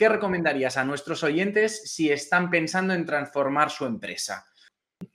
¿qué 0.00 0.08
recomendarías 0.08 0.78
a 0.78 0.84
nuestros 0.84 1.22
oyentes 1.24 1.82
si 1.84 2.10
están 2.10 2.48
pensando 2.48 2.94
en 2.94 3.04
transformar 3.04 3.70
su 3.70 3.84
empresa? 3.84 4.46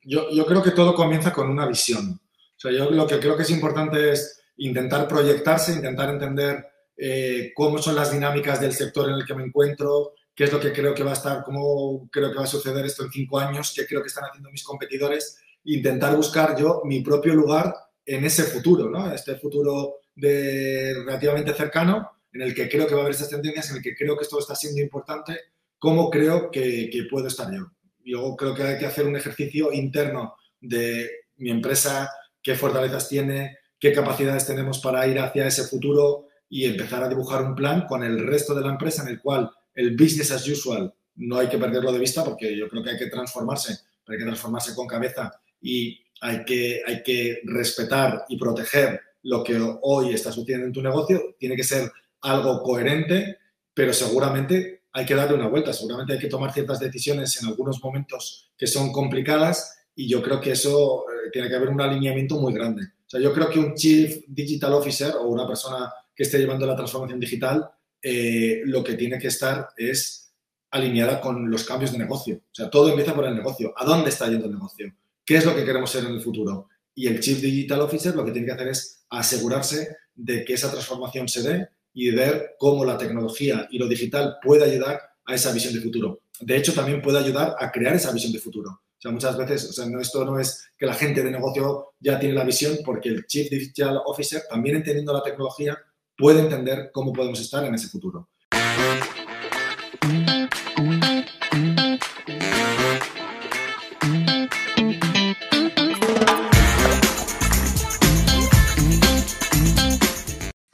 Yo, 0.04 0.46
creo 0.46 0.62
que 0.62 0.70
todo 0.70 0.94
comienza 0.94 1.34
con 1.34 1.50
una 1.50 1.66
visión. 1.66 2.12
O 2.12 2.60
sea, 2.60 2.72
yo 2.72 2.92
lo 2.92 3.08
que 3.08 3.20
creo 3.20 3.36
que 3.36 3.42
es 3.42 3.50
importante 3.50 4.12
es 4.12 4.44
intentar 4.58 5.08
proyectarse, 5.08 5.74
intentar 5.74 6.12
entender 6.12 6.68
eh, 6.96 7.52
cómo 7.56 7.80
son 7.80 7.96
las 7.96 8.12
dinámicas 8.12 8.62
del 8.62 8.74
sector 8.74 9.10
en 9.10 9.16
el 9.16 9.26
que 9.26 9.34
me 9.34 9.46
encuentro, 9.46 10.14
qué 10.36 10.44
es 10.44 10.54
lo 10.54 10.60
que 10.60 10.72
creo 10.72 10.94
que 10.94 11.02
va 11.02 11.12
a 11.12 11.14
estar, 11.16 11.44
cómo 11.44 12.08
creo 12.12 12.30
que 12.30 12.38
va 12.38 12.44
a 12.44 12.48
suceder 12.48 12.86
esto 12.86 13.06
en 13.06 13.12
cinco 13.12 13.40
años, 13.40 13.74
qué 13.76 13.88
creo 13.88 14.04
que 14.04 14.10
están 14.10 14.26
haciendo 14.26 14.52
mis 14.52 14.64
competidores, 14.64 15.40
intentar 15.64 16.16
buscar 16.16 16.56
yo 16.56 16.84
mi 16.86 17.02
propio 17.02 17.34
lugar 17.34 17.74
en 18.06 18.24
ese 18.24 18.44
futuro, 18.44 18.88
¿no? 18.92 19.12
Este 19.12 19.36
futuro 19.38 20.02
de 20.14 20.94
relativamente 20.94 21.56
cercano, 21.56 22.12
en 22.36 22.42
el 22.42 22.54
que 22.54 22.68
creo 22.68 22.86
que 22.86 22.94
va 22.94 23.00
a 23.00 23.04
haber 23.04 23.14
estas 23.14 23.30
tendencias, 23.30 23.70
en 23.72 23.78
el 23.78 23.82
que 23.82 23.96
creo 23.96 24.18
que 24.18 24.24
esto 24.24 24.38
está 24.38 24.56
siendo 24.56 24.82
importante, 24.82 25.40
cómo 25.80 26.10
creo 26.10 26.52
que, 26.52 26.90
que 26.92 27.04
puedo 27.10 27.28
estar 27.28 27.50
yo. 27.50 27.72
Yo 28.04 28.36
creo 28.36 28.54
que 28.54 28.64
hay 28.64 28.78
que 28.78 28.86
hacer 28.86 29.08
un 29.08 29.16
ejercicio 29.16 29.72
interno 29.72 30.36
de 30.60 31.10
mi 31.38 31.50
empresa, 31.50 32.10
qué 32.44 32.56
fortalezas 32.56 33.08
tiene, 33.08 33.58
qué 33.80 33.94
capacidades 33.94 34.46
tenemos 34.46 34.80
para 34.80 35.08
ir 35.08 35.18
hacia 35.18 35.48
ese 35.48 35.64
futuro 35.64 36.28
y 36.50 36.66
empezar 36.66 37.02
a 37.04 37.08
dibujar 37.08 37.42
un 37.42 37.56
plan 37.56 37.88
con 37.88 38.04
el 38.04 38.28
resto 38.28 38.54
de 38.54 38.62
la 38.62 38.72
empresa 38.72 39.04
en 39.04 39.10
el 39.10 39.22
cual 39.22 39.50
el 39.74 39.96
business 39.96 40.32
as 40.32 40.46
usual 40.48 40.94
no 41.16 41.38
hay 41.38 41.48
que 41.48 41.58
perderlo 41.58 41.94
de 41.94 42.00
vista 42.00 42.22
porque 42.24 42.56
yo 42.58 42.68
creo 42.68 42.84
que 42.84 42.90
hay 42.92 42.98
que 42.98 43.08
transformarse, 43.08 43.78
hay 44.08 44.18
que 44.18 44.26
transformarse 44.26 44.76
con 44.76 44.88
cabeza 44.88 45.32
y 45.62 46.04
hay 46.20 46.44
que, 46.44 46.82
hay 46.86 47.02
que 47.02 47.40
respetar 47.46 48.26
y 48.28 48.38
proteger 48.38 49.00
lo 49.24 49.42
que 49.42 49.58
hoy 49.82 50.14
está 50.14 50.34
sucediendo 50.34 50.68
en 50.68 50.74
tu 50.74 50.82
negocio. 50.82 51.36
Tiene 51.40 51.56
que 51.56 51.64
ser 51.64 51.92
algo 52.26 52.62
coherente, 52.62 53.38
pero 53.74 53.94
seguramente 53.94 54.84
hay 54.92 55.06
que 55.06 55.16
darle 55.16 55.36
una 55.36 55.48
vuelta, 55.48 55.74
seguramente 55.74 56.14
hay 56.14 56.20
que 56.20 56.28
tomar 56.28 56.54
ciertas 56.54 56.80
decisiones 56.80 57.42
en 57.42 57.50
algunos 57.50 57.84
momentos 57.84 58.52
que 58.58 58.66
son 58.66 58.92
complicadas 58.92 59.78
y 59.96 60.08
yo 60.10 60.22
creo 60.22 60.42
que 60.42 60.52
eso 60.52 61.06
eh, 61.10 61.30
tiene 61.32 61.50
que 61.50 61.56
haber 61.56 61.70
un 61.70 61.82
alineamiento 61.82 62.40
muy 62.40 62.54
grande. 62.54 62.84
O 62.84 63.10
sea, 63.10 63.20
yo 63.20 63.32
creo 63.34 63.50
que 63.50 63.60
un 63.60 63.76
Chief 63.76 64.24
Digital 64.28 64.74
Officer 64.74 65.14
o 65.16 65.28
una 65.28 65.48
persona 65.48 65.92
que 66.16 66.24
esté 66.24 66.40
llevando 66.40 66.66
la 66.66 66.76
transformación 66.76 67.20
digital, 67.20 67.70
eh, 68.02 68.62
lo 68.66 68.84
que 68.84 68.96
tiene 68.96 69.20
que 69.20 69.28
estar 69.28 69.70
es 69.78 70.34
alineada 70.72 71.22
con 71.22 71.50
los 71.50 71.64
cambios 71.64 71.92
de 71.92 72.00
negocio. 72.00 72.38
O 72.38 72.56
sea, 72.56 72.70
todo 72.70 72.90
empieza 72.90 73.14
por 73.14 73.26
el 73.26 73.36
negocio. 73.36 73.74
¿A 73.76 73.86
dónde 73.86 74.10
está 74.10 74.28
yendo 74.28 74.46
el 74.46 74.54
negocio? 74.54 74.94
¿Qué 75.24 75.38
es 75.38 75.46
lo 75.46 75.56
que 75.56 75.64
queremos 75.64 75.92
ser 75.92 76.06
en 76.06 76.14
el 76.14 76.22
futuro? 76.22 76.70
Y 76.96 77.08
el 77.08 77.20
Chief 77.20 77.40
Digital 77.40 77.82
Officer 77.82 78.16
lo 78.16 78.26
que 78.26 78.32
tiene 78.32 78.48
que 78.48 78.54
hacer 78.54 78.70
es 78.70 79.06
asegurarse 79.10 79.98
de 80.16 80.46
que 80.46 80.54
esa 80.54 80.72
transformación 80.72 81.28
se 81.28 81.42
dé 81.44 81.70
y 81.96 82.12
ver 82.12 82.56
cómo 82.60 82.86
la 82.86 82.98
tecnología 82.98 83.68
y 83.72 83.80
lo 83.80 83.88
digital 83.88 84.38
puede 84.44 84.66
ayudar 84.66 85.02
a 85.26 85.34
esa 85.34 85.52
visión 85.52 85.74
de 85.74 85.82
futuro. 85.82 86.20
De 86.42 86.58
hecho, 86.58 86.74
también 86.74 87.02
puede 87.02 87.18
ayudar 87.18 87.56
a 87.58 87.72
crear 87.72 87.96
esa 87.96 88.12
visión 88.12 88.34
de 88.34 88.40
futuro. 88.40 88.70
O 88.70 89.02
sea, 89.02 89.12
muchas 89.12 89.38
veces, 89.38 89.70
o 89.70 89.74
sea, 89.74 89.86
esto 90.00 90.26
no 90.26 90.38
es 90.38 90.68
que 90.78 90.86
la 90.86 90.94
gente 90.94 91.24
de 91.24 91.32
negocio 91.32 91.94
ya 92.00 92.20
tiene 92.20 92.36
la 92.36 92.44
visión, 92.44 92.78
porque 92.84 93.10
el 93.10 93.26
Chief 93.26 93.50
Digital 93.50 94.02
Officer, 94.06 94.44
también 94.50 94.76
entendiendo 94.76 95.14
la 95.14 95.24
tecnología, 95.24 95.78
puede 96.18 96.42
entender 96.42 96.90
cómo 96.92 97.14
podemos 97.14 97.40
estar 97.40 97.64
en 97.64 97.74
ese 97.74 97.88
futuro. 97.88 98.30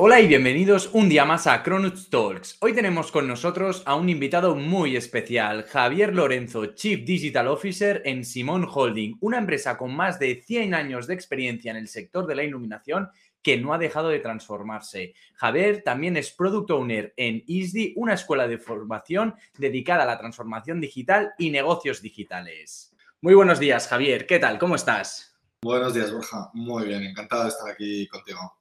Hola 0.03 0.19
y 0.19 0.25
bienvenidos 0.25 0.89
un 0.94 1.09
día 1.09 1.25
más 1.25 1.45
a 1.45 1.61
Cronut 1.61 2.09
Talks. 2.09 2.57
Hoy 2.61 2.73
tenemos 2.73 3.11
con 3.11 3.27
nosotros 3.27 3.83
a 3.85 3.94
un 3.94 4.09
invitado 4.09 4.55
muy 4.55 4.95
especial, 4.95 5.61
Javier 5.61 6.16
Lorenzo, 6.16 6.66
Chief 6.73 7.05
Digital 7.05 7.47
Officer 7.47 8.02
en 8.03 8.25
Simón 8.25 8.67
Holding, 8.67 9.17
una 9.19 9.38
empresa 9.38 9.77
con 9.77 9.95
más 9.95 10.17
de 10.17 10.41
100 10.41 10.73
años 10.73 11.05
de 11.05 11.13
experiencia 11.13 11.69
en 11.69 11.77
el 11.77 11.88
sector 11.88 12.25
de 12.25 12.34
la 12.34 12.44
iluminación 12.44 13.12
que 13.44 13.57
no 13.57 13.75
ha 13.75 13.78
dejado 13.78 14.09
de 14.09 14.17
transformarse. 14.17 15.13
Javier 15.35 15.84
también 15.84 16.18
es 16.18 16.31
Product 16.31 16.72
Owner 16.72 17.13
en 17.16 17.44
ISDI, 17.45 17.94
una 17.95 18.16
escuela 18.16 18.47
de 18.47 18.57
formación 18.57 19.35
dedicada 19.59 20.01
a 20.01 20.07
la 20.07 20.18
transformación 20.18 20.81
digital 20.81 21.33
y 21.38 21.51
negocios 21.51 22.01
digitales. 22.01 22.91
Muy 23.22 23.35
buenos 23.35 23.59
días, 23.59 23.88
Javier. 23.88 24.25
¿Qué 24.25 24.39
tal? 24.39 24.57
¿Cómo 24.57 24.73
estás? 24.73 25.38
Buenos 25.62 25.94
días, 25.94 26.12
Borja. 26.12 26.50
Muy 26.56 26.88
bien, 26.88 27.03
encantado 27.03 27.44
de 27.44 27.50
estar 27.50 27.69
aquí 27.69 28.07
contigo. 28.07 28.60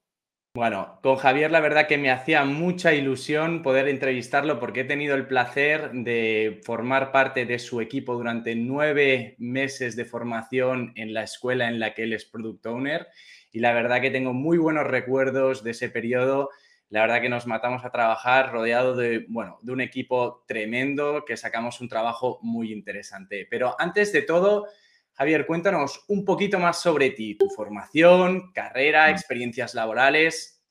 Bueno, 0.53 0.99
con 1.01 1.15
Javier 1.15 1.53
la 1.53 1.61
verdad 1.61 1.87
que 1.87 1.97
me 1.97 2.11
hacía 2.11 2.45
mucha 2.45 2.93
ilusión 2.93 3.63
poder 3.63 3.87
entrevistarlo 3.87 4.59
porque 4.59 4.81
he 4.81 4.85
tenido 4.85 5.15
el 5.15 5.29
placer 5.29 5.93
de 5.93 6.61
formar 6.65 7.13
parte 7.13 7.47
de 7.47 7.61
su 7.61 7.81
equipo 7.81 8.15
durante 8.15 8.57
nueve 8.57 9.37
meses 9.39 9.95
de 9.95 10.05
formación 10.05 10.93
en 10.97 11.15
la 11.15 11.23
escuela 11.23 11.69
en 11.69 11.79
la 11.79 11.95
que 11.95 12.03
él 12.03 12.13
es 12.15 12.25
product 12.25 12.67
owner 12.67 13.07
y 13.53 13.61
la 13.61 13.73
verdad 13.73 14.01
que 14.01 14.11
tengo 14.11 14.33
muy 14.33 14.59
buenos 14.59 14.89
recuerdos 14.89 15.63
de 15.63 15.71
ese 15.71 15.89
periodo. 15.89 16.51
La 16.89 17.03
verdad 17.03 17.21
que 17.21 17.29
nos 17.29 17.47
matamos 17.47 17.85
a 17.85 17.93
trabajar 17.93 18.51
rodeado 18.51 18.97
de, 18.97 19.27
bueno, 19.29 19.59
de 19.63 19.71
un 19.71 19.81
equipo 19.81 20.43
tremendo 20.49 21.25
que 21.25 21.37
sacamos 21.37 21.81
un 21.81 21.89
trabajo 21.89 22.41
muy 22.43 22.73
interesante. 22.73 23.47
Pero 23.49 23.77
antes 23.79 24.13
de 24.13 24.23
todo, 24.23 24.67
Javier, 25.21 25.47
cuéntanos 25.47 26.03
un 26.09 26.25
poquito 26.25 26.59
más 26.59 26.81
sobre 26.81 27.11
ti, 27.11 27.37
tu 27.37 27.51
formación, 27.51 28.53
carrera, 28.55 29.09
mm. 29.09 29.11
experiencias 29.11 29.75
laborales. 29.75 30.63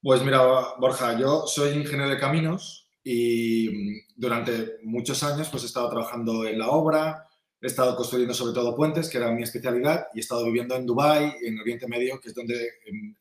Pues 0.00 0.22
mira, 0.22 0.40
Borja, 0.78 1.18
yo 1.18 1.44
soy 1.48 1.70
ingeniero 1.70 2.10
de 2.10 2.20
caminos 2.20 2.88
y 3.02 3.68
mm, 3.70 4.14
durante 4.14 4.76
muchos 4.84 5.24
años 5.24 5.48
pues 5.48 5.64
he 5.64 5.66
estado 5.66 5.90
trabajando 5.90 6.46
en 6.46 6.60
la 6.60 6.68
obra, 6.68 7.26
he 7.60 7.66
estado 7.66 7.96
construyendo 7.96 8.34
sobre 8.34 8.54
todo 8.54 8.76
puentes, 8.76 9.10
que 9.10 9.18
era 9.18 9.32
mi 9.32 9.42
especialidad, 9.42 10.06
y 10.14 10.18
he 10.18 10.20
estado 10.20 10.44
viviendo 10.44 10.76
en 10.76 10.86
Dubái, 10.86 11.34
en 11.44 11.58
Oriente 11.58 11.88
Medio, 11.88 12.20
que 12.20 12.28
es 12.28 12.36
donde 12.36 12.54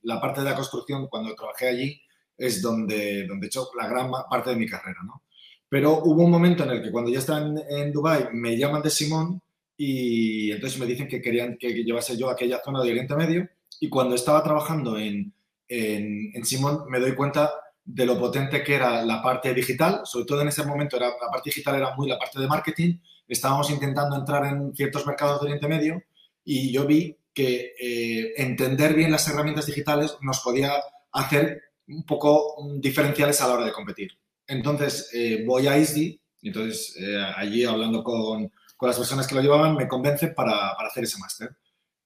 la 0.03 0.21
parte 0.21 0.41
de 0.41 0.49
la 0.51 0.55
construcción, 0.55 1.07
cuando 1.07 1.33
trabajé 1.33 1.69
allí, 1.69 2.01
es 2.37 2.61
donde, 2.61 3.25
donde 3.25 3.47
he 3.47 3.49
hecho 3.49 3.67
la 3.81 3.87
gran 3.87 4.11
parte 4.29 4.51
de 4.51 4.57
mi 4.57 4.69
carrera, 4.69 4.99
¿no? 5.03 5.23
Pero 5.67 6.03
hubo 6.03 6.23
un 6.23 6.29
momento 6.29 6.65
en 6.65 6.69
el 6.69 6.83
que 6.83 6.91
cuando 6.91 7.09
ya 7.09 7.17
estaba 7.17 7.39
en, 7.39 7.57
en 7.67 7.91
Dubái 7.91 8.27
me 8.31 8.55
llaman 8.55 8.83
de 8.83 8.91
Simón 8.91 9.41
y 9.85 10.49
entonces 10.49 10.79
me 10.79 10.85
dicen 10.85 11.09
que 11.09 11.21
querían 11.21 11.57
que 11.57 11.73
llevase 11.83 12.15
yo 12.15 12.29
a 12.29 12.33
aquella 12.33 12.61
zona 12.63 12.81
de 12.81 12.91
Oriente 12.91 13.17
Medio 13.17 13.49
y 13.81 13.89
cuando 13.89 14.15
estaba 14.15 14.41
trabajando 14.41 14.97
en, 14.97 15.33
en, 15.67 16.45
Simón 16.45 16.85
me 16.87 17.01
doy 17.01 17.13
cuenta 17.15 17.51
de 17.83 18.05
lo 18.05 18.17
potente 18.17 18.63
que 18.63 18.75
era 18.75 19.03
la 19.03 19.21
parte 19.21 19.53
digital, 19.53 20.01
sobre 20.05 20.25
todo 20.25 20.41
en 20.41 20.47
ese 20.47 20.65
momento 20.65 20.95
era, 20.95 21.07
la 21.07 21.29
parte 21.29 21.49
digital 21.49 21.75
era 21.75 21.93
muy 21.97 22.07
la 22.07 22.17
parte 22.17 22.39
de 22.39 22.47
marketing, 22.47 22.97
estábamos 23.27 23.69
intentando 23.71 24.15
entrar 24.15 24.45
en 24.45 24.73
ciertos 24.73 25.05
mercados 25.05 25.41
de 25.41 25.47
Oriente 25.47 25.67
Medio 25.67 26.01
y 26.45 26.71
yo 26.71 26.85
vi 26.85 27.17
que 27.33 27.73
eh, 27.77 28.33
entender 28.37 28.93
bien 28.93 29.11
las 29.11 29.27
herramientas 29.27 29.65
digitales 29.65 30.15
nos 30.21 30.39
podía 30.39 30.71
hacer 31.11 31.61
un 31.89 32.05
poco 32.05 32.55
diferenciales 32.79 33.41
a 33.41 33.49
la 33.49 33.55
hora 33.55 33.65
de 33.65 33.73
competir. 33.73 34.11
Entonces 34.47 35.09
eh, 35.13 35.43
voy 35.45 35.67
a 35.67 35.77
ISDI, 35.77 36.21
entonces 36.41 36.95
eh, 37.01 37.21
allí 37.35 37.65
hablando 37.65 38.01
con, 38.01 38.49
con 38.75 38.87
las 38.87 38.97
personas 38.97 39.27
que 39.27 39.35
lo 39.35 39.41
llevaban, 39.41 39.75
me 39.75 39.87
convence 39.87 40.29
para, 40.29 40.73
para 40.75 40.89
hacer 40.89 41.03
ese 41.03 41.19
máster. 41.19 41.55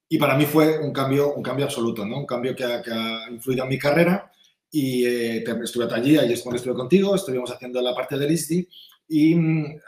Y 0.10 0.18
para 0.18 0.36
mí 0.36 0.46
fue 0.46 0.80
un 0.80 0.94
cambio, 0.94 1.34
un 1.34 1.44
cambio 1.44 1.66
absoluto, 1.66 2.06
¿no? 2.06 2.20
Un 2.20 2.26
cambio 2.26 2.56
que 2.56 2.64
ha, 2.64 3.30
influido 3.30 3.64
en 3.64 3.70
mi 3.70 3.78
carrera 3.78 4.32
y 4.72 5.06
eh, 5.06 5.44
estuve 5.64 5.94
allí, 5.94 6.18
allí 6.18 6.34
es 6.34 6.42
cuando 6.42 6.58
estuve 6.58 6.76
contigo, 6.76 7.16
estuvimos 7.16 7.52
haciendo 7.52 7.82
la 7.82 7.96
parte 7.96 8.18
del 8.18 8.32
ISDI 8.32 8.68
y 9.10 9.36
uh, 9.36 9.80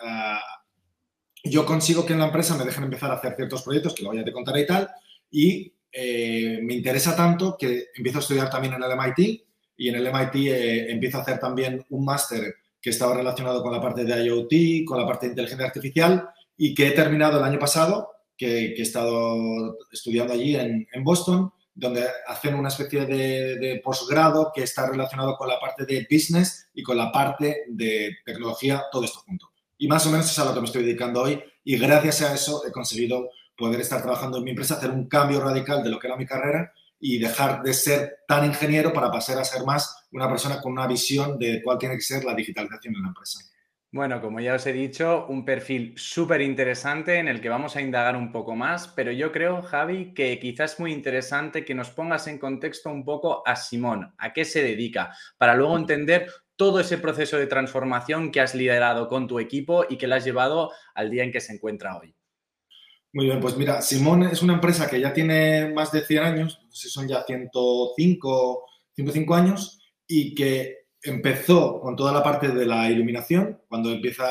yo 1.43 1.65
consigo 1.65 2.05
que 2.05 2.13
en 2.13 2.19
la 2.19 2.25
empresa 2.25 2.57
me 2.57 2.65
dejen 2.65 2.83
empezar 2.83 3.11
a 3.11 3.15
hacer 3.15 3.35
ciertos 3.35 3.61
proyectos, 3.63 3.93
que 3.93 4.03
luego 4.03 4.17
ya 4.17 4.25
te 4.25 4.31
contaré 4.31 4.61
y 4.61 4.65
tal, 4.65 4.89
y 5.31 5.73
eh, 5.91 6.59
me 6.61 6.75
interesa 6.75 7.15
tanto 7.15 7.57
que 7.57 7.87
empiezo 7.95 8.19
a 8.19 8.21
estudiar 8.21 8.49
también 8.49 8.73
en 8.73 8.83
el 8.83 8.91
MIT 8.91 9.45
y 9.77 9.89
en 9.89 9.95
el 9.95 10.07
MIT 10.11 10.35
eh, 10.35 10.91
empiezo 10.91 11.17
a 11.17 11.21
hacer 11.21 11.39
también 11.39 11.85
un 11.89 12.05
máster 12.05 12.55
que 12.81 12.91
estaba 12.91 13.15
relacionado 13.15 13.61
con 13.61 13.71
la 13.71 13.81
parte 13.81 14.03
de 14.03 14.25
IoT, 14.25 14.85
con 14.85 14.99
la 14.99 15.05
parte 15.05 15.25
de 15.25 15.31
inteligencia 15.31 15.67
artificial 15.67 16.29
y 16.61 16.75
que 16.75 16.89
he 16.89 16.91
terminado 16.91 17.39
el 17.39 17.45
año 17.45 17.57
pasado, 17.57 18.11
que, 18.37 18.73
he 18.73 18.81
estado 18.81 19.77
estudiando 19.93 20.33
allí 20.33 20.57
en, 20.57 21.03
Boston, 21.05 21.53
donde 21.73 22.05
hacen 22.27 22.53
una 22.53 22.67
especie 22.67 23.05
de, 23.05 23.81
posgrado 23.81 24.51
que 24.53 24.63
está 24.63 24.85
relacionado 24.85 25.37
con 25.37 25.47
la 25.47 25.57
parte 25.57 25.85
de 25.85 26.05
business 26.11 26.69
y 26.73 26.83
con 26.83 26.97
la 26.97 27.13
parte 27.13 27.63
de 27.69 28.17
tecnología, 28.25 28.83
todo 28.91 29.05
esto 29.05 29.19
junto. 29.25 29.49
Y 29.77 29.87
más 29.87 30.05
o 30.05 30.11
menos 30.11 30.29
es 30.29 30.37
a 30.37 30.43
lo 30.43 30.53
que 30.53 30.59
me 30.59 30.65
estoy 30.65 30.83
dedicando 30.83 31.21
hoy 31.21 31.41
y 31.63 31.77
gracias 31.77 32.21
a 32.23 32.33
eso 32.33 32.61
he 32.67 32.73
conseguido 32.73 33.29
poder 33.57 33.79
estar 33.79 34.01
trabajando 34.01 34.39
en 34.39 34.43
mi 34.43 34.49
empresa, 34.49 34.75
hacer 34.75 34.91
un 34.91 35.07
cambio 35.07 35.39
radical 35.39 35.81
de 35.81 35.89
lo 35.89 35.97
que 35.97 36.07
era 36.07 36.17
mi 36.17 36.25
carrera 36.25 36.73
y 36.99 37.19
dejar 37.19 37.63
de 37.63 37.73
ser 37.73 38.17
tan 38.27 38.43
ingeniero 38.43 38.91
para 38.91 39.09
pasar 39.09 39.37
a 39.39 39.45
ser 39.45 39.63
más 39.63 40.07
una 40.11 40.27
persona 40.27 40.59
con 40.59 40.73
una 40.73 40.87
visión 40.87 41.39
de 41.39 41.61
cuál 41.63 41.77
tiene 41.77 41.95
que 41.95 42.01
ser 42.01 42.25
la 42.25 42.33
digitalización 42.33 42.95
en 42.95 43.01
la 43.01 43.07
empresa. 43.07 43.39
Bueno, 43.91 44.21
como 44.21 44.39
ya 44.39 44.53
os 44.53 44.67
he 44.67 44.73
dicho, 44.73 45.25
un 45.29 45.43
perfil 45.43 45.95
súper 45.97 46.41
interesante 46.41 47.17
en 47.17 47.27
el 47.27 47.41
que 47.41 47.49
vamos 47.49 47.75
a 47.75 47.81
indagar 47.81 48.15
un 48.15 48.31
poco 48.31 48.55
más, 48.55 48.87
pero 48.87 49.11
yo 49.11 49.31
creo, 49.31 49.63
Javi, 49.63 50.13
que 50.13 50.39
quizás 50.39 50.73
es 50.73 50.79
muy 50.79 50.93
interesante 50.93 51.65
que 51.65 51.73
nos 51.73 51.89
pongas 51.89 52.27
en 52.27 52.37
contexto 52.37 52.91
un 52.91 53.03
poco 53.03 53.41
a 53.47 53.55
Simón, 53.55 54.13
a 54.19 54.31
qué 54.31 54.45
se 54.45 54.61
dedica, 54.61 55.15
para 55.39 55.55
luego 55.55 55.75
entender 55.75 56.27
todo 56.55 56.79
ese 56.79 56.99
proceso 56.99 57.37
de 57.37 57.47
transformación 57.47 58.31
que 58.31 58.41
has 58.41 58.53
liderado 58.53 59.07
con 59.07 59.27
tu 59.27 59.39
equipo 59.39 59.85
y 59.89 59.97
que 59.97 60.05
le 60.05 60.15
has 60.15 60.25
llevado 60.25 60.71
al 60.93 61.09
día 61.09 61.23
en 61.23 61.31
que 61.31 61.41
se 61.41 61.53
encuentra 61.53 61.97
hoy. 61.97 62.13
Muy 63.11 63.25
bien, 63.25 63.39
pues 63.39 63.57
mira, 63.57 63.81
Simón 63.81 64.21
es 64.21 64.43
una 64.43 64.53
empresa 64.53 64.87
que 64.87 64.99
ya 64.99 65.11
tiene 65.11 65.73
más 65.73 65.91
de 65.91 66.01
100 66.01 66.23
años, 66.23 66.59
no 66.63 66.71
sé 66.71 66.89
si 66.89 66.93
son 66.93 67.07
ya 67.07 67.23
105, 67.23 68.65
105 68.93 69.35
años, 69.35 69.79
y 70.05 70.35
que 70.35 70.78
empezó 71.01 71.79
con 71.79 71.95
toda 71.95 72.11
la 72.11 72.23
parte 72.23 72.49
de 72.49 72.65
la 72.65 72.89
iluminación, 72.89 73.61
cuando 73.67 73.91
empieza, 73.91 74.25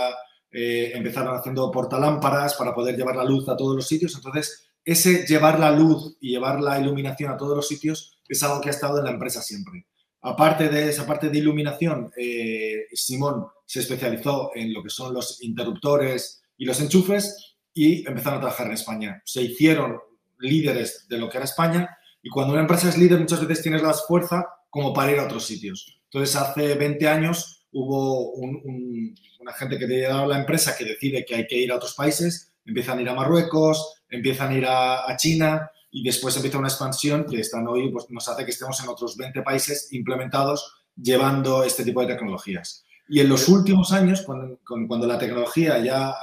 eh, 0.51 0.93
empezaron 0.95 1.37
haciendo 1.37 1.71
portalámparas 1.71 2.55
para 2.55 2.75
poder 2.75 2.97
llevar 2.97 3.17
la 3.17 3.25
luz 3.25 3.49
a 3.49 3.57
todos 3.57 3.77
los 3.77 3.87
sitios. 3.87 4.15
Entonces, 4.15 4.69
ese 4.85 5.27
llevar 5.27 5.59
la 5.59 5.71
luz 5.71 6.17
y 6.21 6.31
llevar 6.31 6.61
la 6.61 6.79
iluminación 6.81 7.31
a 7.31 7.37
todos 7.37 7.57
los 7.57 7.69
sitios 7.69 8.19
es 8.29 8.43
algo 8.43 8.61
que 8.61 8.69
ha 8.69 8.73
estado 8.73 8.99
en 8.99 9.05
la 9.05 9.11
empresa 9.11 9.43
siempre. 9.43 9.87
Aparte 10.21 10.69
de 10.69 10.89
esa 10.89 11.07
parte 11.07 11.29
de 11.29 11.39
iluminación, 11.39 12.11
eh, 12.17 12.87
Simón 12.93 13.47
se 13.65 13.81
especializó 13.81 14.51
en 14.55 14.73
lo 14.73 14.83
que 14.83 14.91
son 14.91 15.15
los 15.15 15.43
interruptores 15.43 16.43
y 16.57 16.65
los 16.65 16.81
enchufes 16.81 17.57
y 17.73 18.07
empezaron 18.07 18.39
a 18.39 18.41
trabajar 18.41 18.67
en 18.67 18.73
España. 18.73 19.23
Se 19.25 19.43
hicieron 19.43 19.99
líderes 20.39 21.07
de 21.09 21.19
lo 21.19 21.29
que 21.29 21.37
era 21.37 21.45
España 21.45 21.97
y 22.23 22.31
cuando 22.31 22.53
una 22.53 22.63
empresa 22.63 22.89
es 22.89 22.99
líder 22.99 23.21
muchas 23.21 23.47
veces 23.47 23.63
tienes 23.63 23.83
la 23.83 23.95
fuerza 23.95 24.47
como 24.71 24.93
para 24.93 25.13
ir 25.13 25.19
a 25.19 25.25
otros 25.25 25.47
sitios. 25.47 26.01
Entonces 26.05 26.37
hace 26.37 26.75
20 26.75 27.09
años 27.09 27.67
hubo 27.73 28.33
una 28.33 29.53
gente 29.53 29.79
que 29.79 29.87
lleva 29.87 30.27
la 30.27 30.39
empresa 30.39 30.77
que 30.77 30.85
decide 30.85 31.25
que 31.25 31.35
hay 31.35 31.47
que 31.47 31.57
ir 31.57 31.73
a 31.73 31.77
otros 31.77 31.95
países, 31.95 32.53
empiezan 32.65 32.99
a 32.99 33.03
ir 33.03 33.09
a 33.09 33.15
Marruecos, 33.15 34.03
empiezan 34.09 34.51
a 34.51 34.55
ir 34.55 34.67
a, 34.67 35.17
China 35.17 35.71
y 35.91 36.03
después 36.03 36.37
empieza 36.37 36.59
una 36.59 36.69
expansión 36.69 37.25
que 37.25 37.41
están 37.41 37.67
hoy 37.67 37.91
pues, 37.91 38.07
nos 38.11 38.29
hace 38.29 38.45
que 38.45 38.51
estemos 38.51 38.81
en 38.83 38.89
otros 38.89 39.17
20 39.17 39.43
países 39.43 39.89
implementados 39.93 40.75
llevando 40.97 41.63
este 41.63 41.85
tipo 41.85 42.01
de 42.01 42.15
tecnologías. 42.15 42.85
Y 43.09 43.21
en 43.21 43.29
los 43.29 43.49
últimos 43.49 43.93
años, 43.93 44.23
cuando, 44.23 44.59
cuando 44.65 45.07
la 45.07 45.19
tecnología 45.19 45.79
ya, 45.79 46.15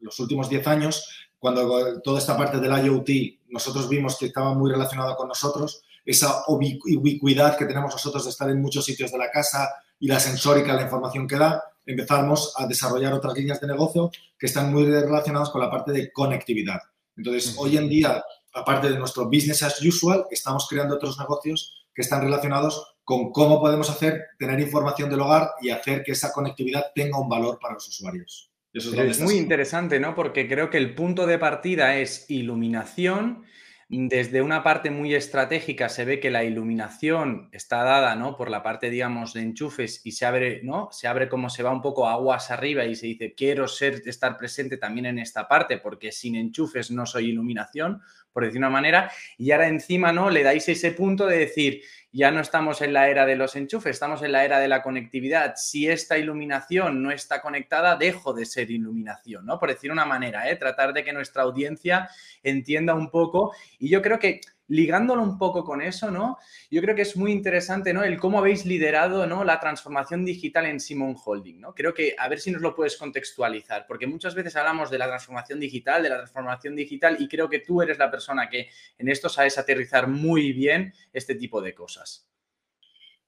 los 0.00 0.18
últimos 0.20 0.48
10 0.48 0.66
años, 0.68 1.28
cuando 1.38 2.00
toda 2.02 2.18
esta 2.18 2.36
parte 2.36 2.58
del 2.58 2.86
IoT 2.86 3.08
nosotros 3.48 3.88
vimos 3.88 4.16
que 4.18 4.26
estaba 4.26 4.54
muy 4.54 4.70
relacionada 4.70 5.16
con 5.16 5.28
nosotros, 5.28 5.82
esa 6.04 6.44
ubicuidad 6.48 7.56
que 7.56 7.66
tenemos 7.66 7.92
nosotros 7.92 8.24
de 8.24 8.30
estar 8.30 8.50
en 8.50 8.60
muchos 8.60 8.84
sitios 8.84 9.12
de 9.12 9.18
la 9.18 9.30
casa 9.30 9.68
y 9.98 10.08
la 10.08 10.18
sensórica, 10.18 10.74
la 10.74 10.82
información 10.82 11.26
que 11.28 11.36
da, 11.36 11.62
empezamos 11.84 12.54
a 12.56 12.66
desarrollar 12.66 13.12
otras 13.12 13.34
líneas 13.34 13.60
de 13.60 13.66
negocio 13.66 14.10
que 14.38 14.46
están 14.46 14.72
muy 14.72 14.84
relacionadas 14.84 15.50
con 15.50 15.60
la 15.60 15.70
parte 15.70 15.92
de 15.92 16.10
conectividad. 16.12 16.80
Entonces, 17.16 17.54
hoy 17.58 17.76
en 17.76 17.88
día, 17.88 18.24
aparte 18.54 18.90
de 18.90 18.98
nuestro 18.98 19.26
business 19.26 19.62
as 19.62 19.80
usual, 19.82 20.24
estamos 20.30 20.66
creando 20.68 20.94
otros 20.94 21.18
negocios 21.18 21.86
que 21.94 22.02
están 22.02 22.22
relacionados 22.22 22.94
con 23.04 23.32
cómo 23.32 23.60
podemos 23.60 23.90
hacer, 23.90 24.22
tener 24.38 24.60
información 24.60 25.10
del 25.10 25.20
hogar 25.20 25.50
y 25.60 25.70
hacer 25.70 26.02
que 26.02 26.12
esa 26.12 26.32
conectividad 26.32 26.86
tenga 26.94 27.18
un 27.18 27.28
valor 27.28 27.58
para 27.60 27.74
los 27.74 27.88
usuarios. 27.88 28.50
Eso 28.72 28.94
es, 28.94 29.18
es 29.18 29.20
muy 29.20 29.36
interesante, 29.36 29.98
¿no? 29.98 30.14
Porque 30.14 30.48
creo 30.48 30.70
que 30.70 30.78
el 30.78 30.94
punto 30.94 31.26
de 31.26 31.38
partida 31.38 31.96
es 31.96 32.30
iluminación 32.30 33.44
desde 33.92 34.40
una 34.40 34.62
parte 34.62 34.92
muy 34.92 35.16
estratégica 35.16 35.88
se 35.88 36.04
ve 36.04 36.20
que 36.20 36.30
la 36.30 36.44
iluminación 36.44 37.48
está 37.50 37.82
dada, 37.82 38.14
¿no? 38.14 38.36
Por 38.36 38.48
la 38.48 38.62
parte, 38.62 38.88
digamos, 38.88 39.32
de 39.32 39.42
enchufes 39.42 40.02
y 40.04 40.12
se 40.12 40.26
abre, 40.26 40.60
¿no? 40.62 40.90
Se 40.92 41.08
abre 41.08 41.28
como 41.28 41.50
se 41.50 41.64
va 41.64 41.72
un 41.72 41.82
poco 41.82 42.06
aguas 42.06 42.52
arriba 42.52 42.84
y 42.84 42.94
se 42.94 43.08
dice, 43.08 43.34
quiero 43.34 43.66
ser, 43.66 44.02
estar 44.06 44.36
presente 44.36 44.76
también 44.76 45.06
en 45.06 45.18
esta 45.18 45.48
parte 45.48 45.78
porque 45.78 46.12
sin 46.12 46.36
enchufes 46.36 46.92
no 46.92 47.04
soy 47.04 47.30
iluminación, 47.30 48.00
por 48.32 48.44
decir 48.44 48.58
una 48.58 48.70
manera. 48.70 49.10
Y 49.36 49.50
ahora 49.50 49.66
encima, 49.66 50.12
¿no? 50.12 50.30
Le 50.30 50.44
dais 50.44 50.68
ese 50.68 50.92
punto 50.92 51.26
de 51.26 51.38
decir, 51.38 51.82
ya 52.12 52.30
no 52.30 52.40
estamos 52.40 52.82
en 52.82 52.92
la 52.92 53.08
era 53.08 53.24
de 53.24 53.36
los 53.36 53.54
enchufes, 53.54 53.92
estamos 53.92 54.22
en 54.22 54.32
la 54.32 54.44
era 54.44 54.58
de 54.58 54.68
la 54.68 54.82
conectividad. 54.82 55.54
Si 55.56 55.88
esta 55.88 56.18
iluminación 56.18 57.02
no 57.02 57.10
está 57.12 57.40
conectada, 57.40 57.96
dejo 57.96 58.32
de 58.32 58.46
ser 58.46 58.70
iluminación, 58.70 59.46
¿no? 59.46 59.58
Por 59.58 59.68
decir 59.68 59.92
una 59.92 60.04
manera, 60.04 60.50
¿eh? 60.50 60.56
Tratar 60.56 60.92
de 60.92 61.04
que 61.04 61.12
nuestra 61.12 61.42
audiencia 61.42 62.08
entienda 62.42 62.94
un 62.94 63.10
poco. 63.10 63.54
Y 63.78 63.88
yo 63.90 64.02
creo 64.02 64.18
que 64.18 64.40
ligándolo 64.70 65.22
un 65.22 65.36
poco 65.36 65.64
con 65.64 65.82
eso, 65.82 66.10
¿no? 66.10 66.38
Yo 66.70 66.80
creo 66.80 66.94
que 66.94 67.02
es 67.02 67.16
muy 67.16 67.32
interesante, 67.32 67.92
¿no? 67.92 68.04
El 68.04 68.18
cómo 68.18 68.38
habéis 68.38 68.64
liderado, 68.64 69.26
¿no? 69.26 69.42
La 69.42 69.58
transformación 69.58 70.24
digital 70.24 70.66
en 70.66 70.78
Simon 70.78 71.16
Holding, 71.22 71.60
¿no? 71.60 71.74
Creo 71.74 71.92
que 71.92 72.14
a 72.16 72.28
ver 72.28 72.40
si 72.40 72.52
nos 72.52 72.62
lo 72.62 72.74
puedes 72.74 72.96
contextualizar, 72.96 73.84
porque 73.86 74.06
muchas 74.06 74.34
veces 74.34 74.54
hablamos 74.54 74.88
de 74.88 74.98
la 74.98 75.08
transformación 75.08 75.58
digital, 75.58 76.04
de 76.04 76.10
la 76.10 76.18
transformación 76.18 76.76
digital, 76.76 77.16
y 77.18 77.28
creo 77.28 77.50
que 77.50 77.58
tú 77.58 77.82
eres 77.82 77.98
la 77.98 78.10
persona 78.10 78.48
que 78.48 78.68
en 78.96 79.08
esto 79.08 79.28
sabes 79.28 79.58
aterrizar 79.58 80.06
muy 80.06 80.52
bien 80.52 80.94
este 81.12 81.34
tipo 81.34 81.60
de 81.60 81.74
cosas. 81.74 82.28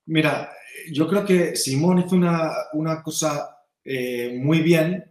Mira, 0.06 0.52
yo 0.92 1.08
creo 1.08 1.24
que 1.24 1.56
Simón 1.56 1.98
hizo 1.98 2.14
una, 2.14 3.02
cosa 3.02 3.64
eh, 3.84 4.38
muy 4.40 4.60
bien, 4.60 5.04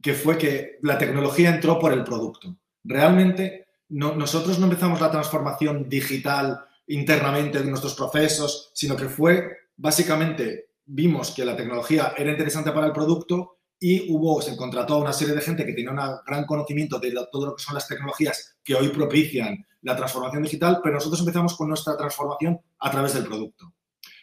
que 0.00 0.14
fue 0.14 0.38
que 0.38 0.78
la 0.82 0.96
tecnología 0.96 1.50
entró 1.50 1.78
por 1.78 1.92
el 1.92 2.04
producto. 2.04 2.56
Realmente 2.84 3.63
nosotros 3.88 4.58
no 4.58 4.64
empezamos 4.64 5.00
la 5.00 5.10
transformación 5.10 5.88
digital 5.88 6.64
internamente 6.86 7.62
de 7.62 7.70
nuestros 7.70 7.94
procesos, 7.94 8.70
sino 8.74 8.96
que 8.96 9.08
fue 9.08 9.64
básicamente 9.76 10.70
vimos 10.86 11.30
que 11.30 11.44
la 11.44 11.56
tecnología 11.56 12.14
era 12.16 12.30
interesante 12.30 12.72
para 12.72 12.86
el 12.86 12.92
producto 12.92 13.58
y 13.78 14.12
hubo, 14.12 14.40
se 14.40 14.56
contrató 14.56 14.94
a 14.94 14.98
una 14.98 15.12
serie 15.12 15.34
de 15.34 15.40
gente 15.40 15.64
que 15.64 15.72
tenía 15.72 15.90
un 15.90 15.98
gran 16.26 16.46
conocimiento 16.46 16.98
de 16.98 17.12
todo 17.30 17.46
lo 17.46 17.56
que 17.56 17.62
son 17.62 17.74
las 17.74 17.88
tecnologías 17.88 18.56
que 18.62 18.74
hoy 18.74 18.88
propician 18.88 19.64
la 19.82 19.96
transformación 19.96 20.42
digital, 20.42 20.80
pero 20.82 20.94
nosotros 20.94 21.20
empezamos 21.20 21.54
con 21.56 21.68
nuestra 21.68 21.96
transformación 21.96 22.60
a 22.78 22.90
través 22.90 23.14
del 23.14 23.24
producto, 23.24 23.74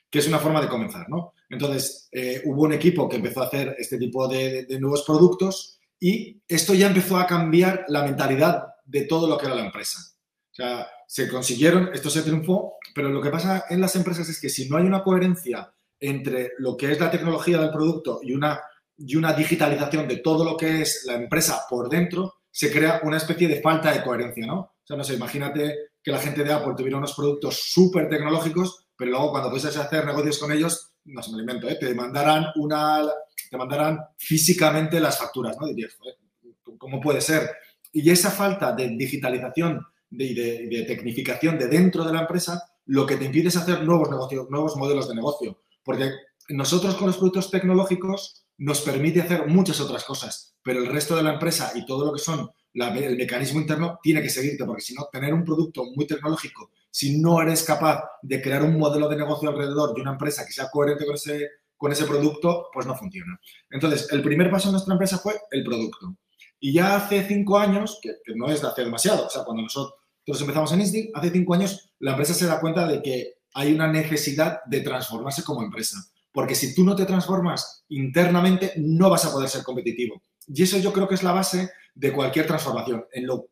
que 0.10 0.19
es 0.19 0.28
una 0.28 0.40
forma 0.40 0.62
de 0.62 0.68
comenzar, 0.68 1.07
¿no? 1.10 1.34
Entonces, 1.50 2.07
eh, 2.12 2.42
hubo 2.46 2.64
un 2.64 2.74
equipo 2.74 3.07
que 3.07 3.18
empezó 3.18 3.42
a 3.42 3.48
hacer 3.48 3.75
este 3.78 3.98
tipo 3.98 4.28
de 4.28 4.66
nuevos 4.80 5.04
productos 5.04 5.80
y 6.00 6.42
esto 6.48 6.74
ya 6.74 6.88
empezó 6.88 7.18
a 7.18 7.28
cambiar 7.28 7.86
la 7.90 8.04
mentalidad 8.04 8.70
de 8.92 9.06
todo 9.06 9.28
lo 9.28 9.38
que 9.38 9.46
era 9.46 9.56
la 9.56 9.66
empresa. 9.66 10.00
O 10.52 10.54
sea, 10.54 10.88
se 11.08 11.30
consiguieron, 11.30 11.90
esto 11.94 12.10
se 12.10 12.24
triunfó, 12.24 12.78
pero 12.94 13.10
lo 13.10 13.22
que 13.22 13.30
pasa 13.30 13.66
en 13.70 13.80
las 13.80 13.96
empresas 13.96 14.28
es 14.28 14.40
que 14.40 14.50
si 14.50 14.68
no 14.68 14.78
hay 14.78 14.84
una 14.84 15.02
coherencia 15.02 15.74
entre 16.00 16.52
lo 16.58 16.76
que 16.76 16.92
es 16.92 17.00
la 17.00 17.10
tecnología 17.10 17.58
del 17.58 17.72
producto 17.72 18.20
y 18.22 18.34
una, 18.34 18.60
y 18.98 19.16
una 19.16 19.32
digitalización 19.34 20.08
de 20.08 20.18
todo 20.18 20.44
lo 20.44 20.58
que 20.58 20.82
es 20.82 21.04
la 21.06 21.14
empresa 21.14 21.62
por 21.70 21.88
dentro, 21.88 22.42
se 22.52 22.70
crea 22.70 23.00
una 23.04 23.18
especie 23.18 23.48
de 23.48 23.62
falta 23.62 23.94
de 23.94 24.04
coherencia, 24.04 24.46
¿no? 24.46 24.60
O 24.60 24.84
sea, 24.84 24.98
no 24.98 25.06
sé, 25.06 25.14
imagínate 25.14 25.92
que 26.04 26.12
la 26.12 26.20
gente 26.20 26.44
de 26.44 26.52
Apple 26.52 26.74
tuviera 26.76 26.98
unos 26.98 27.14
productos 27.14 27.62
súper 27.72 28.10
tecnológicos, 28.10 28.88
pero 28.98 29.12
luego 29.12 29.32
cuando 29.32 29.50
fueses 29.50 29.78
a 29.78 29.84
hacer 29.84 30.06
negocios 30.06 30.38
con 30.38 30.52
ellos, 30.52 30.92
no 31.06 31.24
se 31.24 31.32
me 31.32 31.40
invento, 31.40 31.70
¿eh? 31.70 31.78
te 31.80 31.94
mandarán 31.94 32.48
una, 32.56 33.08
te 33.50 33.58
mandarán 33.58 34.00
físicamente 34.18 35.00
las 35.00 35.18
facturas, 35.18 35.56
¿no? 35.58 35.68
Dirías, 35.68 35.95
¿cómo 36.78 37.00
puede 37.00 37.21
ser? 37.21 37.50
Y 37.92 38.10
esa 38.10 38.31
falta 38.31 38.74
de 38.74 38.90
digitalización 38.90 39.86
y 40.12 40.33
de, 40.33 40.86
tecnificación 40.88 41.57
de 41.57 41.68
dentro 41.68 42.04
de 42.04 42.14
la 42.14 42.21
empresa, 42.21 42.62
lo 42.86 43.06
que 43.06 43.18
te 43.18 43.26
impide 43.26 43.50
es 43.50 43.56
hacer 43.56 43.83
nuevos 43.83 44.10
negocios, 44.10 44.50
nuevos 44.50 44.76
modelos 44.78 45.07
de 45.07 45.16
negocio. 45.16 45.62
Porque 45.83 46.12
nosotros 46.50 46.95
con 46.95 47.07
los 47.07 47.18
productos 47.18 47.52
tecnológicos 47.52 48.45
nos 48.57 48.81
permite 48.81 49.21
hacer 49.21 49.48
muchas 49.48 49.80
otras 49.80 50.04
cosas, 50.04 50.56
pero 50.62 50.80
el 50.80 50.88
resto 50.88 51.16
de 51.16 51.24
la 51.24 51.33
empresa 51.33 51.71
y 51.76 51.86
todo 51.86 52.06
lo 52.06 52.14
que 52.14 52.19
son 52.19 52.52
el 52.74 53.18
mecanismo 53.18 53.60
interno 53.60 54.00
tiene 54.02 54.21
que 54.21 54.30
seguirte, 54.30 54.64
porque 54.66 54.81
si 54.81 54.94
no, 54.94 55.07
tener 55.12 55.33
un 55.33 55.44
producto 55.44 55.83
muy 55.95 56.07
tecnológico, 56.07 56.71
si 56.90 57.19
no 57.19 57.42
eres 57.42 57.64
capaz 57.64 58.04
de 58.21 58.42
crear 58.42 58.64
un 58.64 58.78
modelo 58.78 59.10
de 59.10 59.18
negocio 59.18 59.50
alrededor 59.50 59.94
de 59.94 60.02
una 60.02 60.12
empresa 60.12 60.45
que 60.45 60.54
sea 60.54 60.69
coherente 60.69 61.06
con 61.06 61.16
ese, 61.16 61.50
con 61.76 61.92
ese 61.92 62.06
producto, 62.06 62.68
pues 62.74 62.86
no 62.86 62.95
funciona. 62.95 63.40
Entonces, 63.69 64.07
el 64.12 64.21
primer 64.21 64.50
paso 64.50 64.69
en 64.69 64.74
nuestra 64.74 64.94
empresa 64.94 65.18
fue 65.18 65.33
el 65.52 65.64
producto. 65.64 66.16
Y 66.63 66.73
ya 66.73 66.95
hace 66.95 67.23
cinco 67.27 67.57
años, 67.57 67.99
que, 68.01 68.18
no 68.35 68.47
es 68.47 68.61
de 68.61 68.68
hace 68.68 68.83
demasiado, 68.83 69.25
o 69.25 69.30
sea, 69.30 69.44
cuando 69.44 69.63
nosotros 69.63 69.95
empezamos 70.39 70.71
en 70.71 70.81
Instinct, 70.81 71.18
hace 71.18 71.31
cinco 71.31 71.56
años 71.56 71.91
la 71.97 72.11
empresa 72.11 72.35
se 72.35 72.45
da 72.45 72.59
cuenta 72.59 72.87
de 72.87 73.01
que 73.01 73.33
hay 73.56 73.73
una 73.73 73.87
necesidad 73.87 74.63
de 74.68 74.81
transformarse 74.81 75.44
como 75.44 75.63
empresa. 75.63 75.97
Porque 76.31 76.53
si 76.53 76.75
tú 76.75 76.83
no 76.83 76.95
te 76.95 77.06
transformas 77.06 77.83
internamente, 77.89 78.73
no 78.77 79.09
vas 79.09 79.25
a 79.25 79.31
poder 79.31 79.49
ser 79.49 79.63
competitivo. 79.63 80.21
Y 80.47 80.61
eso 80.61 80.77
yo 80.77 80.94
creo 80.94 81.07
que 81.07 81.15
es 81.15 81.23
la 81.23 81.31
base 81.31 81.71
de 81.95 82.13
cualquier 82.13 82.45
transformación. 82.45 83.06
En, 83.11 83.25
lo, 83.25 83.49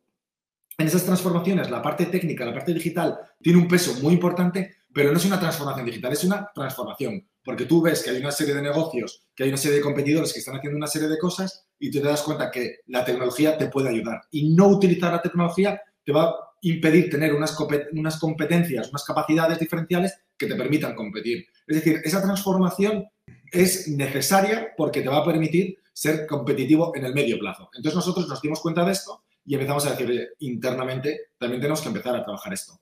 en 0.78 0.86
esas 0.86 1.04
transformaciones, 1.04 1.68
la 1.68 1.82
parte 1.82 2.06
técnica, 2.06 2.44
la 2.44 2.54
parte 2.54 2.72
digital, 2.72 3.18
tiene 3.42 3.58
un 3.58 3.66
peso 3.66 3.92
muy 4.00 4.14
importante, 4.14 4.76
pero 4.94 5.10
no 5.10 5.18
es 5.18 5.24
una 5.24 5.40
transformación 5.40 5.84
digital, 5.84 6.12
es 6.12 6.22
una 6.22 6.48
transformación. 6.54 7.28
Porque 7.42 7.66
tú 7.66 7.82
ves 7.82 8.04
que 8.04 8.10
hay 8.10 8.18
una 8.18 8.30
serie 8.30 8.54
de 8.54 8.62
negocios, 8.62 9.26
que 9.34 9.42
hay 9.42 9.48
una 9.48 9.58
serie 9.58 9.78
de 9.78 9.82
competidores 9.82 10.32
que 10.32 10.38
están 10.38 10.56
haciendo 10.56 10.76
una 10.76 10.86
serie 10.86 11.08
de 11.08 11.18
cosas 11.18 11.66
y 11.80 11.90
te 11.90 12.00
das 12.00 12.22
cuenta 12.22 12.50
que 12.50 12.80
la 12.86 13.04
tecnología 13.04 13.56
te 13.58 13.66
puede 13.66 13.88
ayudar. 13.88 14.20
Y 14.30 14.50
no 14.50 14.68
utilizar 14.68 15.12
la 15.12 15.22
tecnología 15.22 15.80
te 16.04 16.12
va 16.12 16.24
a 16.24 16.34
impedir 16.60 17.10
tener 17.10 17.34
unas, 17.34 17.56
unas 17.92 18.18
competencias, 18.18 18.90
unas 18.90 19.02
capacidades 19.02 19.58
diferenciales 19.58 20.14
que 20.36 20.46
te 20.46 20.54
permitan 20.54 20.94
competir. 20.94 21.46
Es 21.66 21.76
decir, 21.76 22.00
esa 22.04 22.22
transformación 22.22 23.08
es 23.50 23.88
necesaria 23.88 24.68
porque 24.76 25.00
te 25.00 25.08
va 25.08 25.18
a 25.18 25.24
permitir 25.24 25.78
ser 25.92 26.26
competitivo 26.26 26.94
en 26.94 27.06
el 27.06 27.14
medio 27.14 27.38
plazo. 27.38 27.70
Entonces 27.74 27.96
nosotros 27.96 28.28
nos 28.28 28.42
dimos 28.42 28.60
cuenta 28.60 28.84
de 28.84 28.92
esto 28.92 29.24
y 29.44 29.54
empezamos 29.54 29.86
a 29.86 29.94
decir, 29.94 30.30
internamente 30.40 31.30
también 31.38 31.60
tenemos 31.60 31.80
que 31.80 31.88
empezar 31.88 32.14
a 32.14 32.22
trabajar 32.22 32.52
esto. 32.52 32.80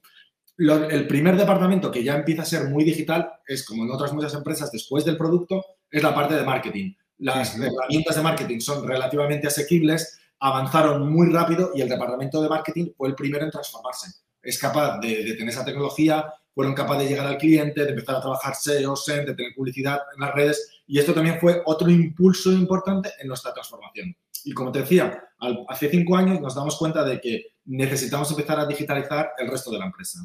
el 0.59 1.07
primer 1.07 1.37
departamento 1.37 1.91
que 1.91 2.03
ya 2.03 2.17
empieza 2.17 2.43
a 2.43 2.47
ser 2.47 2.69
muy 2.69 2.83
digital 2.83 3.31
es, 3.47 3.65
como 3.65 3.85
en 3.85 3.91
otras 3.93 4.13
muchas 4.13 4.35
empresas, 4.35 4.73
después 4.73 5.05
del 5.05 5.17
producto, 5.17 5.65
es 5.91 6.03
la 6.03 6.15
parte 6.15 6.35
de 6.35 6.43
marketing. 6.43 6.95
Las 7.19 7.59
herramientas 7.59 8.17
de 8.17 8.23
marketing 8.23 8.61
son 8.61 8.87
relativamente 8.87 9.49
asequibles, 9.49 10.21
avanzaron 10.41 11.13
muy 11.13 11.31
rápido 11.31 11.73
y 11.75 11.81
el 11.81 11.89
departamento 11.89 12.41
de 12.41 12.49
marketing 12.49 12.91
fue 12.97 13.09
el 13.09 13.15
primero 13.15 13.45
en 13.45 13.51
transformarse. 13.51 14.21
Es 14.41 14.59
capaz 14.59 14.99
de, 15.01 15.35
tener 15.35 15.49
esa 15.49 15.65
tecnología, 15.65 16.33
fueron 16.55 16.75
capaces 16.75 17.05
de 17.05 17.11
llegar 17.11 17.27
al 17.27 17.39
cliente, 17.39 17.85
de 17.85 17.91
empezar 17.91 18.17
a 18.17 18.21
trabajar 18.21 18.55
SEO, 18.55 18.95
SEM, 18.95 19.27
de 19.27 19.35
tener 19.35 19.53
publicidad 19.55 20.01
en 20.15 20.21
las 20.21 20.35
redes 20.35 20.83
y 20.87 20.99
esto 20.99 21.13
también 21.13 21.39
fue 21.41 21.63
otro 21.67 21.91
impulso 21.91 22.53
importante 22.53 23.11
en 23.21 23.29
nuestra 23.29 23.53
transformación. 23.53 24.17
Y 24.45 24.53
como 24.53 24.73
te 24.73 24.81
decía, 24.81 25.23
hace 25.69 25.91
cinco 25.91 26.17
años 26.17 26.41
nos 26.41 26.55
damos 26.55 26.77
cuenta 26.77 27.05
de 27.05 27.21
que 27.21 27.47
necesitamos 27.67 28.31
empezar 28.31 28.59
a 28.59 28.67
digitalizar 28.67 29.33
el 29.39 29.49
resto 29.49 29.71
de 29.71 29.79
la 29.79 29.87
empresa. 29.87 30.21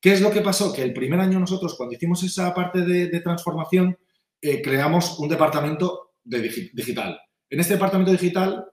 ¿Qué 0.00 0.12
es 0.12 0.20
lo 0.20 0.30
que 0.30 0.40
pasó? 0.40 0.72
Que 0.72 0.82
el 0.82 0.92
primer 0.92 1.20
año 1.20 1.38
nosotros, 1.38 1.74
cuando 1.76 1.94
hicimos 1.94 2.22
esa 2.24 2.52
parte 2.52 2.80
de, 2.80 3.20
transformación, 3.20 3.96
eh, 4.40 4.60
creamos 4.60 5.18
un 5.18 5.28
departamento 5.28 6.11
de 6.24 6.40
digital. 6.72 7.20
En 7.50 7.60
este 7.60 7.74
departamento 7.74 8.12
digital 8.12 8.66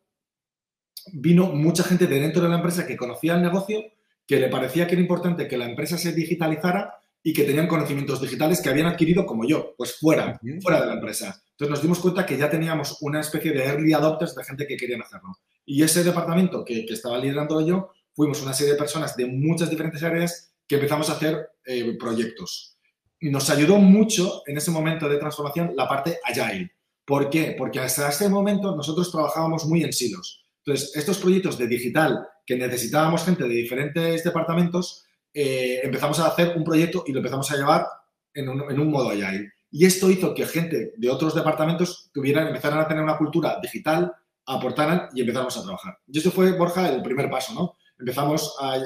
vino 1.13 1.48
mucha 1.48 1.84
gente 1.84 2.08
de 2.08 2.20
dentro 2.20 2.41
de 2.41 2.50
la 2.50 2.56
empresa 2.56 2.86
que 2.86 2.98
conocía 2.98 3.36
el 3.36 3.41
negocio, 3.41 3.82
que 4.25 4.39
le 4.39 4.50
parecía 4.50 4.88
que 4.88 4.94
era 4.94 5.01
importante 5.01 5.48
que 5.48 5.58
la 5.58 5.65
empresa 5.65 5.98
se 5.98 6.13
digitalizara 6.13 6.94
y 7.22 7.34
que 7.34 7.44
tenían 7.44 7.68
conocimientos 7.68 8.22
digitales 8.22 8.62
que 8.62 8.70
habían 8.70 8.88
adquirido 8.88 9.25
como 9.25 9.46
yo, 9.46 9.74
pues 9.77 9.98
fuera, 9.98 10.39
fuera 10.62 10.82
de 10.82 10.88
la 10.88 10.94
empresa. 10.94 11.41
Entonces 11.51 11.70
nos 11.72 11.82
dimos 11.82 12.00
cuenta 12.00 12.25
que 12.25 12.38
ya 12.38 12.50
teníamos 12.50 13.01
una 13.01 13.20
especie 13.20 13.51
de 13.51 13.65
early 13.65 13.94
adopters 13.94 14.36
de 14.36 14.44
gente 14.44 14.65
que 14.65 14.77
querían 14.77 15.01
hacerlo. 15.01 15.38
Y 15.65 15.84
ese 15.84 16.03
departamento 16.03 16.63
que, 16.63 16.86
que 16.86 16.94
estaba 16.94 17.18
liderando 17.18 17.65
yo, 17.65 17.91
fuimos 18.13 18.41
una 18.41 18.53
serie 18.53 18.74
de 18.74 18.79
personas 18.79 19.15
de 19.15 19.25
muchas 19.25 19.70
diferentes 19.70 20.01
áreas 20.03 20.53
que 20.68 20.75
empezamos 20.75 21.10
a 21.10 21.13
hacer 21.13 21.50
eh, 21.65 21.98
proyectos. 21.98 22.77
Nos 23.22 23.50
ayudó 23.50 23.77
mucho 23.77 24.44
en 24.46 24.58
ese 24.58 24.72
momento 24.72 25.10
de 25.10 25.18
transformación 25.18 25.74
la 25.75 25.88
parte 25.88 26.20
agile. 26.24 26.72
¿Por 27.10 27.28
qué? 27.32 27.56
Porque 27.58 27.80
hasta 27.80 28.08
ese 28.08 28.30
momento 28.30 28.75
nosotros 28.75 29.12
trabajábamos 29.12 29.66
muy 29.66 29.84
en 29.84 29.92
silos. 29.92 30.46
Entonces, 30.63 30.96
estos 30.96 31.18
proyectos 31.18 31.58
de 31.58 31.66
digital 31.66 32.24
que 32.46 32.56
necesitábamos 32.56 33.25
gente 33.25 33.46
de 33.46 33.50
diferentes 33.50 34.24
departamentos, 34.24 35.08
eh, 35.34 35.80
empezamos 35.82 36.20
a 36.20 36.28
hacer 36.28 36.56
un 36.56 36.63
proyecto 36.63 37.04
y 37.08 37.12
lo 37.12 37.18
empezamos 37.18 37.50
a 37.51 37.56
llevar 37.56 37.88
en 38.32 38.48
un, 38.48 38.92
modo 38.92 39.10
agile. 39.10 39.54
Y 39.72 39.88
esto 39.88 40.08
hizo 40.12 40.36
que 40.36 40.46
gente 40.46 40.94
de 40.96 41.10
otros 41.10 41.34
departamentos 41.34 42.12
tuvieran, 42.13 42.46
empezaran 42.46 42.78
a 42.78 42.88
tener 42.88 43.01
una 43.01 43.18
cultura 43.18 43.58
digital, 43.60 44.13
aportaran 44.46 45.10
y 45.16 45.22
empezamos 45.22 45.58
a 45.58 45.63
trabajar. 45.63 45.98
Y 46.06 46.20
esto 46.20 46.30
fue, 46.30 46.51
Borja, 46.51 46.94
el 46.94 47.01
primer 47.01 47.28
paso, 47.28 47.56
¿no? 47.56 47.74
Empezamos 47.98 48.56
a, 48.62 48.78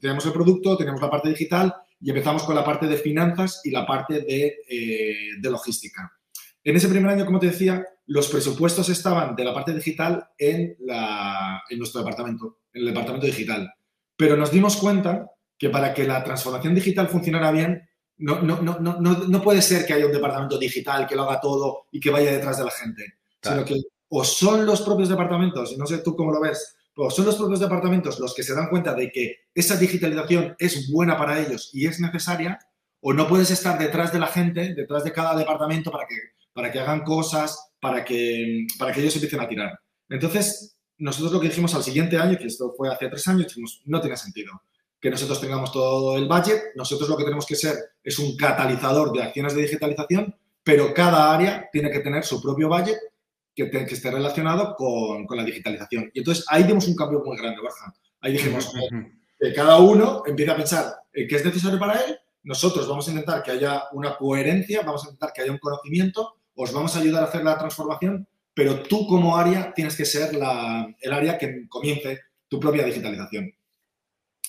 teníamos 0.00 0.24
el 0.24 0.32
producto, 0.32 0.78
teníamos 0.78 1.02
la 1.02 1.10
parte 1.10 1.28
digital 1.28 1.74
y 2.00 2.08
empezamos 2.08 2.44
con 2.44 2.54
la 2.54 2.64
parte 2.64 2.86
de 2.86 2.96
finanzas 2.96 3.60
y 3.62 3.70
la 3.70 3.84
parte 3.84 4.20
de, 4.20 4.56
eh, 4.70 5.16
de 5.38 5.50
logística. 5.50 6.10
En 6.64 6.76
ese 6.76 6.88
primer 6.88 7.10
año, 7.10 7.26
como 7.26 7.38
te 7.38 7.48
decía, 7.48 7.86
los 8.06 8.28
presupuestos 8.28 8.88
estaban 8.88 9.36
de 9.36 9.44
la 9.44 9.54
parte 9.54 9.74
digital 9.74 10.28
en, 10.38 10.76
la, 10.80 11.62
en 11.68 11.78
nuestro 11.78 12.00
departamento, 12.00 12.60
en 12.72 12.80
el 12.80 12.88
departamento 12.88 13.26
digital. 13.26 13.72
Pero 14.16 14.36
nos 14.36 14.50
dimos 14.50 14.76
cuenta 14.76 15.30
que 15.58 15.70
para 15.70 15.92
que 15.92 16.06
la 16.06 16.24
transformación 16.24 16.74
digital 16.74 17.08
funcionara 17.08 17.50
bien, 17.52 17.88
no, 18.16 18.40
no, 18.40 18.62
no, 18.62 18.78
no, 18.80 18.98
no 18.98 19.42
puede 19.42 19.60
ser 19.60 19.86
que 19.86 19.92
haya 19.92 20.06
un 20.06 20.12
departamento 20.12 20.58
digital 20.58 21.06
que 21.06 21.16
lo 21.16 21.24
haga 21.24 21.40
todo 21.40 21.86
y 21.90 22.00
que 22.00 22.10
vaya 22.10 22.32
detrás 22.32 22.58
de 22.58 22.64
la 22.64 22.70
gente, 22.70 23.14
sino 23.42 23.64
que 23.64 23.80
o 24.08 24.24
son 24.24 24.64
los 24.64 24.82
propios 24.82 25.08
departamentos, 25.08 25.72
y 25.72 25.76
no 25.76 25.86
sé 25.86 25.98
tú 25.98 26.14
cómo 26.14 26.30
lo 26.30 26.40
ves, 26.40 26.76
pues 26.94 27.14
son 27.14 27.26
los 27.26 27.34
propios 27.34 27.58
departamentos 27.58 28.20
los 28.20 28.32
que 28.32 28.44
se 28.44 28.54
dan 28.54 28.68
cuenta 28.68 28.94
de 28.94 29.10
que 29.10 29.38
esa 29.52 29.76
digitalización 29.76 30.54
es 30.58 30.90
buena 30.92 31.18
para 31.18 31.40
ellos 31.40 31.70
y 31.72 31.86
es 31.86 31.98
necesaria, 31.98 32.58
o 33.00 33.12
no 33.12 33.26
puedes 33.26 33.50
estar 33.50 33.76
detrás 33.78 34.12
de 34.12 34.20
la 34.20 34.28
gente, 34.28 34.74
detrás 34.74 35.02
de 35.02 35.12
cada 35.12 35.36
departamento 35.36 35.90
para 35.90 36.06
que, 36.06 36.14
para 36.54 36.72
que 36.72 36.80
hagan 36.80 37.02
cosas, 37.02 37.72
para 37.78 38.02
que, 38.02 38.66
para 38.78 38.92
que 38.92 39.00
ellos 39.00 39.14
empiecen 39.16 39.40
a 39.40 39.48
tirar. 39.48 39.78
Entonces, 40.08 40.76
nosotros 40.96 41.32
lo 41.32 41.40
que 41.40 41.48
dijimos 41.48 41.74
al 41.74 41.82
siguiente 41.82 42.16
año, 42.16 42.38
que 42.38 42.46
esto 42.46 42.72
fue 42.74 42.88
hace 42.88 43.08
tres 43.08 43.28
años, 43.28 43.48
dijimos, 43.48 43.82
no 43.84 44.00
tiene 44.00 44.16
sentido 44.16 44.62
que 45.04 45.10
nosotros 45.10 45.38
tengamos 45.38 45.70
todo 45.70 46.16
el 46.16 46.26
budget, 46.26 46.74
nosotros 46.76 47.10
lo 47.10 47.18
que 47.18 47.24
tenemos 47.24 47.44
que 47.44 47.56
ser 47.56 47.76
es 48.02 48.18
un 48.18 48.34
catalizador 48.38 49.12
de 49.12 49.22
acciones 49.22 49.54
de 49.54 49.60
digitalización, 49.60 50.34
pero 50.62 50.94
cada 50.94 51.34
área 51.34 51.68
tiene 51.70 51.90
que 51.90 52.00
tener 52.00 52.24
su 52.24 52.40
propio 52.40 52.70
budget 52.70 52.96
que, 53.54 53.70
que 53.70 53.82
esté 53.84 54.10
relacionado 54.10 54.74
con, 54.74 55.26
con, 55.26 55.36
la 55.36 55.44
digitalización. 55.44 56.10
Y 56.14 56.20
entonces 56.20 56.46
ahí 56.48 56.62
dimos 56.62 56.88
un 56.88 56.96
cambio 56.96 57.22
muy 57.22 57.36
grande, 57.36 57.60
Borja. 57.60 57.92
Ahí 58.22 58.32
dijimos 58.32 58.72
que 59.38 59.52
cada 59.52 59.76
uno 59.76 60.22
empieza 60.24 60.52
a 60.52 60.56
pensar 60.56 60.94
qué 61.12 61.36
es 61.36 61.44
necesario 61.44 61.78
para 61.78 62.00
él, 62.00 62.18
nosotros 62.42 62.88
vamos 62.88 63.06
a 63.06 63.10
intentar 63.10 63.42
que 63.42 63.50
haya 63.50 63.84
una 63.92 64.16
coherencia, 64.16 64.80
vamos 64.86 65.04
a 65.04 65.08
intentar 65.08 65.34
que 65.34 65.42
haya 65.42 65.52
un 65.52 65.58
conocimiento, 65.58 66.36
os 66.54 66.72
vamos 66.72 66.94
a 66.94 67.00
ayudar 67.00 67.22
a 67.22 67.26
hacer 67.26 67.44
la 67.44 67.58
transformación, 67.58 68.28
pero 68.54 68.82
tú 68.82 69.06
como 69.06 69.36
área 69.36 69.72
tienes 69.74 69.96
que 69.96 70.04
ser 70.04 70.34
la, 70.34 70.86
el 71.00 71.12
área 71.12 71.36
que 71.38 71.68
comience 71.68 72.20
tu 72.48 72.60
propia 72.60 72.84
digitalización. 72.84 73.52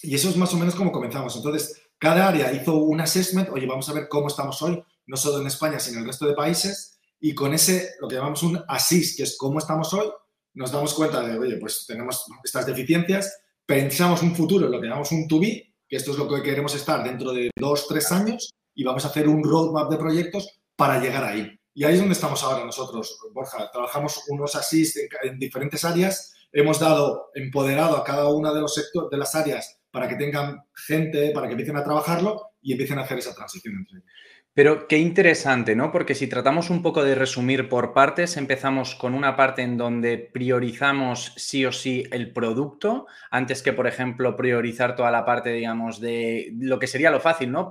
Y 0.01 0.13
eso 0.13 0.29
es 0.29 0.37
más 0.37 0.53
o 0.53 0.57
menos 0.57 0.75
como 0.75 0.91
comenzamos. 0.91 1.35
Entonces, 1.35 1.81
cada 1.97 2.27
área 2.27 2.53
hizo 2.53 2.75
un 2.75 3.01
assessment, 3.01 3.49
oye, 3.49 3.65
vamos 3.65 3.89
a 3.89 3.93
ver 3.93 4.07
cómo 4.07 4.27
estamos 4.27 4.61
hoy, 4.61 4.83
no 5.07 5.17
solo 5.17 5.41
en 5.41 5.47
España, 5.47 5.79
sino 5.79 5.97
en 5.97 6.03
el 6.03 6.07
resto 6.07 6.27
de 6.27 6.33
países, 6.33 6.99
y 7.19 7.33
con 7.33 7.53
ese, 7.53 7.91
lo 7.99 8.07
que 8.07 8.15
llamamos 8.15 8.43
un 8.43 8.61
ASIS, 8.67 9.15
que 9.17 9.23
es 9.23 9.37
cómo 9.37 9.59
estamos 9.59 9.93
hoy, 9.93 10.07
nos 10.53 10.71
damos 10.71 10.93
cuenta 10.93 11.21
de, 11.21 11.37
oye, 11.37 11.57
pues 11.57 11.85
tenemos 11.87 12.25
estas 12.43 12.65
deficiencias, 12.65 13.39
pensamos 13.65 14.21
un 14.21 14.35
futuro, 14.35 14.67
lo 14.67 14.79
que 14.79 14.87
llamamos 14.87 15.11
un 15.11 15.27
to 15.27 15.39
be, 15.39 15.73
que 15.87 15.95
esto 15.95 16.11
es 16.11 16.17
lo 16.17 16.27
que 16.27 16.43
queremos 16.43 16.75
estar 16.75 17.03
dentro 17.03 17.33
de 17.33 17.49
dos, 17.55 17.87
tres 17.87 18.11
años, 18.11 18.53
y 18.73 18.83
vamos 18.83 19.05
a 19.05 19.07
hacer 19.07 19.27
un 19.27 19.43
roadmap 19.43 19.89
de 19.89 19.97
proyectos 19.97 20.59
para 20.75 20.99
llegar 20.99 21.23
ahí. 21.23 21.57
Y 21.77 21.83
ahí 21.83 21.93
es 21.93 21.99
donde 21.99 22.13
estamos 22.13 22.41
ahora 22.41 22.63
nosotros, 22.63 23.19
Borja. 23.33 23.69
Trabajamos 23.69 24.23
unos 24.29 24.55
ASIS 24.55 24.97
en, 25.23 25.37
diferentes 25.37 25.83
áreas, 25.83 26.33
hemos 26.53 26.79
dado 26.79 27.31
empoderado 27.35 27.97
a 27.97 28.03
cada 28.05 28.29
una 28.29 28.53
de 28.53 28.61
los 28.61 28.73
sectores, 28.73 29.09
de 29.11 29.17
las 29.17 29.35
áreas 29.35 29.77
para 29.91 30.07
que 30.07 30.15
tengan 30.15 30.63
gente, 30.73 31.31
para 31.31 31.47
que 31.47 31.51
empiecen 31.51 31.75
a 31.75 31.83
trabajarlo 31.83 32.51
y 32.61 32.71
empiecen 32.71 32.97
a 32.97 33.01
hacer 33.01 33.17
esa 33.17 33.35
transición 33.35 33.75
entre 33.75 33.97
ellos. 33.97 34.09
Pero 34.55 34.87
qué 34.87 34.99
interesante, 34.99 35.75
¿no? 35.75 35.91
Porque 35.91 36.15
si 36.15 36.27
tratamos 36.27 36.69
un 36.69 36.81
poco 36.81 37.03
de 37.03 37.13
resumir 37.13 37.67
por 37.67 37.91
partes, 37.93 38.37
empezamos 38.37 38.95
con 38.95 39.13
una 39.13 39.35
parte 39.35 39.63
en 39.63 39.75
donde 39.75 40.17
priorizamos 40.17 41.33
sí 41.35 41.65
o 41.65 41.73
sí 41.73 42.05
el 42.09 42.31
producto, 42.31 43.05
antes 43.29 43.61
que, 43.61 43.73
por 43.73 43.85
ejemplo, 43.85 44.37
priorizar 44.37 44.95
toda 44.95 45.11
la 45.11 45.25
parte, 45.25 45.51
digamos, 45.51 45.99
de 45.99 46.53
lo 46.57 46.79
que 46.79 46.87
sería 46.87 47.11
lo 47.11 47.19
fácil, 47.19 47.51
¿no? 47.51 47.69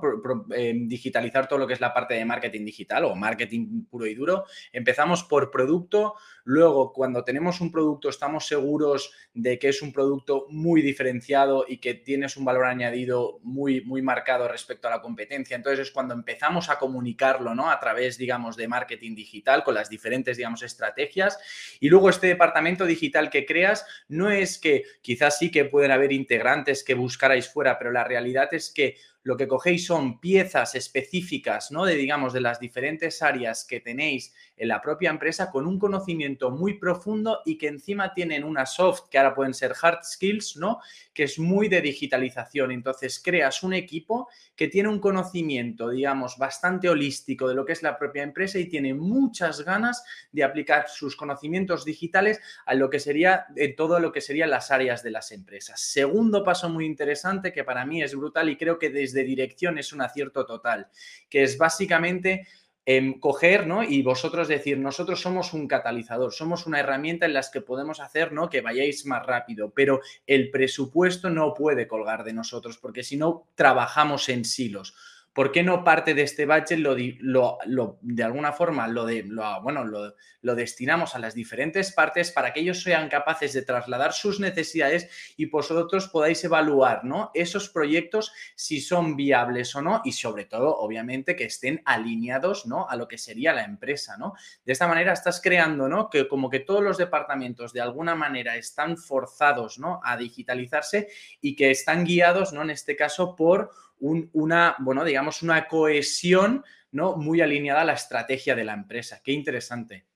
Eh, 0.55 0.75
digitalizar 0.85 1.47
todo 1.47 1.57
lo 1.57 1.65
que 1.65 1.73
es 1.73 1.81
la 1.81 1.91
parte 1.91 2.13
de 2.13 2.23
marketing 2.23 2.65
digital 2.65 3.05
o 3.05 3.15
marketing 3.15 3.85
puro 3.89 4.05
y 4.05 4.13
duro. 4.13 4.43
Empezamos 4.71 5.23
por 5.23 5.49
producto, 5.49 6.13
luego 6.45 6.93
cuando 6.93 7.23
tenemos 7.23 7.59
un 7.59 7.71
producto 7.71 8.07
estamos 8.07 8.47
seguros 8.47 9.11
de 9.33 9.59
que 9.59 9.69
es 9.69 9.81
un 9.81 9.91
producto 9.91 10.45
muy 10.49 10.81
diferenciado 10.81 11.65
y 11.67 11.77
que 11.77 11.95
tienes 11.95 12.37
un 12.37 12.45
valor 12.45 12.65
añadido 12.65 13.39
muy, 13.41 13.81
muy 13.81 14.01
marcado 14.01 14.47
respecto 14.47 14.87
a 14.87 14.91
la 14.91 15.01
competencia. 15.01 15.55
Entonces 15.55 15.87
es 15.87 15.91
cuando 15.91 16.13
empezamos 16.13 16.69
a 16.69 16.77
comunicarlo, 16.77 17.53
¿no? 17.55 17.69
A 17.69 17.79
través, 17.79 18.17
digamos, 18.17 18.55
de 18.55 18.67
marketing 18.67 19.15
digital 19.15 19.63
con 19.63 19.73
las 19.73 19.89
diferentes, 19.89 20.37
digamos, 20.37 20.61
estrategias. 20.61 21.37
Y 21.79 21.89
luego 21.89 22.09
este 22.09 22.27
departamento 22.27 22.85
digital 22.85 23.29
que 23.29 23.45
creas 23.45 23.85
no 24.07 24.29
es 24.29 24.59
que 24.59 24.83
quizás 25.01 25.39
sí 25.39 25.51
que 25.51 25.65
pueden 25.65 25.91
haber 25.91 26.11
integrantes 26.11 26.83
que 26.83 26.93
buscarais 26.93 27.49
fuera, 27.49 27.77
pero 27.79 27.91
la 27.91 28.03
realidad 28.03 28.53
es 28.53 28.71
que 28.71 28.97
lo 29.25 29.35
que 29.35 29.47
cogéis 29.47 29.87
son 29.87 30.19
piezas 30.19 30.75
específicas, 30.75 31.71
¿no? 31.71 31.83
De, 31.83 31.95
digamos, 31.95 32.31
de 32.31 32.41
las 32.41 32.59
diferentes 32.59 33.23
áreas 33.23 33.65
que 33.65 33.79
tenéis 33.79 34.31
en 34.55 34.67
la 34.67 34.83
propia 34.83 35.09
empresa 35.09 35.49
con 35.49 35.65
un 35.65 35.79
conocimiento 35.79 36.51
muy 36.51 36.77
profundo 36.77 37.41
y 37.43 37.57
que 37.57 37.67
encima 37.67 38.13
tienen 38.13 38.43
una 38.43 38.67
soft, 38.67 39.09
que 39.09 39.17
ahora 39.17 39.33
pueden 39.33 39.55
ser 39.55 39.73
hard 39.81 40.03
skills, 40.03 40.57
¿no? 40.57 40.79
Que 41.11 41.23
es 41.23 41.39
muy 41.39 41.69
de 41.69 41.81
digitalización. 41.81 42.71
Entonces, 42.71 43.19
creas 43.19 43.63
un 43.63 43.73
equipo 43.73 44.29
que 44.55 44.67
tiene 44.67 44.89
un 44.89 44.99
conocimiento, 44.99 45.89
digamos, 45.89 46.37
bastante 46.37 46.87
holístico 46.87 47.49
de 47.49 47.55
lo 47.55 47.65
que 47.65 47.73
es 47.73 47.81
la 47.81 47.97
propia 47.97 48.21
empresa 48.21 48.59
y 48.59 48.69
tiene 48.69 48.93
muchas 48.93 49.61
ganas 49.61 50.03
de 50.31 50.43
aplicar 50.43 50.87
sus 50.87 51.15
conocimientos 51.15 51.83
digitales 51.83 52.39
a 52.67 52.75
lo 52.75 52.91
que 52.91 52.99
sería, 52.99 53.47
en 53.55 53.75
todo 53.75 53.99
lo 53.99 54.11
que 54.11 54.21
serían 54.21 54.51
las 54.51 54.69
áreas 54.69 55.01
de 55.01 55.09
las 55.09 55.31
empresas. 55.31 55.81
Segundo 55.81 56.43
paso 56.43 56.69
muy 56.69 56.85
interesante 56.85 57.51
que 57.51 57.63
para 57.63 57.87
mí 57.87 58.03
es 58.03 58.13
brutal 58.13 58.49
y 58.49 58.57
creo 58.57 58.77
que 58.77 58.91
desde 58.91 59.14
de 59.15 59.23
dirección 59.23 59.79
es 59.79 59.91
un 59.91 60.01
acierto 60.01 60.45
total, 60.45 60.89
que 61.27 61.41
es 61.41 61.57
básicamente 61.57 62.47
em, 62.85 63.19
coger, 63.19 63.65
¿no? 63.65 63.81
Y 63.81 64.03
vosotros 64.03 64.47
decir, 64.47 64.77
nosotros 64.77 65.19
somos 65.19 65.53
un 65.53 65.67
catalizador, 65.67 66.31
somos 66.31 66.67
una 66.67 66.79
herramienta 66.79 67.25
en 67.25 67.33
las 67.33 67.49
que 67.49 67.61
podemos 67.61 67.99
hacer, 67.99 68.31
¿no? 68.31 68.47
Que 68.47 68.61
vayáis 68.61 69.07
más 69.07 69.25
rápido, 69.25 69.71
pero 69.73 70.01
el 70.27 70.51
presupuesto 70.51 71.31
no 71.31 71.55
puede 71.55 71.87
colgar 71.87 72.23
de 72.23 72.33
nosotros, 72.33 72.77
porque 72.77 73.01
si 73.01 73.17
no, 73.17 73.47
trabajamos 73.55 74.29
en 74.29 74.45
silos. 74.45 74.93
¿Por 75.35 75.51
qué 75.51 75.63
no 75.63 75.83
parte 75.83 76.13
de 76.13 76.21
este 76.21 76.45
budget 76.45 76.79
lo, 76.79 77.99
de 78.01 78.23
alguna 78.23 78.53
forma 78.53 78.87
lo, 78.87 79.05
de, 79.05 79.29
bueno, 79.61 79.83
lo, 79.83 80.55
destinamos 80.55 81.13
a 81.13 81.19
las 81.19 81.35
diferentes 81.35 81.91
partes 81.91 82.31
para 82.31 82.53
que 82.53 82.61
ellos 82.61 82.81
sean 82.81 83.09
capaces 83.09 83.51
de 83.51 83.61
trasladar 83.61 84.13
sus 84.13 84.39
necesidades 84.39 85.09
y 85.35 85.47
vosotros 85.47 86.07
podáis 86.07 86.41
evaluar 86.45 87.03
¿no? 87.03 87.31
esos 87.33 87.67
proyectos 87.67 88.31
si 88.55 88.79
son 88.79 89.17
viables 89.17 89.75
o 89.75 89.81
no 89.81 90.01
y 90.05 90.13
sobre 90.13 90.45
todo, 90.45 90.73
obviamente, 90.77 91.35
que 91.35 91.43
estén 91.43 91.81
alineados 91.83 92.65
¿no? 92.65 92.87
a 92.87 92.95
lo 92.95 93.09
que 93.09 93.17
sería 93.17 93.51
la 93.51 93.65
empresa. 93.65 94.15
¿no? 94.17 94.35
De 94.63 94.71
esta 94.71 94.87
manera 94.87 95.11
estás 95.11 95.41
creando 95.41 95.89
¿no? 95.89 96.09
que 96.09 96.29
como 96.29 96.49
que 96.49 96.61
todos 96.61 96.81
los 96.81 96.97
departamentos 96.97 97.73
de 97.73 97.81
alguna 97.81 98.15
manera 98.15 98.55
están 98.55 98.95
forzados 98.95 99.79
¿no? 99.79 99.99
a 100.01 100.15
digitalizarse 100.15 101.09
y 101.41 101.57
que 101.57 101.71
están 101.71 102.05
guiados, 102.05 102.53
¿no? 102.53 102.61
en 102.61 102.69
este 102.69 102.95
caso, 102.95 103.35
por 103.35 103.71
una, 103.99 104.75
bueno, 104.79 105.03
digamos, 105.03 105.41
una 105.41 105.67
cohesión 105.67 106.63
¿no? 106.91 107.15
muy 107.17 107.41
alineada 107.41 107.81
a 107.81 107.85
la 107.85 107.93
estrategia 107.93 108.55
de 108.55 108.63
la 108.63 108.73
empresa. 108.73 109.21
Qué 109.23 109.31
interesante. 109.31 110.07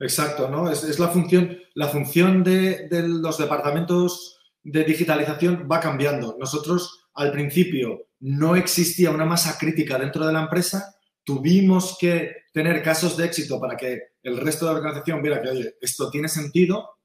Exacto, 0.00 0.48
¿no? 0.48 0.70
Es, 0.70 0.98
la 0.98 1.08
función, 1.08 1.58
la 1.74 1.88
función 1.88 2.42
de, 2.42 2.88
los 2.90 3.36
departamentos 3.36 4.40
de 4.62 4.84
digitalización 4.84 5.68
va 5.70 5.78
cambiando. 5.78 6.36
Nosotros 6.40 7.08
al 7.14 7.32
principio 7.32 8.08
no 8.20 8.56
existía 8.56 9.10
una 9.10 9.26
masa 9.26 9.58
crítica 9.58 9.98
dentro 9.98 10.26
de 10.26 10.32
la 10.32 10.40
empresa, 10.40 10.96
tuvimos 11.22 11.98
que 11.98 12.44
tener 12.52 12.82
casos 12.82 13.16
de 13.16 13.26
éxito 13.26 13.60
para 13.60 13.76
que 13.76 14.14
el 14.22 14.38
resto 14.38 14.64
de 14.64 14.72
la 14.72 14.78
organización 14.78 15.22
viera 15.22 15.42
que, 15.42 15.50
oye, 15.50 15.74
esto 15.80 16.10
tiene 16.10 16.28
sentido, 16.28 16.96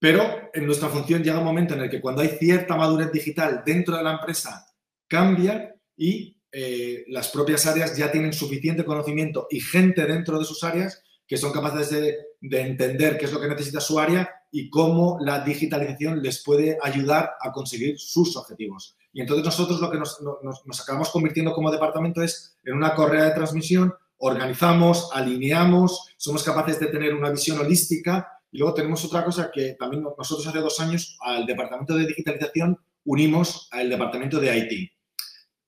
pero 0.00 0.50
en 0.52 0.66
nuestra 0.66 0.88
función 0.88 1.22
llega 1.22 1.38
un 1.38 1.44
momento 1.44 1.74
en 1.74 1.82
el 1.82 1.90
que 1.90 2.00
cuando 2.00 2.22
hay 2.22 2.28
cierta 2.28 2.76
madurez 2.76 3.12
digital 3.12 3.62
dentro 3.64 3.96
de 3.96 4.02
la 4.02 4.12
empresa 4.12 4.67
cambia 5.08 5.74
y 5.96 6.38
eh, 6.50 7.04
las 7.08 7.28
propias 7.28 7.66
áreas 7.66 7.96
ya 7.96 8.10
tienen 8.10 8.32
suficiente 8.32 8.84
conocimiento 8.84 9.46
y 9.50 9.60
gente 9.60 10.06
dentro 10.06 10.38
de 10.38 10.44
sus 10.44 10.64
áreas 10.64 11.02
que 11.26 11.36
son 11.36 11.52
capaces 11.52 11.90
de, 11.90 12.16
entender 12.40 13.18
qué 13.18 13.26
es 13.26 13.32
lo 13.32 13.40
que 13.40 13.48
necesita 13.48 13.80
su 13.80 13.98
área 13.98 14.30
y 14.50 14.70
cómo 14.70 15.18
la 15.20 15.40
digitalización 15.40 16.22
les 16.22 16.42
puede 16.42 16.78
ayudar 16.82 17.32
a 17.40 17.52
conseguir 17.52 17.98
sus 17.98 18.34
objetivos. 18.36 18.96
Y 19.12 19.20
entonces 19.20 19.44
nosotros 19.44 19.80
lo 19.80 19.90
que 19.90 19.98
nos, 19.98 20.20
nos 20.22 20.80
acabamos 20.80 21.10
convirtiendo 21.10 21.52
como 21.52 21.70
departamento 21.70 22.22
es 22.22 22.56
en 22.64 22.74
una 22.74 22.94
correa 22.94 23.24
de 23.24 23.32
transmisión, 23.32 23.92
organizamos, 24.18 25.10
alineamos, 25.12 26.14
somos 26.16 26.42
capaces 26.44 26.80
de 26.80 26.86
tener 26.86 27.14
una 27.14 27.30
visión 27.30 27.58
holística 27.58 28.26
y 28.50 28.58
luego 28.58 28.72
tenemos 28.72 29.04
otra 29.04 29.24
cosa 29.24 29.50
que 29.52 29.74
también 29.78 30.02
nosotros 30.02 30.46
hace 30.46 30.60
dos 30.60 30.80
años 30.80 31.18
al 31.20 31.44
departamento 31.44 31.94
de 31.94 32.06
digitalización 32.06 32.78
unimos 33.04 33.68
al 33.72 33.90
departamento 33.90 34.40
de 34.40 34.56
IT 34.56 34.97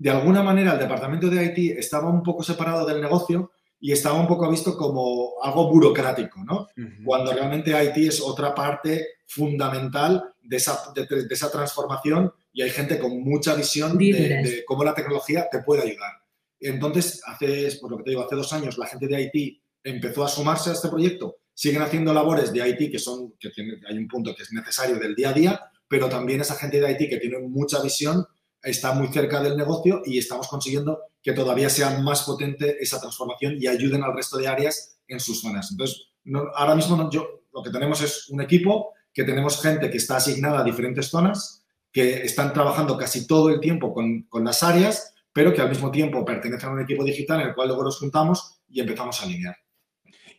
de 0.01 0.09
alguna 0.09 0.43
manera 0.43 0.73
el 0.73 0.79
departamento 0.79 1.29
de 1.29 1.45
IT 1.45 1.79
estaba 1.79 2.09
un 2.09 2.23
poco 2.23 2.43
separado 2.43 2.87
del 2.87 3.03
negocio 3.03 3.53
y 3.79 3.93
estaba 3.93 4.19
un 4.19 4.27
poco 4.27 4.51
visto 4.51 4.75
como 4.75 5.35
algo 5.43 5.71
burocrático, 5.71 6.43
¿no? 6.43 6.69
Cuando 7.05 7.35
realmente 7.35 7.71
IT 7.71 8.09
es 8.09 8.23
otra 8.23 8.55
parte 8.55 9.09
fundamental 9.27 10.33
de 10.43 10.57
esa, 10.57 10.91
de, 10.95 11.07
esa 11.29 11.53
transformación 11.53 12.33
y 12.51 12.63
hay 12.63 12.71
gente 12.71 12.99
con 12.99 13.23
mucha 13.23 13.55
visión 13.55 13.99
de, 13.99 14.65
cómo 14.67 14.85
la 14.85 14.95
tecnología 14.95 15.47
te 15.53 15.63
puede 15.63 15.83
ayudar. 15.83 16.13
Entonces, 16.59 17.21
hace, 17.27 17.71
por 17.79 17.91
lo 17.91 17.99
que 17.99 18.05
te 18.05 18.11
digo, 18.11 18.23
hace 18.23 18.37
dos 18.37 18.55
años 18.55 18.79
la 18.79 18.87
gente 18.87 19.07
de 19.07 19.31
IT 19.35 19.63
empezó 19.85 20.25
a 20.25 20.29
sumarse 20.29 20.71
a 20.71 20.73
este 20.73 20.89
proyecto. 20.89 21.37
Siguen 21.53 21.83
haciendo 21.83 22.15
labores 22.15 22.55
de 22.55 22.67
IT 22.67 22.91
que 22.91 22.99
son, 22.99 23.35
que 23.39 23.51
hay 23.87 23.99
un 23.99 24.09
punto 24.09 24.35
que 24.35 24.45
es 24.45 24.53
necesario 24.53 24.99
del 24.99 25.15
día 25.15 25.29
a 25.29 25.35
día, 25.35 25.61
pero 25.87 26.09
también 26.09 26.41
esa 26.41 26.55
gente 26.55 26.81
de 26.81 26.91
IT 26.91 27.11
que 27.11 27.19
tiene 27.19 27.39
mucha 27.41 27.83
visión 27.83 28.25
está 28.63 28.93
muy 28.93 29.09
cerca 29.09 29.43
del 29.43 29.57
negocio 29.57 30.03
y 30.05 30.19
estamos 30.19 30.49
consiguiendo 30.49 31.01
que 31.23 31.33
todavía 31.33 31.71
sea 31.71 31.99
más 32.01 32.23
potente 32.23 32.77
esa 32.81 33.01
transformación 33.01 33.57
y 33.59 33.67
ayuden 33.67 34.03
al 34.03 34.15
resto 34.15 34.39
de 34.39 34.49
áreas 34.49 34.99
en 35.07 35.21
sus 35.21 35.41
zonas. 35.41 35.71
Entonces, 35.71 36.09
ahora 36.55 36.75
mismo 36.75 37.11
yo, 37.11 37.43
lo 37.53 37.63
que 37.63 37.71
tenemos 37.71 38.01
es 38.03 38.29
un 38.29 38.41
equipo 38.41 38.93
que 39.13 39.25
tenemos 39.25 39.61
gente 39.61 39.91
que 39.91 39.97
está 39.97 40.17
asignada 40.17 40.61
a 40.61 40.65
diferentes 40.65 41.09
zonas, 41.09 41.65
que 41.93 42.23
están 42.23 42.53
trabajando 42.53 42.97
casi 42.97 43.27
todo 43.27 43.51
el 43.51 43.61
tiempo 43.61 43.93
con, 43.93 44.23
con 44.29 44.45
las 44.45 44.63
áreas, 44.63 45.15
pero 45.33 45.53
que 45.53 45.61
al 45.61 45.69
mismo 45.69 45.91
tiempo 45.91 46.25
pertenecen 46.25 46.69
a 46.69 46.73
un 46.73 46.83
equipo 46.83 47.05
digital 47.05 47.41
en 47.41 47.49
el 47.49 47.55
cual 47.55 47.69
luego 47.69 47.85
nos 47.85 47.99
juntamos 47.99 48.61
y 48.69 48.81
empezamos 48.81 49.21
a 49.21 49.25
alinear. 49.25 49.57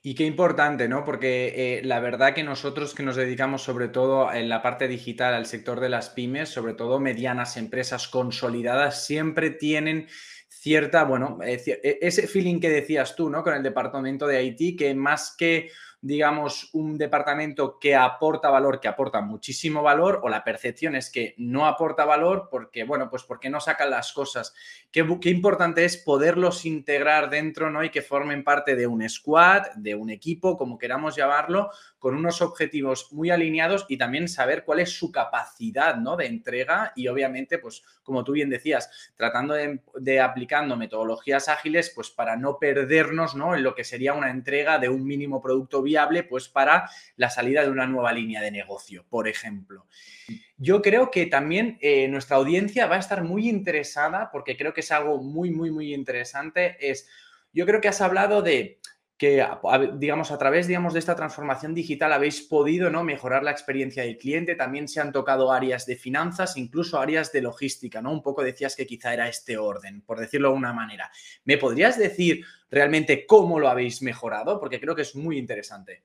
Y 0.04 0.16
qué 0.16 0.26
importante, 0.26 0.88
¿no? 0.88 1.06
Porque 1.06 1.78
eh, 1.78 1.82
la 1.84 2.00
verdad 2.00 2.34
que 2.34 2.44
nosotros 2.44 2.96
que 2.96 3.04
nos 3.04 3.16
dedicamos 3.16 3.62
sobre 3.62 3.88
todo 3.88 4.34
en 4.34 4.50
la 4.50 4.64
parte 4.64 4.88
digital 4.88 5.36
al 5.36 5.46
sector 5.46 5.80
de 5.80 5.90
las 5.90 6.10
pymes, 6.10 6.50
sobre 6.50 6.74
todo 6.74 7.00
medianas 7.00 7.56
empresas 7.56 8.08
consolidadas, 8.08 9.06
siempre 9.06 9.52
tienen 9.52 10.08
cierta, 10.50 11.04
bueno, 11.04 11.38
eh, 11.44 11.62
e, 11.66 12.00
ese 12.02 12.28
feeling 12.28 12.60
que 12.60 12.70
decías 12.70 13.16
tú, 13.16 13.30
¿no? 13.30 13.44
Con 13.44 13.54
el 13.54 13.62
departamento 13.62 14.26
de 14.26 14.38
Haití, 14.38 14.76
que 14.76 14.96
más 14.96 15.36
que 15.38 15.70
digamos, 16.02 16.70
un 16.74 16.98
departamento 16.98 17.78
que 17.80 17.96
aporta 17.96 18.50
valor, 18.50 18.80
que 18.80 18.88
aporta 18.88 19.22
muchísimo 19.22 19.84
valor, 19.84 20.22
o 20.24 20.30
la 20.30 20.44
percepción 20.44 20.96
es 20.96 21.12
que 21.12 21.36
no 21.38 21.68
aporta 21.68 22.06
valor 22.06 22.48
porque, 22.50 22.84
bueno, 22.84 23.10
pues 23.10 23.24
porque 23.24 23.52
no 23.52 23.62
sacan 23.62 23.92
las 23.92 24.12
cosas. 24.12 24.54
Qué, 24.92 25.08
qué 25.22 25.30
importante 25.30 25.86
es 25.86 25.98
poderlos 25.98 26.66
integrar 26.66 27.30
dentro, 27.30 27.70
¿no? 27.70 27.84
Y 27.84 27.92
que 27.92 28.02
formen 28.02 28.44
parte 28.44 28.76
de 28.76 28.88
un 28.88 29.08
squad, 29.08 29.62
de 29.76 29.94
un 29.94 30.10
equipo, 30.10 30.58
como 30.58 30.80
queramos 30.80 31.16
llamarlo, 31.16 31.70
con 32.02 32.16
unos 32.16 32.42
objetivos 32.42 33.14
muy 33.14 33.30
alineados 33.30 33.86
y 33.88 33.96
también 33.96 34.28
saber 34.28 34.64
cuál 34.66 34.80
es 34.80 34.90
su 34.90 35.12
capacidad, 35.12 35.98
¿no? 35.98 36.18
De 36.18 36.26
entrega 36.26 36.94
y 36.96 37.08
obviamente, 37.08 37.60
pues, 37.60 37.84
como 38.02 38.24
tú 38.24 38.32
bien 38.32 38.50
decías, 38.50 39.14
tratando 39.16 39.54
de, 39.54 39.82
de 40.00 40.20
aplicando 40.20 40.76
metodologías 40.76 41.48
ágiles, 41.48 41.92
pues 41.94 42.10
para 42.10 42.36
no 42.36 42.58
perdernos, 42.58 43.36
¿no? 43.36 43.56
En 43.56 43.62
lo 43.62 43.76
que 43.76 43.84
sería 43.84 44.14
una 44.14 44.32
entrega 44.32 44.80
de 44.80 44.90
un 44.90 45.06
mínimo 45.06 45.44
producto 45.44 45.84
viable 45.84 46.24
pues 46.24 46.50
para 46.50 46.90
la 47.18 47.30
salida 47.30 47.62
de 47.62 47.70
una 47.70 47.86
nueva 47.86 48.12
línea 48.14 48.42
de 48.42 48.50
negocio, 48.50 49.06
por 49.08 49.28
ejemplo. 49.28 49.86
Yo 50.58 50.82
creo 50.82 51.12
que 51.12 51.28
también 51.28 51.78
eh, 51.82 52.08
nuestra 52.08 52.38
audiencia 52.38 52.88
va 52.88 52.96
a 52.96 53.00
estar 53.00 53.24
muy 53.24 53.48
interesada 53.48 54.32
porque 54.32 54.58
creo 54.58 54.74
que 54.74 54.82
es 54.82 54.92
algo 54.92 55.22
muy, 55.22 55.52
muy, 55.52 55.70
muy 55.70 55.94
interesante. 55.94 56.78
Es, 56.80 57.08
yo 57.54 57.68
creo 57.68 57.80
que 57.80 57.90
has 57.90 58.02
hablado 58.02 58.42
de 58.42 58.80
que, 59.22 59.46
digamos, 60.00 60.32
a 60.32 60.38
través, 60.40 60.66
digamos, 60.66 60.94
de 60.94 61.00
esta 61.00 61.16
transformación 61.16 61.76
digital 61.76 62.12
habéis 62.12 62.42
podido, 62.42 62.90
¿no? 62.90 63.04
Mejorar 63.04 63.44
la 63.44 63.52
experiencia 63.52 64.02
del 64.02 64.18
cliente. 64.18 64.56
También 64.56 64.88
se 64.88 65.00
han 65.00 65.12
tocado 65.12 65.52
áreas 65.52 65.86
de 65.86 65.96
finanzas, 65.96 66.58
incluso 66.58 67.00
áreas 67.00 67.32
de 67.32 67.44
logística, 67.44 68.02
¿no? 68.02 68.12
Un 68.12 68.24
poco 68.24 68.42
decías 68.42 68.76
que 68.76 68.88
quizá 68.88 69.14
era 69.14 69.28
este 69.28 69.60
orden, 69.60 70.02
por 70.02 70.20
decirlo 70.20 70.50
de 70.50 70.56
una 70.56 70.74
manera. 70.74 71.12
¿Me 71.46 71.60
podrías 71.60 72.00
decir 72.00 72.44
realmente 72.72 73.28
cómo 73.28 73.60
lo 73.60 73.70
habéis 73.70 74.02
mejorado? 74.02 74.60
Porque 74.60 74.80
creo 74.80 74.96
que 74.96 75.04
es 75.04 75.16
muy 75.16 75.38
interesante. 75.38 76.02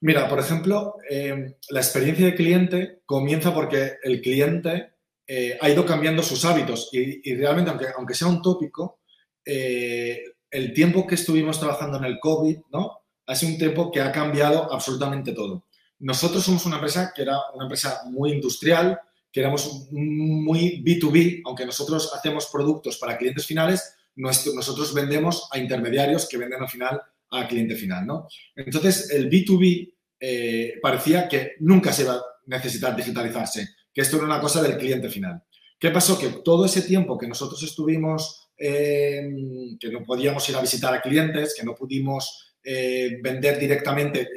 Mira, 0.00 0.28
por 0.28 0.40
ejemplo, 0.40 0.96
eh, 1.08 1.58
la 1.68 1.80
experiencia 1.80 2.26
del 2.26 2.34
cliente 2.34 3.02
comienza 3.06 3.54
porque 3.54 3.98
el 4.02 4.20
cliente 4.20 4.94
eh, 5.28 5.56
ha 5.60 5.70
ido 5.70 5.86
cambiando 5.86 6.24
sus 6.24 6.44
hábitos 6.44 6.88
y, 6.90 7.36
realmente, 7.36 7.70
aunque, 7.70 7.86
aunque, 7.96 8.14
sea 8.14 8.26
un 8.26 8.42
tópico, 8.42 8.98
eh, 9.44 10.24
el 10.50 10.72
tiempo 10.72 11.06
que 11.06 11.14
estuvimos 11.14 11.58
trabajando 11.58 11.98
en 11.98 12.04
el 12.04 12.18
COVID, 12.18 12.58
¿no? 12.72 12.98
Ha 13.26 13.34
sido 13.34 13.52
un 13.52 13.58
tiempo 13.58 13.90
que 13.90 14.00
ha 14.00 14.10
cambiado 14.10 14.72
absolutamente 14.72 15.32
todo. 15.32 15.64
Nosotros 16.00 16.42
somos 16.44 16.66
una 16.66 16.76
empresa 16.76 17.12
que 17.14 17.22
era 17.22 17.38
una 17.54 17.64
empresa 17.64 18.02
muy 18.06 18.32
industrial, 18.32 18.98
que 19.30 19.40
éramos 19.40 19.88
muy 19.92 20.82
B2B, 20.82 21.42
aunque 21.44 21.66
nosotros 21.66 22.12
hacemos 22.14 22.46
productos 22.46 22.98
para 22.98 23.16
clientes 23.16 23.46
finales, 23.46 23.94
nosotros 24.16 24.92
vendemos 24.92 25.48
a 25.52 25.58
intermediarios 25.58 26.28
que 26.28 26.36
venden 26.36 26.62
al 26.62 26.68
final 26.68 27.00
al 27.30 27.46
cliente 27.46 27.76
final, 27.76 28.06
¿no? 28.06 28.26
Entonces, 28.56 29.10
el 29.10 29.30
B2B 29.30 29.94
eh, 30.18 30.74
parecía 30.82 31.28
que 31.28 31.52
nunca 31.60 31.92
se 31.92 32.02
iba 32.02 32.14
a 32.14 32.22
necesitar 32.46 32.96
digitalizarse, 32.96 33.68
que 33.94 34.00
esto 34.00 34.16
era 34.16 34.26
una 34.26 34.40
cosa 34.40 34.60
del 34.62 34.76
cliente 34.76 35.08
final. 35.08 35.42
¿Qué 35.78 35.90
pasó? 35.90 36.18
Que 36.18 36.28
todo 36.44 36.64
ese 36.64 36.82
tiempo 36.82 37.16
que 37.16 37.28
nosotros 37.28 37.62
estuvimos 37.62 38.49
Em, 38.62 39.78
que 39.78 39.88
no 39.88 40.04
podíamos 40.04 40.46
ir 40.50 40.54
a 40.54 40.60
visitar 40.60 40.92
a 40.92 41.00
clientes, 41.00 41.54
que 41.58 41.64
no 41.64 41.74
pudimos 41.74 42.56
eh, 42.62 43.18
vender 43.22 43.58
directamente 43.58 44.28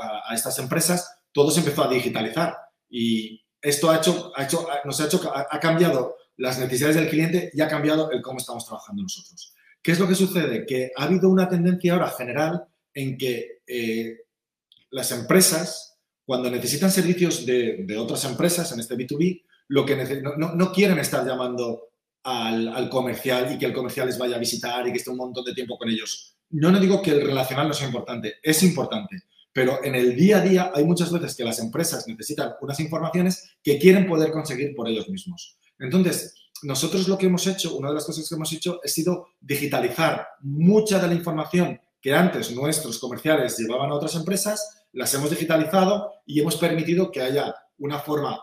a, 0.00 0.32
estas 0.32 0.60
empresas, 0.60 1.22
todo 1.32 1.50
se 1.50 1.58
empezó 1.58 1.82
a 1.82 1.92
digitalizar. 1.92 2.56
Y 2.88 3.44
esto 3.60 3.90
ha 3.90 3.96
hecho, 3.96 4.32
ha 4.36 4.44
hecho, 4.44 4.64
nos 4.84 5.00
ha, 5.00 5.06
hecho, 5.06 5.20
ha, 5.34 5.58
cambiado 5.58 6.16
las 6.36 6.56
necesidades 6.60 6.94
del 6.94 7.08
cliente 7.08 7.50
y 7.52 7.60
ha 7.62 7.66
cambiado 7.66 8.12
el 8.12 8.22
cómo 8.22 8.38
estamos 8.38 8.64
trabajando 8.64 9.02
nosotros. 9.02 9.52
¿Qué 9.82 9.90
es 9.90 9.98
lo 9.98 10.06
que 10.06 10.14
sucede? 10.14 10.64
Que 10.64 10.92
ha 10.96 11.02
habido 11.02 11.28
una 11.28 11.48
tendencia 11.48 11.94
ahora 11.94 12.10
general 12.10 12.68
en 12.94 13.18
que 13.18 13.62
eh, 13.66 14.18
las 14.90 15.10
empresas, 15.10 15.98
cuando 16.24 16.48
necesitan 16.48 16.92
servicios 16.92 17.44
de, 17.44 17.96
otras 17.98 18.24
empresas, 18.24 18.70
en 18.70 18.78
este 18.78 18.94
B2B, 18.94 19.42
lo 19.66 19.84
que 19.84 19.96
no, 20.22 20.54
no, 20.54 20.72
quieren 20.72 20.98
estar 21.00 21.26
llamando 21.26 21.88
al, 22.24 22.88
comercial 22.88 23.52
y 23.54 23.58
que 23.58 23.66
el 23.66 23.72
comercial 23.72 24.06
les 24.06 24.18
vaya 24.18 24.36
a 24.36 24.40
visitar 24.40 24.86
y 24.86 24.90
que 24.90 24.98
esté 24.98 25.10
un 25.10 25.18
montón 25.18 25.44
de 25.44 25.54
tiempo 25.54 25.76
con 25.78 25.88
ellos. 25.88 26.36
Yo 26.50 26.70
no 26.70 26.80
digo 26.80 27.02
que 27.02 27.10
el 27.10 27.20
relacional 27.20 27.68
no 27.68 27.74
sea 27.74 27.86
importante, 27.86 28.34
es 28.42 28.62
importante, 28.62 29.24
pero 29.52 29.84
en 29.84 29.94
el 29.94 30.16
día 30.16 30.38
a 30.38 30.40
día 30.40 30.72
hay 30.74 30.84
muchas 30.84 31.12
veces 31.12 31.36
que 31.36 31.44
las 31.44 31.58
empresas 31.58 32.06
necesitan 32.08 32.52
unas 32.60 32.80
informaciones 32.80 33.56
que 33.62 33.78
quieren 33.78 34.06
poder 34.06 34.32
conseguir 34.32 34.74
por 34.74 34.88
ellos 34.88 35.08
mismos. 35.08 35.58
Entonces, 35.78 36.34
nosotros 36.62 37.08
lo 37.08 37.18
que 37.18 37.26
hemos 37.26 37.46
hecho, 37.46 37.76
una 37.76 37.88
de 37.88 37.94
las 37.94 38.06
cosas 38.06 38.28
que 38.28 38.34
hemos 38.34 38.52
hecho, 38.52 38.80
ha 38.82 38.88
sido 38.88 39.28
digitalizar 39.40 40.26
mucha 40.40 40.98
de 40.98 41.08
la 41.08 41.14
información 41.14 41.80
que 42.00 42.14
antes 42.14 42.52
nuestros 42.52 42.98
comerciales 42.98 43.58
llevaban 43.58 43.90
a 43.90 43.94
otras 43.94 44.14
empresas, 44.14 44.86
las 44.92 45.12
hemos 45.14 45.30
digitalizado 45.30 46.12
y 46.24 46.40
hemos 46.40 46.56
permitido 46.56 47.10
que 47.10 47.20
haya 47.20 47.54
una 47.78 47.98
forma 47.98 48.40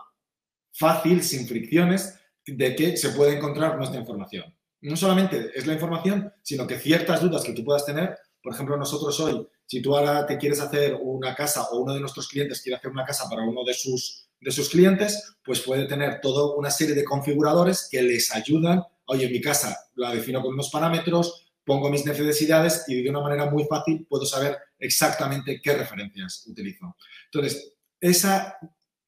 fácil, 0.72 1.22
sin 1.22 1.46
fricciones, 1.46 2.14
de 2.46 2.74
que 2.74 2.96
se 2.96 3.10
puede 3.10 3.36
encontrar 3.36 3.76
nuestra 3.76 4.00
información. 4.00 4.54
No 4.80 4.96
solamente 4.96 5.50
es 5.54 5.66
la 5.66 5.74
información, 5.74 6.32
sino 6.42 6.66
que 6.66 6.78
ciertas 6.78 7.20
dudas 7.20 7.44
que 7.44 7.52
tú 7.52 7.64
puedas 7.64 7.86
tener, 7.86 8.18
por 8.42 8.52
ejemplo, 8.52 8.76
nosotros 8.76 9.18
hoy, 9.20 9.46
si 9.66 9.80
tú 9.80 9.96
ahora 9.96 10.26
te 10.26 10.36
quieres 10.36 10.60
hacer 10.60 10.98
una 11.00 11.34
casa 11.34 11.62
o 11.70 11.78
uno 11.78 11.94
de 11.94 12.00
nuestros 12.00 12.28
clientes 12.28 12.60
quiere 12.60 12.76
hacer 12.76 12.90
una 12.90 13.04
casa 13.04 13.28
para 13.30 13.42
uno 13.42 13.62
de 13.64 13.72
sus, 13.72 14.28
de 14.40 14.50
sus 14.50 14.68
clientes, 14.68 15.36
pues 15.44 15.60
puede 15.60 15.86
tener 15.86 16.20
toda 16.20 16.56
una 16.56 16.70
serie 16.70 16.94
de 16.94 17.04
configuradores 17.04 17.88
que 17.90 18.02
les 18.02 18.34
ayudan. 18.34 18.82
Oye, 19.04 19.28
mi 19.28 19.40
casa 19.40 19.78
la 19.94 20.12
defino 20.12 20.42
con 20.42 20.54
unos 20.54 20.70
parámetros, 20.70 21.52
pongo 21.64 21.88
mis 21.88 22.04
necesidades 22.04 22.84
y 22.88 23.02
de 23.02 23.10
una 23.10 23.20
manera 23.20 23.48
muy 23.48 23.64
fácil 23.64 24.04
puedo 24.08 24.26
saber 24.26 24.58
exactamente 24.78 25.60
qué 25.62 25.74
referencias 25.74 26.44
utilizo. 26.48 26.96
Entonces, 27.26 27.74
esa 28.00 28.58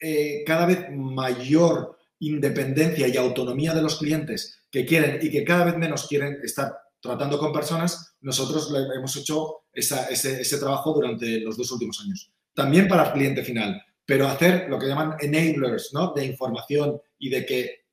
eh, 0.01 0.44
cada 0.47 0.66
vez 0.66 0.87
mayor 0.92 1.99
independencia 2.29 3.09
y 3.09 3.17
autonomía 3.17 3.75
de 3.75 3.83
los 3.83 3.99
clientes 3.99 4.61
que 4.71 4.85
quieren 4.85 5.19
y 5.23 5.31
que 5.31 5.45
cada 5.45 5.65
vez 5.65 5.77
menos 5.77 6.07
quieren 6.09 6.39
estar 6.43 6.73
tratando 7.01 7.39
con 7.39 7.53
personas, 7.53 8.17
nosotros 8.23 8.73
hemos 8.97 9.15
hecho 9.17 9.65
ese, 9.73 10.59
trabajo 10.59 10.93
durante 10.95 11.41
los 11.41 11.57
dos 11.57 11.71
últimos 11.73 12.01
años. 12.01 12.33
También 12.55 12.89
para 12.89 13.07
el 13.07 13.13
cliente 13.13 13.45
final, 13.45 13.83
pero 14.07 14.27
hacer 14.27 14.69
lo 14.69 14.79
que 14.79 14.87
llaman 14.87 15.17
enablers 15.21 15.93
¿no? 15.93 16.13
de 16.15 16.25
información 16.25 17.01
y 17.19 17.29
de 17.29 17.45
que 17.45 17.85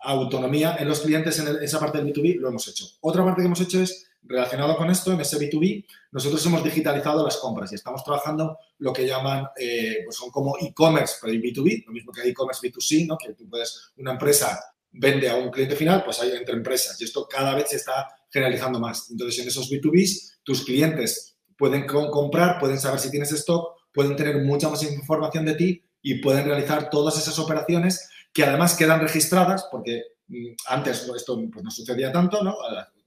autonomía 0.00 0.76
en 0.78 0.88
los 0.88 1.00
clientes 1.00 1.38
en 1.38 1.62
esa 1.62 1.78
parte 1.78 1.98
del 1.98 2.12
B2B 2.12 2.40
lo 2.40 2.48
hemos 2.48 2.66
hecho. 2.66 2.86
Otra 3.00 3.24
parte 3.24 3.42
que 3.42 3.46
hemos 3.46 3.60
hecho 3.60 3.80
es 3.80 4.09
relacionado 4.22 4.76
con 4.76 4.90
esto, 4.90 5.12
en 5.12 5.20
ese 5.20 5.38
B2B, 5.38 5.84
nosotros 6.12 6.44
hemos 6.46 6.62
digitalizado 6.62 7.24
las 7.24 7.36
compras 7.38 7.72
y 7.72 7.74
estamos 7.74 8.04
trabajando 8.04 8.58
lo 8.78 8.92
que 8.92 9.06
llaman, 9.06 9.48
eh, 9.56 10.02
pues 10.04 10.16
son 10.16 10.30
como 10.30 10.56
e-commerce 10.58 11.16
para 11.20 11.32
el 11.32 11.42
B2B, 11.42 11.86
lo 11.86 11.92
mismo 11.92 12.12
que 12.12 12.28
e-commerce 12.28 12.66
B2C, 12.66 13.06
¿no? 13.06 13.16
que 13.18 13.34
tú 13.34 13.48
puedes, 13.48 13.92
una 13.96 14.12
empresa 14.12 14.58
vende 14.92 15.28
a 15.28 15.36
un 15.36 15.50
cliente 15.50 15.76
final, 15.76 16.04
pues 16.04 16.20
hay 16.20 16.32
entre 16.32 16.54
empresas 16.54 17.00
y 17.00 17.04
esto 17.04 17.26
cada 17.28 17.54
vez 17.54 17.70
se 17.70 17.76
está 17.76 18.08
generalizando 18.30 18.78
más. 18.78 19.10
Entonces, 19.10 19.40
en 19.42 19.48
esos 19.48 19.70
B2Bs, 19.70 20.40
tus 20.42 20.64
clientes 20.64 21.36
pueden 21.56 21.86
comprar, 21.86 22.58
pueden 22.58 22.80
saber 22.80 23.00
si 23.00 23.10
tienes 23.10 23.32
stock, 23.32 23.76
pueden 23.92 24.16
tener 24.16 24.42
mucha 24.42 24.68
más 24.68 24.82
información 24.82 25.44
de 25.44 25.54
ti 25.54 25.82
y 26.02 26.14
pueden 26.20 26.44
realizar 26.44 26.88
todas 26.90 27.18
esas 27.18 27.38
operaciones 27.38 28.08
que 28.32 28.44
además 28.44 28.76
quedan 28.76 29.00
registradas, 29.00 29.66
porque 29.70 30.02
mm, 30.28 30.54
antes 30.68 31.08
esto 31.14 31.40
pues, 31.52 31.64
no 31.64 31.70
sucedía 31.70 32.12
tanto, 32.12 32.42
¿no? 32.42 32.56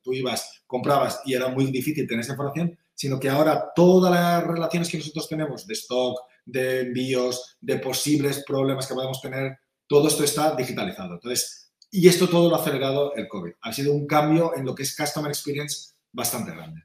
Tú 0.04 0.14
ibas, 0.14 0.64
comprabas 0.68 1.22
y 1.26 1.34
era 1.34 1.48
muy 1.48 1.66
difícil 1.68 2.08
tener 2.08 2.22
esa 2.24 2.34
información, 2.34 2.78
sino 2.94 3.20
que 3.20 3.30
ahora 3.30 3.72
todas 3.76 4.12
las 4.12 4.46
relaciones 4.46 4.90
que 4.90 4.98
nosotros 4.98 5.28
tenemos 5.28 5.66
de 5.66 5.74
stock, 5.74 6.20
de 6.46 6.82
envíos, 6.82 7.58
de 7.62 7.78
posibles 7.78 8.44
problemas 8.46 8.88
que 8.88 8.94
podemos 8.94 9.22
tener, 9.22 9.58
todo 9.88 10.08
esto 10.08 10.24
está 10.24 10.56
digitalizado. 10.56 11.14
Entonces, 11.16 11.74
y 11.92 12.08
esto 12.08 12.28
todo 12.28 12.50
lo 12.50 12.56
ha 12.56 12.60
acelerado 12.60 13.16
el 13.16 13.28
COVID. 13.28 13.54
Ha 13.62 13.72
sido 13.72 13.94
un 13.94 14.08
cambio 14.08 14.56
en 14.56 14.66
lo 14.66 14.74
que 14.74 14.84
es 14.84 14.96
Customer 14.96 15.30
Experience 15.30 15.94
bastante 16.12 16.52
grande. 16.52 16.84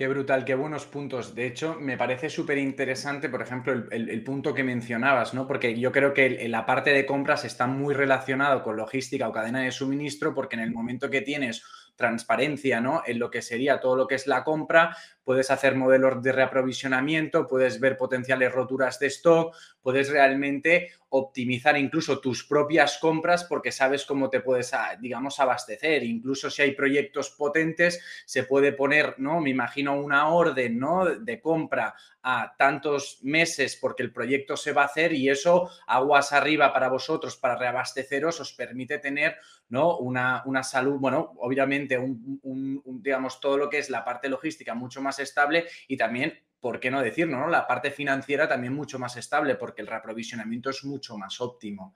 Qué 0.00 0.08
brutal, 0.08 0.46
qué 0.46 0.54
buenos 0.54 0.86
puntos. 0.86 1.34
De 1.34 1.46
hecho, 1.46 1.74
me 1.78 1.98
parece 1.98 2.30
súper 2.30 2.56
interesante, 2.56 3.28
por 3.28 3.42
ejemplo, 3.42 3.74
el, 3.90 4.24
punto 4.24 4.54
que 4.54 4.64
mencionabas, 4.64 5.34
¿no? 5.34 5.46
Porque 5.46 5.78
yo 5.78 5.92
creo 5.92 6.14
que 6.14 6.48
la 6.48 6.64
parte 6.64 6.88
de 6.88 7.04
compras 7.04 7.44
está 7.44 7.66
muy 7.66 7.92
relacionado 7.92 8.62
con 8.62 8.78
logística 8.78 9.28
o 9.28 9.32
cadena 9.32 9.60
de 9.60 9.72
suministro, 9.72 10.34
porque 10.34 10.56
en 10.56 10.62
el 10.62 10.72
momento 10.72 11.10
que 11.10 11.20
tienes 11.20 11.62
transparencia 12.00 12.80
¿no? 12.80 13.02
en 13.06 13.20
lo 13.20 13.30
que 13.30 13.42
sería 13.42 13.78
todo 13.78 13.94
lo 13.94 14.08
que 14.08 14.16
es 14.16 14.26
la 14.26 14.42
compra, 14.42 14.96
puedes 15.24 15.50
hacer 15.50 15.74
modelos 15.74 16.22
de 16.22 16.32
reaprovisionamiento, 16.32 17.46
puedes 17.46 17.80
ver 17.80 17.96
potenciales 17.96 18.52
roturas 18.52 18.98
de 18.98 19.06
stock, 19.08 19.54
puedes 19.82 20.08
realmente 20.08 20.90
optimizar 21.10 21.76
incluso 21.76 22.20
tus 22.20 22.44
propias 22.44 22.98
compras 22.98 23.44
porque 23.44 23.72
sabes 23.72 24.04
cómo 24.04 24.30
te 24.30 24.40
puedes, 24.40 24.72
ah, 24.74 24.96
digamos, 25.00 25.40
abastecer. 25.40 26.04
Incluso 26.04 26.50
si 26.50 26.62
hay 26.62 26.72
proyectos 26.72 27.30
potentes, 27.30 28.00
se 28.26 28.44
puede 28.44 28.72
poner, 28.72 29.16
¿no? 29.18 29.40
Me 29.40 29.50
imagino 29.50 30.00
una 30.00 30.28
orden, 30.28 30.78
¿no? 30.78 31.04
De 31.06 31.40
compra 31.40 31.94
a 32.22 32.54
tantos 32.56 33.18
meses 33.22 33.76
porque 33.80 34.02
el 34.02 34.12
proyecto 34.12 34.56
se 34.56 34.72
va 34.72 34.82
a 34.82 34.86
hacer 34.86 35.12
y 35.12 35.28
eso, 35.28 35.70
aguas 35.86 36.32
arriba 36.32 36.72
para 36.72 36.88
vosotros, 36.88 37.36
para 37.36 37.56
reabasteceros, 37.56 38.40
os 38.40 38.52
permite 38.52 38.98
tener 38.98 39.36
¿no? 39.70 39.96
una, 39.98 40.42
una 40.44 40.62
salud, 40.62 40.98
bueno, 40.98 41.32
obviamente, 41.38 41.98
un, 41.98 42.82
digamos, 43.02 43.40
todo 43.40 43.56
lo 43.56 43.70
que 43.70 43.78
es 43.78 43.88
la 43.88 44.04
parte 44.04 44.28
logística 44.28 44.74
mucho 44.74 45.00
más 45.00 45.09
estable 45.18 45.66
y 45.88 45.96
también, 45.96 46.38
¿por 46.60 46.78
qué 46.80 46.90
no 46.90 47.02
decirlo? 47.02 47.38
¿no? 47.38 47.48
La 47.48 47.66
parte 47.66 47.90
financiera 47.90 48.48
también 48.48 48.72
mucho 48.72 48.98
más 48.98 49.16
estable 49.16 49.56
porque 49.56 49.82
el 49.82 49.88
reaprovisionamiento 49.88 50.70
es 50.70 50.84
mucho 50.84 51.16
más 51.18 51.40
óptimo. 51.40 51.94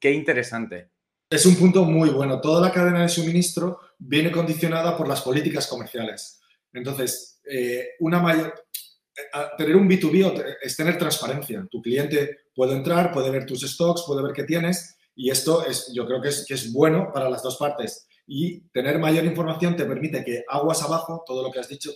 qué 0.00 0.10
interesante. 0.10 0.90
Es 1.30 1.46
un 1.46 1.56
punto 1.56 1.84
muy 1.84 2.10
bueno. 2.10 2.40
Toda 2.40 2.60
la 2.60 2.72
cadena 2.72 3.02
de 3.02 3.08
suministro 3.08 3.80
viene 3.98 4.30
condicionada 4.30 4.96
por 4.96 5.08
las 5.08 5.22
políticas 5.22 5.66
comerciales. 5.66 6.40
Entonces, 6.72 7.40
eh, 7.50 7.90
una 8.00 8.20
mayor, 8.20 8.54
tener 9.56 9.76
un 9.76 9.88
B2B 9.88 10.56
es 10.62 10.76
tener 10.76 10.98
transparencia. 10.98 11.66
Tu 11.70 11.80
cliente 11.80 12.48
puede 12.54 12.74
entrar, 12.74 13.12
puede 13.12 13.30
ver 13.30 13.46
tus 13.46 13.62
stocks, 13.62 14.04
puede 14.06 14.22
ver 14.22 14.32
qué 14.32 14.44
tienes 14.44 14.96
y 15.16 15.30
esto 15.30 15.64
es, 15.64 15.92
yo 15.94 16.06
creo 16.06 16.20
que 16.20 16.28
es 16.28 16.72
bueno 16.72 17.10
para 17.12 17.30
las 17.30 17.42
dos 17.42 17.56
partes. 17.56 18.06
Y 18.26 18.60
tener 18.70 18.98
mayor 18.98 19.24
información 19.24 19.76
te 19.76 19.84
permite 19.84 20.24
que 20.24 20.44
aguas 20.48 20.82
abajo, 20.82 21.22
todo 21.26 21.42
lo 21.42 21.50
que 21.52 21.60
has 21.60 21.68
dicho, 21.68 21.90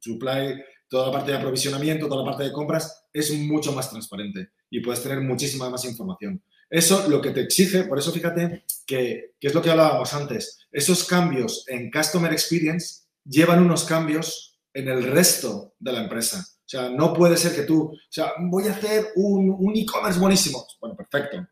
supply, 0.00 0.62
toda 0.88 1.06
la 1.06 1.12
parte 1.12 1.32
de 1.32 1.38
aprovisionamiento, 1.38 2.08
toda 2.08 2.22
la 2.22 2.30
parte 2.30 2.44
de 2.44 2.52
compras, 2.52 3.06
es 3.12 3.32
mucho 3.38 3.72
más 3.72 3.90
transparente 3.90 4.50
y 4.70 4.80
puedes 4.80 5.02
tener 5.02 5.20
muchísima 5.20 5.70
más 5.70 5.84
información. 5.84 6.42
Eso 6.68 7.08
lo 7.08 7.20
que 7.20 7.30
te 7.30 7.40
exige, 7.40 7.84
por 7.84 7.98
eso 7.98 8.12
fíjate 8.12 8.64
que, 8.86 9.34
que 9.40 9.48
es 9.48 9.54
lo 9.54 9.62
que 9.62 9.70
hablábamos 9.70 10.14
antes, 10.14 10.66
esos 10.70 11.04
cambios 11.04 11.64
en 11.68 11.90
Customer 11.90 12.32
Experience 12.32 13.02
llevan 13.24 13.62
unos 13.62 13.84
cambios 13.84 14.58
en 14.72 14.88
el 14.88 15.02
resto 15.04 15.74
de 15.78 15.92
la 15.92 16.02
empresa. 16.02 16.44
O 16.48 16.68
sea, 16.70 16.88
no 16.88 17.12
puede 17.12 17.36
ser 17.36 17.52
que 17.52 17.62
tú, 17.62 17.86
o 17.86 17.98
sea, 18.08 18.32
voy 18.38 18.68
a 18.68 18.72
hacer 18.72 19.08
un, 19.16 19.72
e-commerce 19.74 20.20
buenísimo. 20.20 20.64
Bueno, 20.80 20.96
perfecto, 20.96 21.44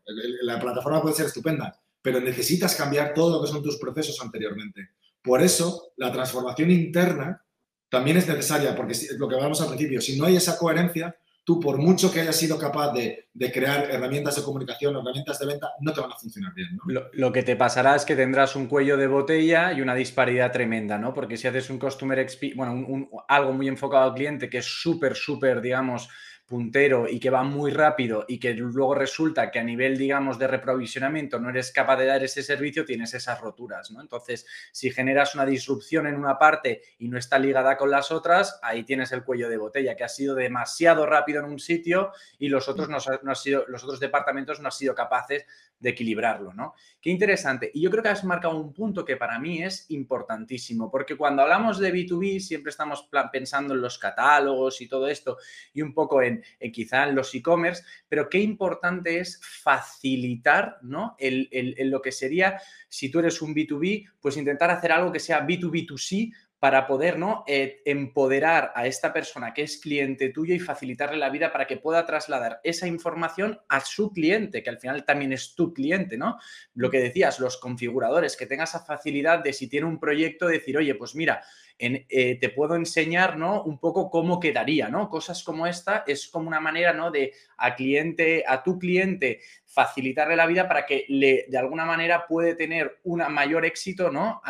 la 0.43 0.57
plataforma 0.57 1.01
puede 1.01 1.15
ser 1.15 1.25
estupenda, 1.25 1.77
pero 2.01 2.21
necesitas 2.21 2.73
cambiar 2.75 3.13
todo 3.13 3.35
lo 3.35 3.41
que 3.43 3.51
son 3.51 3.61
tus 3.61 3.77
procesos 3.77 4.17
anteriormente. 4.21 4.91
Por 5.21 5.41
eso, 5.41 5.91
la 5.97 6.11
transformación 6.11 6.71
interna 6.71 7.43
también 7.89 8.17
es 8.17 8.27
necesaria, 8.27 8.75
porque 8.75 8.95
lo 9.17 9.27
que 9.27 9.35
hablamos 9.35 9.61
al 9.61 9.67
principio, 9.67 9.99
si 9.99 10.17
no 10.17 10.25
hay 10.25 10.35
esa 10.35 10.57
coherencia, 10.57 11.15
tú 11.43 11.59
por 11.59 11.79
mucho 11.79 12.11
que 12.11 12.21
hayas 12.21 12.35
sido 12.35 12.59
capaz 12.59 12.93
de, 12.93 13.27
crear 13.51 13.89
herramientas 13.89 14.35
de 14.35 14.43
comunicación, 14.43 14.95
herramientas 14.95 15.39
de 15.39 15.47
venta, 15.47 15.71
no 15.79 15.91
te 15.91 16.01
van 16.01 16.11
a 16.11 16.15
funcionar 16.15 16.53
bien. 16.53 16.77
Lo, 17.13 17.31
que 17.31 17.41
te 17.41 17.55
pasará 17.55 17.95
es 17.95 18.05
que 18.05 18.15
tendrás 18.15 18.55
un 18.55 18.67
cuello 18.67 18.97
de 18.97 19.07
botella 19.07 19.73
y 19.73 19.81
una 19.81 19.95
disparidad 19.95 20.51
tremenda, 20.51 20.99
¿no? 20.99 21.11
Porque 21.11 21.37
si 21.37 21.47
haces 21.47 21.71
un 21.71 21.79
customer 21.79 22.19
experience, 22.19 22.55
bueno, 22.55 23.09
algo 23.27 23.53
muy 23.53 23.67
enfocado 23.67 24.03
al 24.03 24.13
cliente 24.13 24.47
que 24.47 24.59
es 24.59 24.65
súper, 24.65 25.15
súper, 25.15 25.59
digamos, 25.59 26.07
puntero 26.49 27.07
y 27.07 27.19
que 27.19 27.29
va 27.29 27.43
muy 27.43 27.71
rápido 27.71 28.25
y 28.27 28.39
que 28.39 28.53
luego 28.55 28.95
resulta 28.95 29.51
que 29.51 29.59
a 29.59 29.63
nivel, 29.63 29.97
digamos, 29.97 30.39
de 30.39 30.47
reprovisionamiento 30.47 31.39
no 31.39 31.51
eres 31.51 31.71
capaz 31.71 31.97
de 31.97 32.07
dar 32.07 32.23
ese 32.23 32.41
servicio, 32.41 32.83
tienes 32.83 33.13
esas 33.13 33.39
roturas, 33.39 33.91
¿no? 33.91 34.01
Entonces, 34.01 34.47
si 34.71 34.89
generas 34.89 35.35
una 35.35 35.45
disrupción 35.45 36.07
en 36.07 36.15
una 36.15 36.39
parte 36.39 36.81
y 36.97 37.07
no 37.07 37.19
está 37.19 37.37
ligada 37.37 37.77
con 37.77 37.91
las 37.91 38.11
otras, 38.11 38.59
ahí 38.63 38.83
tienes 38.83 39.11
el 39.11 39.23
cuello 39.23 39.47
de 39.47 39.57
botella, 39.57 39.95
que 39.95 40.03
ha 40.03 40.09
sido 40.09 40.33
demasiado 40.33 41.05
rápido 41.05 41.39
en 41.39 41.45
un 41.45 41.59
sitio 41.59 42.11
y 42.39 42.49
los 42.49 42.67
otros, 42.67 42.89
no, 42.89 42.97
no 43.21 43.35
sido, 43.35 43.65
los 43.67 43.83
otros 43.83 43.99
departamentos 43.99 44.59
no 44.59 44.67
han 44.67 44.71
sido 44.71 44.95
capaces 44.95 45.45
de 45.79 45.91
equilibrarlo, 45.91 46.53
¿no? 46.53 46.73
Qué 47.01 47.09
interesante. 47.09 47.71
Y 47.73 47.81
yo 47.81 47.89
creo 47.89 48.03
que 48.03 48.09
has 48.09 48.23
marcado 48.23 48.57
un 48.57 48.73
punto 48.73 49.05
que 49.05 49.15
para 49.15 49.39
mí 49.39 49.63
es 49.63 49.89
importantísimo, 49.89 50.91
porque 50.91 51.15
cuando 51.15 51.41
hablamos 51.41 51.79
de 51.79 51.93
B2B 51.93 52.39
siempre 52.39 52.69
estamos 52.69 53.09
pensando 53.31 53.73
en 53.73 53.81
los 53.81 53.97
catálogos 53.97 54.81
y 54.81 54.87
todo 54.87 55.07
esto 55.07 55.37
y 55.73 55.81
un 55.81 55.93
poco 55.93 56.21
en, 56.21 56.43
quizá 56.73 57.07
en 57.07 57.15
los 57.15 57.33
e-commerce, 57.33 57.83
pero 58.07 58.29
qué 58.29 58.39
importante 58.39 59.19
es 59.19 59.39
facilitar, 59.41 60.79
¿no? 60.81 61.15
El, 61.17 61.49
lo 61.89 62.01
que 62.01 62.11
sería, 62.11 62.59
si 62.89 63.09
tú 63.09 63.19
eres 63.19 63.41
un 63.41 63.55
B2B, 63.55 64.09
pues 64.19 64.35
intentar 64.35 64.69
hacer 64.71 64.91
algo 64.91 65.11
que 65.11 65.19
sea 65.19 65.45
B2B2C 65.45 66.33
para 66.59 66.87
poder 66.87 67.17
¿no? 67.17 67.45
Eh, 67.47 67.81
empoderar 67.85 68.73
a 68.75 68.85
esta 68.85 69.13
persona 69.13 69.53
que 69.53 69.63
es 69.63 69.77
cliente 69.77 70.29
tuyo 70.29 70.53
y 70.53 70.59
facilitarle 70.59 71.17
la 71.17 71.29
vida 71.29 71.53
para 71.53 71.65
que 71.65 71.77
pueda 71.77 72.05
trasladar 72.05 72.59
esa 72.63 72.85
información 72.85 73.61
a 73.69 73.79
su 73.79 74.11
cliente, 74.11 74.61
que 74.61 74.69
al 74.69 74.77
final 74.77 75.05
también 75.05 75.31
es 75.31 75.55
tu 75.55 75.73
cliente, 75.73 76.17
¿no? 76.17 76.37
Lo 76.73 76.89
que 76.89 76.99
decías, 76.99 77.39
los 77.39 77.57
configuradores, 77.57 78.35
que 78.35 78.45
tenga 78.45 78.65
esa 78.65 78.81
facilidad 78.81 79.39
de 79.39 79.53
si 79.53 79.69
tiene 79.69 79.87
un 79.87 79.99
proyecto, 79.99 80.47
decir, 80.47 80.77
oye, 80.77 80.95
pues 80.95 81.15
mira, 81.15 81.41
eh, 81.81 82.37
te 82.41 82.49
puedo 82.49 82.75
enseñar, 82.75 83.37
¿no? 83.37 83.63
Un 83.63 83.79
poco 83.79 84.09
cómo 84.09 84.41
quedaría, 84.41 84.89
¿no? 84.89 85.09
Cosas 85.09 85.43
como 85.43 85.65
esta 85.65 86.03
es 86.05 86.27
como 86.27 86.49
una 86.49 86.59
manera, 86.59 86.91
¿no? 86.91 87.09
De 87.09 87.31
a 87.55 87.73
cliente, 87.73 88.43
a 88.45 88.61
tu 88.63 88.77
cliente 88.77 89.39
facilitarle 89.65 90.35
la 90.35 90.45
vida 90.45 90.67
para 90.67 90.85
que 90.85 91.05
le, 91.07 91.45
de 91.47 91.57
alguna 91.57 91.85
manera 91.85 92.27
puede 92.27 92.55
tener 92.55 92.99
un 93.03 93.19
mayor 93.31 93.65
éxito, 93.65 94.11
¿no? 94.11 94.41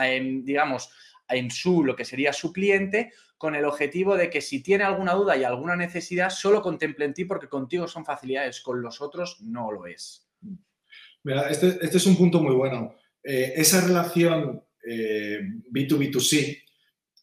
Digamos, 0.41 0.91
en 1.29 1.51
su, 1.51 1.83
lo 1.83 1.95
que 1.95 2.05
sería 2.05 2.33
su 2.33 2.51
cliente, 2.51 3.13
con 3.37 3.55
el 3.55 3.65
objetivo 3.65 4.17
de 4.17 4.29
que 4.29 4.41
si 4.41 4.61
tiene 4.61 4.83
alguna 4.83 5.13
duda 5.13 5.37
y 5.37 5.45
alguna 5.45 5.75
necesidad, 5.75 6.29
solo 6.29 6.61
contemple 6.61 7.05
en 7.05 7.13
ti 7.13 7.25
porque 7.25 7.47
contigo 7.47 7.87
son 7.87 8.03
facilidades, 8.03 8.59
con 8.61 8.81
los 8.81 8.99
otros 8.99 9.39
no 9.41 9.71
lo 9.71 9.87
es. 9.87 10.27
Mira, 11.23 11.49
este, 11.49 11.77
este 11.81 11.97
es 11.97 12.05
un 12.05 12.17
punto 12.17 12.41
muy 12.41 12.53
bueno. 12.53 12.95
Eh, 13.23 13.53
esa 13.55 13.81
relación 13.81 14.63
B2B2C 14.83 16.37
eh, 16.37 16.63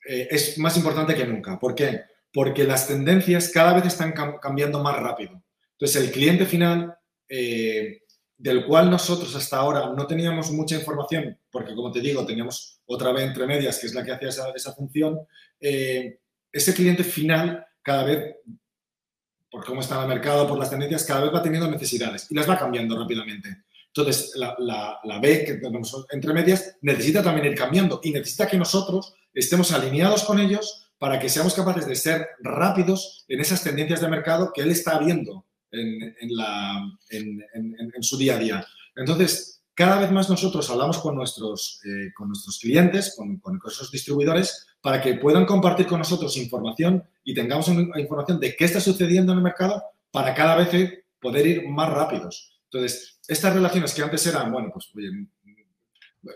eh, 0.08 0.28
es 0.30 0.58
más 0.58 0.76
importante 0.76 1.14
que 1.14 1.26
nunca. 1.26 1.58
¿Por 1.58 1.74
qué? 1.74 2.02
Porque 2.32 2.64
las 2.64 2.86
tendencias 2.86 3.50
cada 3.50 3.74
vez 3.74 3.86
están 3.86 4.12
cambiando 4.40 4.82
más 4.82 4.98
rápido. 4.98 5.42
Entonces, 5.72 6.02
el 6.02 6.10
cliente 6.10 6.46
final, 6.46 6.96
del 7.28 8.66
cual 8.66 8.90
nosotros 8.90 9.34
hasta 9.34 9.56
ahora 9.56 9.92
no 9.94 10.06
teníamos 10.06 10.50
mucha 10.50 10.76
información, 10.76 11.38
porque 11.50 11.74
como 11.74 11.90
te 11.90 12.00
digo, 12.00 12.24
teníamos 12.24 12.75
otra 12.86 13.12
vez 13.12 13.24
entre 13.24 13.46
medias, 13.46 13.78
que 13.78 13.86
es 13.86 13.94
la 13.94 14.04
que 14.04 14.12
hacía 14.12 14.28
esa, 14.28 14.72
función, 14.72 15.20
ese 15.60 16.74
cliente 16.74 17.04
final 17.04 17.66
cada 17.82 18.04
vez 18.04 18.36
por 19.50 19.64
cómo 19.64 19.80
está 19.80 20.02
el 20.02 20.08
mercado, 20.08 20.46
por 20.46 20.58
las 20.58 20.70
tendencias, 20.70 21.04
cada 21.04 21.22
vez 21.22 21.34
va 21.34 21.42
teniendo 21.42 21.70
necesidades 21.70 22.26
y 22.30 22.34
las 22.34 22.48
va 22.48 22.58
cambiando 22.58 22.98
rápidamente. 22.98 23.64
Entonces, 23.96 24.34
la, 24.36 25.18
B 25.22 25.44
que 25.44 25.54
tenemos 25.54 26.06
entre 26.10 26.34
medias 26.34 26.76
necesita 26.82 27.22
también 27.22 27.46
ir 27.46 27.54
cambiando 27.54 28.00
y 28.02 28.10
necesita 28.10 28.46
que 28.46 28.58
nosotros 28.58 29.14
estemos 29.32 29.72
alineados 29.72 30.24
con 30.24 30.38
ellos 30.38 30.90
para 30.98 31.18
que 31.18 31.30
seamos 31.30 31.54
capaces 31.54 31.86
de 31.86 31.94
ser 31.94 32.28
rápidos 32.40 33.24
en 33.28 33.40
esas 33.40 33.62
tendencias 33.62 34.02
de 34.02 34.08
mercado 34.08 34.52
que 34.54 34.60
él 34.60 34.70
está 34.70 34.98
viendo 34.98 35.46
en, 35.70 36.14
su 38.02 38.18
día 38.18 38.34
a 38.34 38.38
día. 38.38 38.66
Entonces, 38.94 39.55
cada 39.76 40.00
vez 40.00 40.10
más 40.10 40.30
nosotros 40.30 40.70
hablamos 40.70 40.96
con 40.98 41.14
nuestros, 41.14 41.82
eh, 41.84 42.10
con 42.14 42.28
nuestros 42.28 42.58
clientes, 42.58 43.14
con, 43.14 43.60
esos 43.66 43.90
distribuidores, 43.90 44.66
para 44.80 45.02
que 45.02 45.16
puedan 45.16 45.44
compartir 45.44 45.86
con 45.86 45.98
nosotros 45.98 46.34
información 46.38 47.04
y 47.22 47.34
tengamos 47.34 47.68
información 47.68 48.40
de 48.40 48.56
qué 48.56 48.64
está 48.64 48.80
sucediendo 48.80 49.32
en 49.32 49.38
el 49.38 49.44
mercado 49.44 49.82
para 50.10 50.34
cada 50.34 50.56
vez 50.56 51.04
poder 51.20 51.46
ir 51.46 51.68
más 51.68 51.90
rápidos. 51.90 52.58
Entonces, 52.64 53.20
estas 53.28 53.52
relaciones 53.52 53.92
que 53.92 54.02
antes 54.02 54.26
eran, 54.26 54.50
bueno, 54.50 54.70
pues 54.72 54.90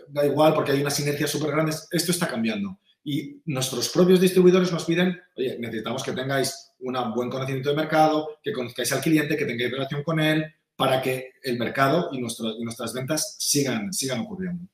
da 0.09 0.23
igual 0.23 0.53
porque 0.53 0.73
hay 0.73 0.81
una 0.81 0.91
sinergia 0.91 1.25
súper 1.25 1.49
grande, 1.49 1.75
esto 1.89 2.11
está 2.11 2.27
cambiando. 2.27 2.77
Y 3.03 3.41
nuestros 3.45 3.89
propios 3.89 4.21
distribuidores 4.21 4.71
nos 4.71 4.85
piden, 4.85 5.19
oye, 5.35 5.57
necesitamos 5.57 6.03
que 6.03 6.11
tengáis 6.11 6.73
un 6.79 6.93
buen 7.15 7.31
conocimiento 7.31 7.69
de 7.71 7.75
mercado, 7.75 8.37
que 8.43 8.53
conozcáis 8.53 8.91
al 8.91 9.01
cliente, 9.01 9.35
que 9.35 9.45
tengáis 9.45 9.71
relación 9.71 10.03
con 10.03 10.19
él, 10.19 10.45
para 10.81 11.01
que 11.01 11.33
el 11.43 11.57
mercado 11.57 12.09
y, 12.11 12.19
nuestras 12.19 12.93
ventas 12.93 13.35
sigan, 13.39 13.93
sigan 13.93 14.21
ocurriendo. 14.21 14.67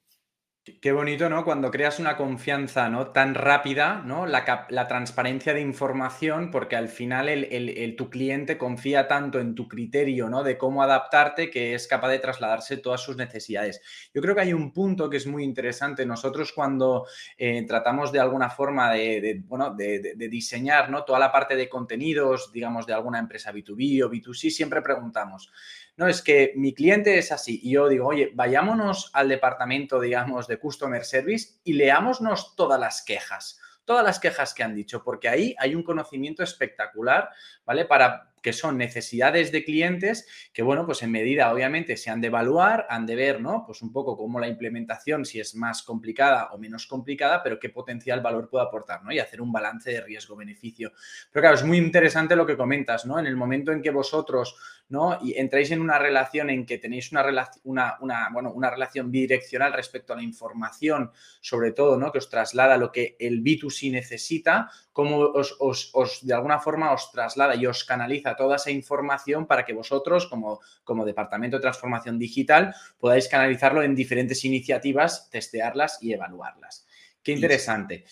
Qué 0.82 0.92
bonito, 0.92 1.30
¿no? 1.30 1.46
Cuando 1.46 1.72
creas 1.72 1.98
una 2.00 2.18
confianza 2.18 2.90
¿no? 2.90 3.08
tan 3.12 3.36
rápida, 3.36 4.02
¿no? 4.06 4.26
La, 4.26 4.44
transparencia 4.88 5.54
de 5.54 5.62
información, 5.62 6.52
porque 6.52 6.76
al 6.76 6.90
final 6.90 7.30
el, 7.30 7.96
tu 7.96 8.10
cliente 8.10 8.58
confía 8.58 9.08
tanto 9.08 9.40
en 9.40 9.56
tu 9.56 9.68
criterio 9.68 10.30
¿no? 10.30 10.44
de 10.44 10.58
cómo 10.58 10.84
adaptarte 10.84 11.50
que 11.50 11.74
es 11.74 11.88
capaz 11.88 12.10
de 12.10 12.20
trasladarse 12.20 12.78
todas 12.78 13.02
sus 13.02 13.16
necesidades. 13.16 13.82
Yo 14.14 14.22
creo 14.22 14.36
que 14.36 14.42
hay 14.42 14.54
un 14.54 14.74
punto 14.74 15.10
que 15.10 15.18
es 15.18 15.28
muy 15.28 15.44
interesante. 15.44 16.06
Nosotros 16.06 16.52
cuando 16.52 17.08
eh, 17.38 17.66
tratamos 17.66 18.12
de 18.12 18.20
alguna 18.20 18.50
forma 18.50 18.92
de, 18.92 19.42
bueno, 19.46 19.74
de, 19.74 20.16
diseñar 20.30 20.90
¿no? 20.90 21.06
toda 21.06 21.20
la 21.20 21.32
parte 21.32 21.56
de 21.56 21.70
contenidos, 21.70 22.52
digamos, 22.52 22.86
de 22.86 22.94
alguna 22.94 23.20
empresa 23.20 23.54
B2B 23.54 24.04
o 24.04 24.10
B2C, 24.10 24.50
siempre 24.50 24.82
preguntamos, 24.82 25.50
no, 25.98 26.08
es 26.08 26.22
que 26.22 26.54
mi 26.56 26.74
cliente 26.74 27.18
es 27.18 27.32
así. 27.32 27.60
Y 27.64 27.72
yo 27.72 27.90
digo, 27.90 28.08
oye, 28.08 28.32
vayámonos 28.34 29.10
al 29.14 29.30
departamento, 29.30 30.00
digamos, 30.00 30.48
de 30.48 30.60
Customer 30.60 31.04
Service 31.04 31.60
y 31.64 31.74
leámonos 31.74 32.56
todas 32.56 32.80
las 32.80 33.04
quejas 33.04 33.60
todas 33.88 34.04
las 34.04 34.20
quejas 34.20 34.54
que 34.54 34.64
han 34.64 34.76
dicho, 34.76 35.02
porque 35.02 35.30
ahí 35.30 35.56
hay 35.58 35.74
un 35.74 35.82
conocimiento 35.82 36.44
espectacular, 36.44 37.30
¿vale? 37.66 37.86
Para 37.86 38.34
que 38.48 38.54
son 38.54 38.78
necesidades 38.78 39.52
de 39.52 39.66
clientes 39.66 40.26
que, 40.54 40.64
bueno, 40.64 40.86
pues 40.86 41.04
en 41.04 41.12
medida, 41.12 41.52
obviamente, 41.52 41.98
se 41.98 42.10
han 42.10 42.22
de 42.22 42.28
evaluar, 42.28 42.88
han 42.90 43.06
de 43.06 43.18
ver, 43.18 43.42
¿no? 43.42 43.66
Pues 43.66 43.82
un 43.82 43.92
poco 43.92 44.16
cómo 44.16 44.40
la 44.40 44.48
implementación, 44.48 45.26
si 45.26 45.42
es 45.42 45.54
más 45.54 45.84
complicada 45.84 46.48
o 46.54 46.58
menos 46.58 46.88
complicada, 46.88 47.44
pero 47.44 47.60
qué 47.60 47.68
potencial 47.68 48.22
valor 48.22 48.48
puede 48.48 48.64
aportar, 48.64 49.04
¿no? 49.04 49.12
Y 49.12 49.20
hacer 49.20 49.42
un 49.42 49.52
balance 49.52 49.92
de 49.92 50.00
riesgo-beneficio. 50.00 50.94
Pero 51.30 51.42
claro, 51.42 51.56
es 51.58 51.66
muy 51.66 51.78
interesante 51.78 52.38
lo 52.38 52.46
que 52.46 52.56
comentas, 52.56 53.06
¿no? 53.06 53.20
En 53.20 53.26
el 53.26 53.36
momento 53.36 53.74
en 53.74 53.82
que 53.82 53.92
vosotros, 53.92 54.56
¿no? 54.88 55.20
Y 55.22 55.38
entráis 55.38 55.70
en 55.72 55.82
una 55.82 56.00
relación 56.00 56.50
en 56.50 56.66
que 56.66 56.78
tenéis 56.78 57.12
una, 57.12 57.26
una, 57.66 57.98
una, 58.00 58.30
bueno, 58.32 58.54
una 58.54 58.70
relación 58.70 59.12
bidireccional 59.12 59.74
respecto 59.74 60.14
a 60.14 60.16
la 60.16 60.24
información, 60.24 61.12
sobre 61.42 61.74
todo, 61.74 61.98
¿no? 61.98 62.14
Que 62.14 62.20
os 62.20 62.30
traslada 62.30 62.78
lo 62.78 62.94
que 62.94 63.18
el 63.20 63.44
B2C 63.44 63.92
necesita, 63.92 64.72
cómo 64.94 65.18
os, 65.20 66.22
de 66.24 66.34
alguna 66.34 66.60
forma 66.60 66.94
os 66.94 67.12
traslada 67.12 67.56
y 67.56 67.66
os 67.66 67.84
canaliza 67.84 68.37
toda 68.38 68.56
esa 68.56 68.72
información 68.72 69.46
para 69.46 69.66
que 69.66 69.74
vosotros, 69.74 70.28
como, 70.28 70.62
como 70.86 71.04
Departamento 71.04 71.58
de 71.58 71.62
Transformación 71.64 72.18
Digital, 72.18 72.74
podáis 72.98 73.28
canalizarlo 73.28 73.84
en 73.84 73.94
diferentes 73.94 74.46
iniciativas, 74.46 75.30
testearlas 75.30 75.98
y 76.02 76.14
evaluarlas. 76.14 76.88
Qué 77.22 77.34
interesante. 77.34 78.06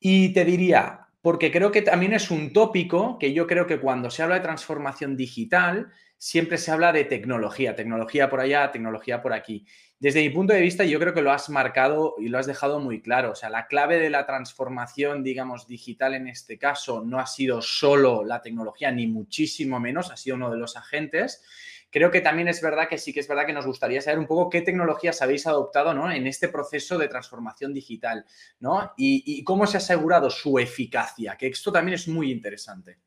Y 0.00 0.32
te 0.32 0.44
diría, 0.44 1.06
porque 1.22 1.52
creo 1.52 1.70
que 1.70 1.82
también 1.82 2.12
es 2.12 2.30
un 2.30 2.52
tópico 2.52 3.18
que 3.18 3.32
yo 3.32 3.46
creo 3.46 3.66
que 3.66 3.78
cuando 3.78 4.10
se 4.10 4.22
habla 4.22 4.34
de 4.34 4.40
transformación 4.40 5.16
digital, 5.16 5.92
siempre 6.18 6.58
se 6.58 6.70
habla 6.70 6.92
de 6.92 7.04
tecnología, 7.04 7.74
tecnología 7.74 8.28
por 8.28 8.40
allá, 8.40 8.72
tecnología 8.72 9.22
por 9.22 9.32
aquí. 9.32 9.66
Desde 10.04 10.20
mi 10.20 10.28
punto 10.28 10.52
de 10.52 10.60
vista, 10.60 10.84
yo 10.84 11.00
creo 11.00 11.14
que 11.14 11.22
lo 11.22 11.32
has 11.32 11.48
marcado 11.48 12.16
y 12.18 12.28
lo 12.28 12.38
has 12.38 12.44
dejado 12.44 12.78
muy 12.78 13.00
claro. 13.00 13.30
O 13.30 13.34
sea, 13.34 13.48
la 13.48 13.66
clave 13.66 13.98
de 13.98 14.10
la 14.10 14.26
transformación, 14.26 15.22
digamos, 15.24 15.66
digital 15.66 16.12
en 16.12 16.28
este 16.28 16.58
caso 16.58 17.02
no 17.02 17.18
ha 17.18 17.26
sido 17.26 17.62
solo 17.62 18.22
la 18.22 18.42
tecnología, 18.42 18.92
ni 18.92 19.06
muchísimo 19.06 19.80
menos, 19.80 20.10
ha 20.10 20.18
sido 20.18 20.36
uno 20.36 20.50
de 20.50 20.58
los 20.58 20.76
agentes. 20.76 21.42
Creo 21.88 22.10
que 22.10 22.20
también 22.20 22.48
es 22.48 22.60
verdad 22.60 22.86
que 22.86 22.98
sí 22.98 23.14
que 23.14 23.20
es 23.20 23.28
verdad 23.28 23.46
que 23.46 23.54
nos 23.54 23.64
gustaría 23.64 24.02
saber 24.02 24.18
un 24.18 24.26
poco 24.26 24.50
qué 24.50 24.60
tecnologías 24.60 25.22
habéis 25.22 25.46
adoptado 25.46 25.94
¿no? 25.94 26.12
en 26.12 26.26
este 26.26 26.48
proceso 26.48 26.98
de 26.98 27.08
transformación 27.08 27.72
digital 27.72 28.26
¿no? 28.60 28.92
y, 28.98 29.42
cómo 29.42 29.66
se 29.66 29.78
ha 29.78 29.80
asegurado 29.80 30.28
su 30.28 30.58
eficacia, 30.58 31.34
que 31.38 31.46
esto 31.46 31.72
también 31.72 31.94
es 31.94 32.08
muy 32.08 32.30
interesante. 32.30 32.98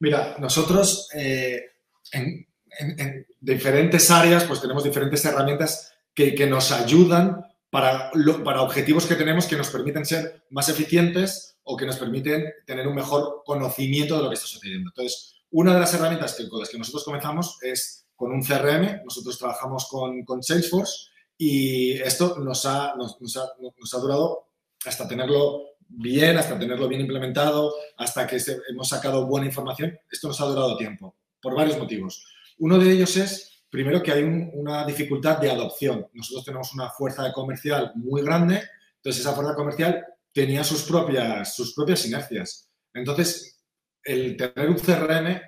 Mira, 0.00 0.36
nosotros 0.38 1.08
eh, 1.14 1.64
en, 2.12 2.47
en, 2.78 3.26
diferentes 3.40 4.10
áreas, 4.10 4.44
pues 4.44 4.60
tenemos 4.60 4.84
diferentes 4.84 5.24
herramientas 5.24 5.92
que, 6.14 6.34
que 6.34 6.46
nos 6.46 6.72
ayudan 6.72 7.44
para, 7.70 8.10
para, 8.44 8.62
objetivos 8.62 9.06
que 9.06 9.14
tenemos 9.14 9.46
que 9.46 9.56
nos 9.56 9.68
permiten 9.68 10.04
ser 10.04 10.44
más 10.50 10.68
eficientes 10.68 11.56
o 11.62 11.76
que 11.76 11.86
nos 11.86 11.96
permiten 11.96 12.52
tener 12.66 12.88
un 12.88 12.94
mejor 12.94 13.42
conocimiento 13.44 14.16
de 14.16 14.22
lo 14.22 14.28
que 14.28 14.34
está 14.34 14.46
sucediendo. 14.46 14.90
Entonces, 14.90 15.34
una 15.50 15.74
de 15.74 15.80
las 15.80 15.92
herramientas 15.94 16.34
que, 16.34 16.48
con 16.48 16.60
las 16.60 16.68
que 16.68 16.78
nosotros 16.78 17.04
comenzamos 17.04 17.58
es 17.62 18.06
con 18.16 18.32
un 18.32 18.42
CRM. 18.42 19.04
Nosotros 19.04 19.38
trabajamos 19.38 19.86
con, 19.88 20.24
con 20.24 20.42
Salesforce 20.42 21.10
y 21.36 21.92
esto 21.92 22.36
nos 22.38 22.66
ha, 22.66 22.94
nos, 22.96 23.20
nos, 23.20 23.36
ha, 23.36 23.48
nos 23.60 23.94
ha 23.94 23.98
durado 23.98 24.48
hasta 24.84 25.06
tenerlo 25.06 25.62
bien, 25.88 26.36
hasta 26.36 26.58
tenerlo 26.58 26.88
bien 26.88 27.00
implementado, 27.00 27.72
hasta 27.96 28.26
que 28.26 28.38
hemos 28.68 28.88
sacado 28.88 29.26
buena 29.26 29.46
información. 29.46 29.98
Esto 30.10 30.28
nos 30.28 30.40
ha 30.40 30.46
durado 30.46 30.76
tiempo, 30.76 31.14
por 31.40 31.54
varios 31.54 31.78
motivos. 31.78 32.26
Uno 32.58 32.78
de 32.78 32.92
ellos 32.92 33.16
es, 33.16 33.62
primero, 33.70 34.02
que 34.02 34.12
hay 34.12 34.22
una 34.22 34.84
dificultad 34.84 35.38
de 35.38 35.50
adopción. 35.50 36.06
Nosotros 36.12 36.44
tenemos 36.44 36.72
una 36.74 36.90
fuerza 36.90 37.32
comercial 37.32 37.92
muy 37.94 38.22
grande, 38.22 38.62
entonces 38.96 39.20
esa 39.20 39.34
fuerza 39.34 39.54
comercial 39.54 40.04
tenía 40.32 40.64
sus 40.64 40.82
propias, 40.82 41.54
sus 41.54 41.74
propias 41.74 42.04
inercias. 42.06 42.68
Entonces, 42.94 43.60
el 44.04 44.36
tener 44.36 44.68
un 44.68 44.78
CRM 44.78 45.40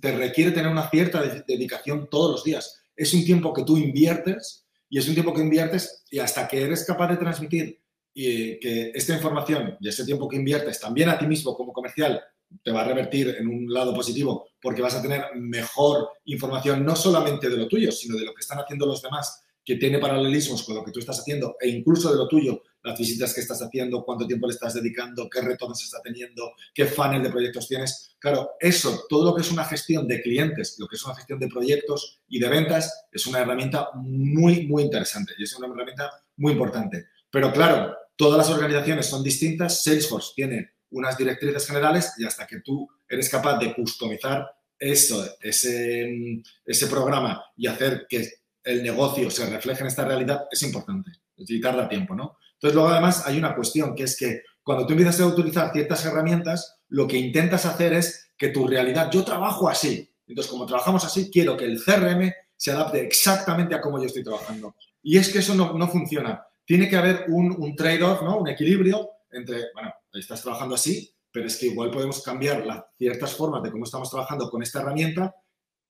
te 0.00 0.16
requiere 0.16 0.50
tener 0.50 0.70
una 0.70 0.88
cierta 0.90 1.22
dedicación 1.46 2.08
todos 2.10 2.32
los 2.32 2.44
días. 2.44 2.82
Es 2.96 3.12
un 3.14 3.24
tiempo 3.24 3.52
que 3.52 3.64
tú 3.64 3.76
inviertes 3.76 4.66
y 4.88 4.98
es 4.98 5.08
un 5.08 5.14
tiempo 5.14 5.34
que 5.34 5.42
inviertes 5.42 6.04
y 6.10 6.18
hasta 6.18 6.48
que 6.48 6.62
eres 6.62 6.84
capaz 6.84 7.08
de 7.08 7.16
transmitir 7.16 7.80
y 8.12 8.58
que 8.60 8.92
esta 8.94 9.14
información 9.14 9.76
y 9.80 9.88
ese 9.88 10.04
tiempo 10.04 10.28
que 10.28 10.36
inviertes 10.36 10.80
también 10.80 11.08
a 11.08 11.18
ti 11.18 11.26
mismo 11.26 11.56
como 11.56 11.72
comercial 11.72 12.22
te 12.62 12.70
va 12.70 12.82
a 12.82 12.84
revertir 12.84 13.36
en 13.38 13.48
un 13.48 13.72
lado 13.72 13.94
positivo 13.94 14.48
porque 14.60 14.82
vas 14.82 14.94
a 14.94 15.02
tener 15.02 15.24
mejor 15.36 16.08
información 16.24 16.84
no 16.84 16.96
solamente 16.96 17.48
de 17.48 17.56
lo 17.56 17.68
tuyo, 17.68 17.92
sino 17.92 18.16
de 18.16 18.24
lo 18.24 18.34
que 18.34 18.40
están 18.40 18.58
haciendo 18.58 18.86
los 18.86 19.02
demás, 19.02 19.42
que 19.64 19.76
tiene 19.76 19.98
paralelismos 19.98 20.62
con 20.62 20.74
lo 20.74 20.84
que 20.84 20.92
tú 20.92 21.00
estás 21.00 21.20
haciendo 21.20 21.56
e 21.60 21.68
incluso 21.68 22.10
de 22.10 22.16
lo 22.16 22.28
tuyo, 22.28 22.62
las 22.82 22.98
visitas 22.98 23.32
que 23.32 23.40
estás 23.40 23.62
haciendo, 23.62 24.04
cuánto 24.04 24.26
tiempo 24.26 24.46
le 24.46 24.52
estás 24.52 24.74
dedicando, 24.74 25.28
qué 25.30 25.40
retornos 25.40 25.82
está 25.82 26.02
teniendo, 26.02 26.52
qué 26.74 26.84
funnel 26.84 27.22
de 27.22 27.30
proyectos 27.30 27.66
tienes. 27.66 28.14
Claro, 28.18 28.50
eso, 28.60 29.06
todo 29.08 29.24
lo 29.24 29.34
que 29.34 29.40
es 29.40 29.50
una 29.50 29.64
gestión 29.64 30.06
de 30.06 30.20
clientes, 30.20 30.76
lo 30.78 30.86
que 30.86 30.96
es 30.96 31.04
una 31.04 31.14
gestión 31.14 31.38
de 31.38 31.48
proyectos 31.48 32.20
y 32.28 32.38
de 32.38 32.48
ventas, 32.48 33.06
es 33.10 33.26
una 33.26 33.38
herramienta 33.38 33.88
muy, 33.94 34.66
muy 34.66 34.82
interesante 34.82 35.32
y 35.38 35.44
es 35.44 35.54
una 35.54 35.68
herramienta 35.68 36.10
muy 36.36 36.52
importante. 36.52 37.06
Pero 37.30 37.50
claro, 37.50 37.96
todas 38.16 38.36
las 38.36 38.54
organizaciones 38.54 39.06
son 39.06 39.22
distintas, 39.22 39.82
Salesforce 39.82 40.32
tiene 40.36 40.73
unas 40.94 41.16
directrices 41.16 41.66
generales 41.66 42.14
y 42.18 42.24
hasta 42.24 42.46
que 42.46 42.60
tú 42.60 42.88
eres 43.08 43.28
capaz 43.28 43.58
de 43.58 43.74
customizar 43.74 44.48
eso, 44.78 45.24
ese, 45.40 46.42
ese 46.64 46.86
programa 46.86 47.44
y 47.56 47.66
hacer 47.66 48.06
que 48.08 48.28
el 48.62 48.82
negocio 48.82 49.30
se 49.30 49.48
refleje 49.48 49.82
en 49.82 49.88
esta 49.88 50.04
realidad, 50.04 50.46
es 50.50 50.62
importante 50.62 51.10
y 51.36 51.60
tarda 51.60 51.88
tiempo, 51.88 52.14
¿no? 52.14 52.38
Entonces, 52.54 52.74
luego 52.74 52.88
además 52.88 53.26
hay 53.26 53.38
una 53.38 53.54
cuestión 53.54 53.94
que 53.94 54.04
es 54.04 54.16
que 54.16 54.42
cuando 54.62 54.86
tú 54.86 54.92
empiezas 54.92 55.20
a 55.20 55.26
utilizar 55.26 55.72
ciertas 55.72 56.04
herramientas, 56.06 56.80
lo 56.88 57.06
que 57.06 57.18
intentas 57.18 57.66
hacer 57.66 57.92
es 57.92 58.32
que 58.36 58.48
tu 58.48 58.66
realidad, 58.66 59.10
yo 59.10 59.24
trabajo 59.24 59.68
así, 59.68 60.10
entonces 60.26 60.50
como 60.50 60.64
trabajamos 60.64 61.04
así, 61.04 61.30
quiero 61.30 61.56
que 61.56 61.66
el 61.66 61.82
CRM 61.82 62.32
se 62.56 62.70
adapte 62.70 63.04
exactamente 63.04 63.74
a 63.74 63.80
cómo 63.80 63.98
yo 63.98 64.06
estoy 64.06 64.24
trabajando. 64.24 64.76
Y 65.02 65.18
es 65.18 65.30
que 65.30 65.40
eso 65.40 65.54
no, 65.54 65.74
no 65.74 65.88
funciona. 65.88 66.42
Tiene 66.64 66.88
que 66.88 66.96
haber 66.96 67.26
un, 67.28 67.54
un 67.58 67.76
trade-off, 67.76 68.22
¿no? 68.22 68.38
un 68.38 68.48
equilibrio 68.48 69.10
entre, 69.30 69.64
bueno, 69.74 69.92
estás 70.20 70.42
trabajando 70.42 70.74
así, 70.74 71.14
pero 71.30 71.46
es 71.46 71.56
que 71.56 71.66
igual 71.66 71.90
podemos 71.90 72.22
cambiar 72.22 72.64
las 72.64 72.84
ciertas 72.96 73.34
formas 73.34 73.62
de 73.62 73.70
cómo 73.70 73.84
estamos 73.84 74.10
trabajando 74.10 74.48
con 74.48 74.62
esta 74.62 74.80
herramienta 74.80 75.34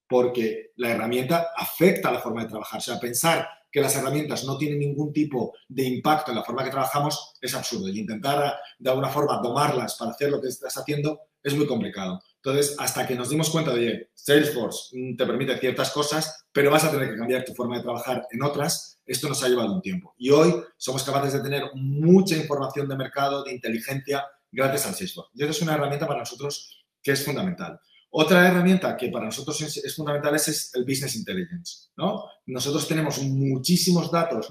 porque 0.08 0.72
la 0.76 0.90
herramienta 0.90 1.48
afecta 1.56 2.08
a 2.08 2.12
la 2.12 2.20
forma 2.20 2.42
de 2.42 2.48
trabajar. 2.48 2.78
O 2.78 2.82
sea, 2.82 3.00
pensar 3.00 3.48
que 3.70 3.80
las 3.80 3.96
herramientas 3.96 4.44
no 4.44 4.56
tienen 4.56 4.78
ningún 4.78 5.12
tipo 5.12 5.52
de 5.68 5.82
impacto 5.82 6.30
en 6.30 6.36
la 6.36 6.44
forma 6.44 6.62
que 6.62 6.70
trabajamos 6.70 7.34
es 7.40 7.54
absurdo. 7.54 7.88
Y 7.88 7.98
intentar 7.98 8.54
de 8.78 8.90
alguna 8.90 9.08
forma 9.08 9.42
tomarlas 9.42 9.96
para 9.96 10.12
hacer 10.12 10.30
lo 10.30 10.40
que 10.40 10.48
estás 10.48 10.76
haciendo 10.76 11.20
es 11.42 11.56
muy 11.56 11.66
complicado. 11.66 12.20
Entonces, 12.44 12.76
hasta 12.78 13.06
que 13.06 13.14
nos 13.14 13.30
dimos 13.30 13.48
cuenta 13.48 13.72
de 13.72 14.10
Salesforce 14.12 14.90
mm, 14.92 15.16
te 15.16 15.24
permite 15.24 15.56
ciertas 15.56 15.90
cosas, 15.90 16.44
pero 16.52 16.70
vas 16.70 16.84
a 16.84 16.90
tener 16.90 17.08
que 17.10 17.16
cambiar 17.16 17.42
tu 17.42 17.54
forma 17.54 17.78
de 17.78 17.82
trabajar 17.82 18.26
en 18.30 18.42
otras, 18.42 19.00
esto 19.06 19.30
nos 19.30 19.42
ha 19.42 19.48
llevado 19.48 19.72
un 19.72 19.80
tiempo. 19.80 20.14
Y 20.18 20.28
hoy 20.28 20.54
somos 20.76 21.02
capaces 21.04 21.32
de 21.32 21.40
tener 21.40 21.64
mucha 21.74 22.36
información 22.36 22.86
de 22.86 22.96
mercado, 22.96 23.44
de 23.44 23.52
inteligencia, 23.52 24.24
gracias 24.52 24.86
al 24.86 24.94
Salesforce. 24.94 25.30
Y 25.34 25.42
eso 25.42 25.52
es 25.52 25.62
una 25.62 25.74
herramienta 25.74 26.06
para 26.06 26.20
nosotros 26.20 26.84
que 27.02 27.12
es 27.12 27.24
fundamental. 27.24 27.80
Otra 28.10 28.46
herramienta 28.46 28.94
que 28.94 29.08
para 29.08 29.24
nosotros 29.24 29.60
es, 29.62 29.96
fundamental 29.96 30.34
es, 30.34 30.70
el 30.74 30.84
Business 30.84 31.16
Intelligence. 31.16 31.88
¿no? 31.96 32.26
Nosotros 32.46 32.86
tenemos 32.86 33.20
muchísimos 33.22 34.10
datos 34.10 34.48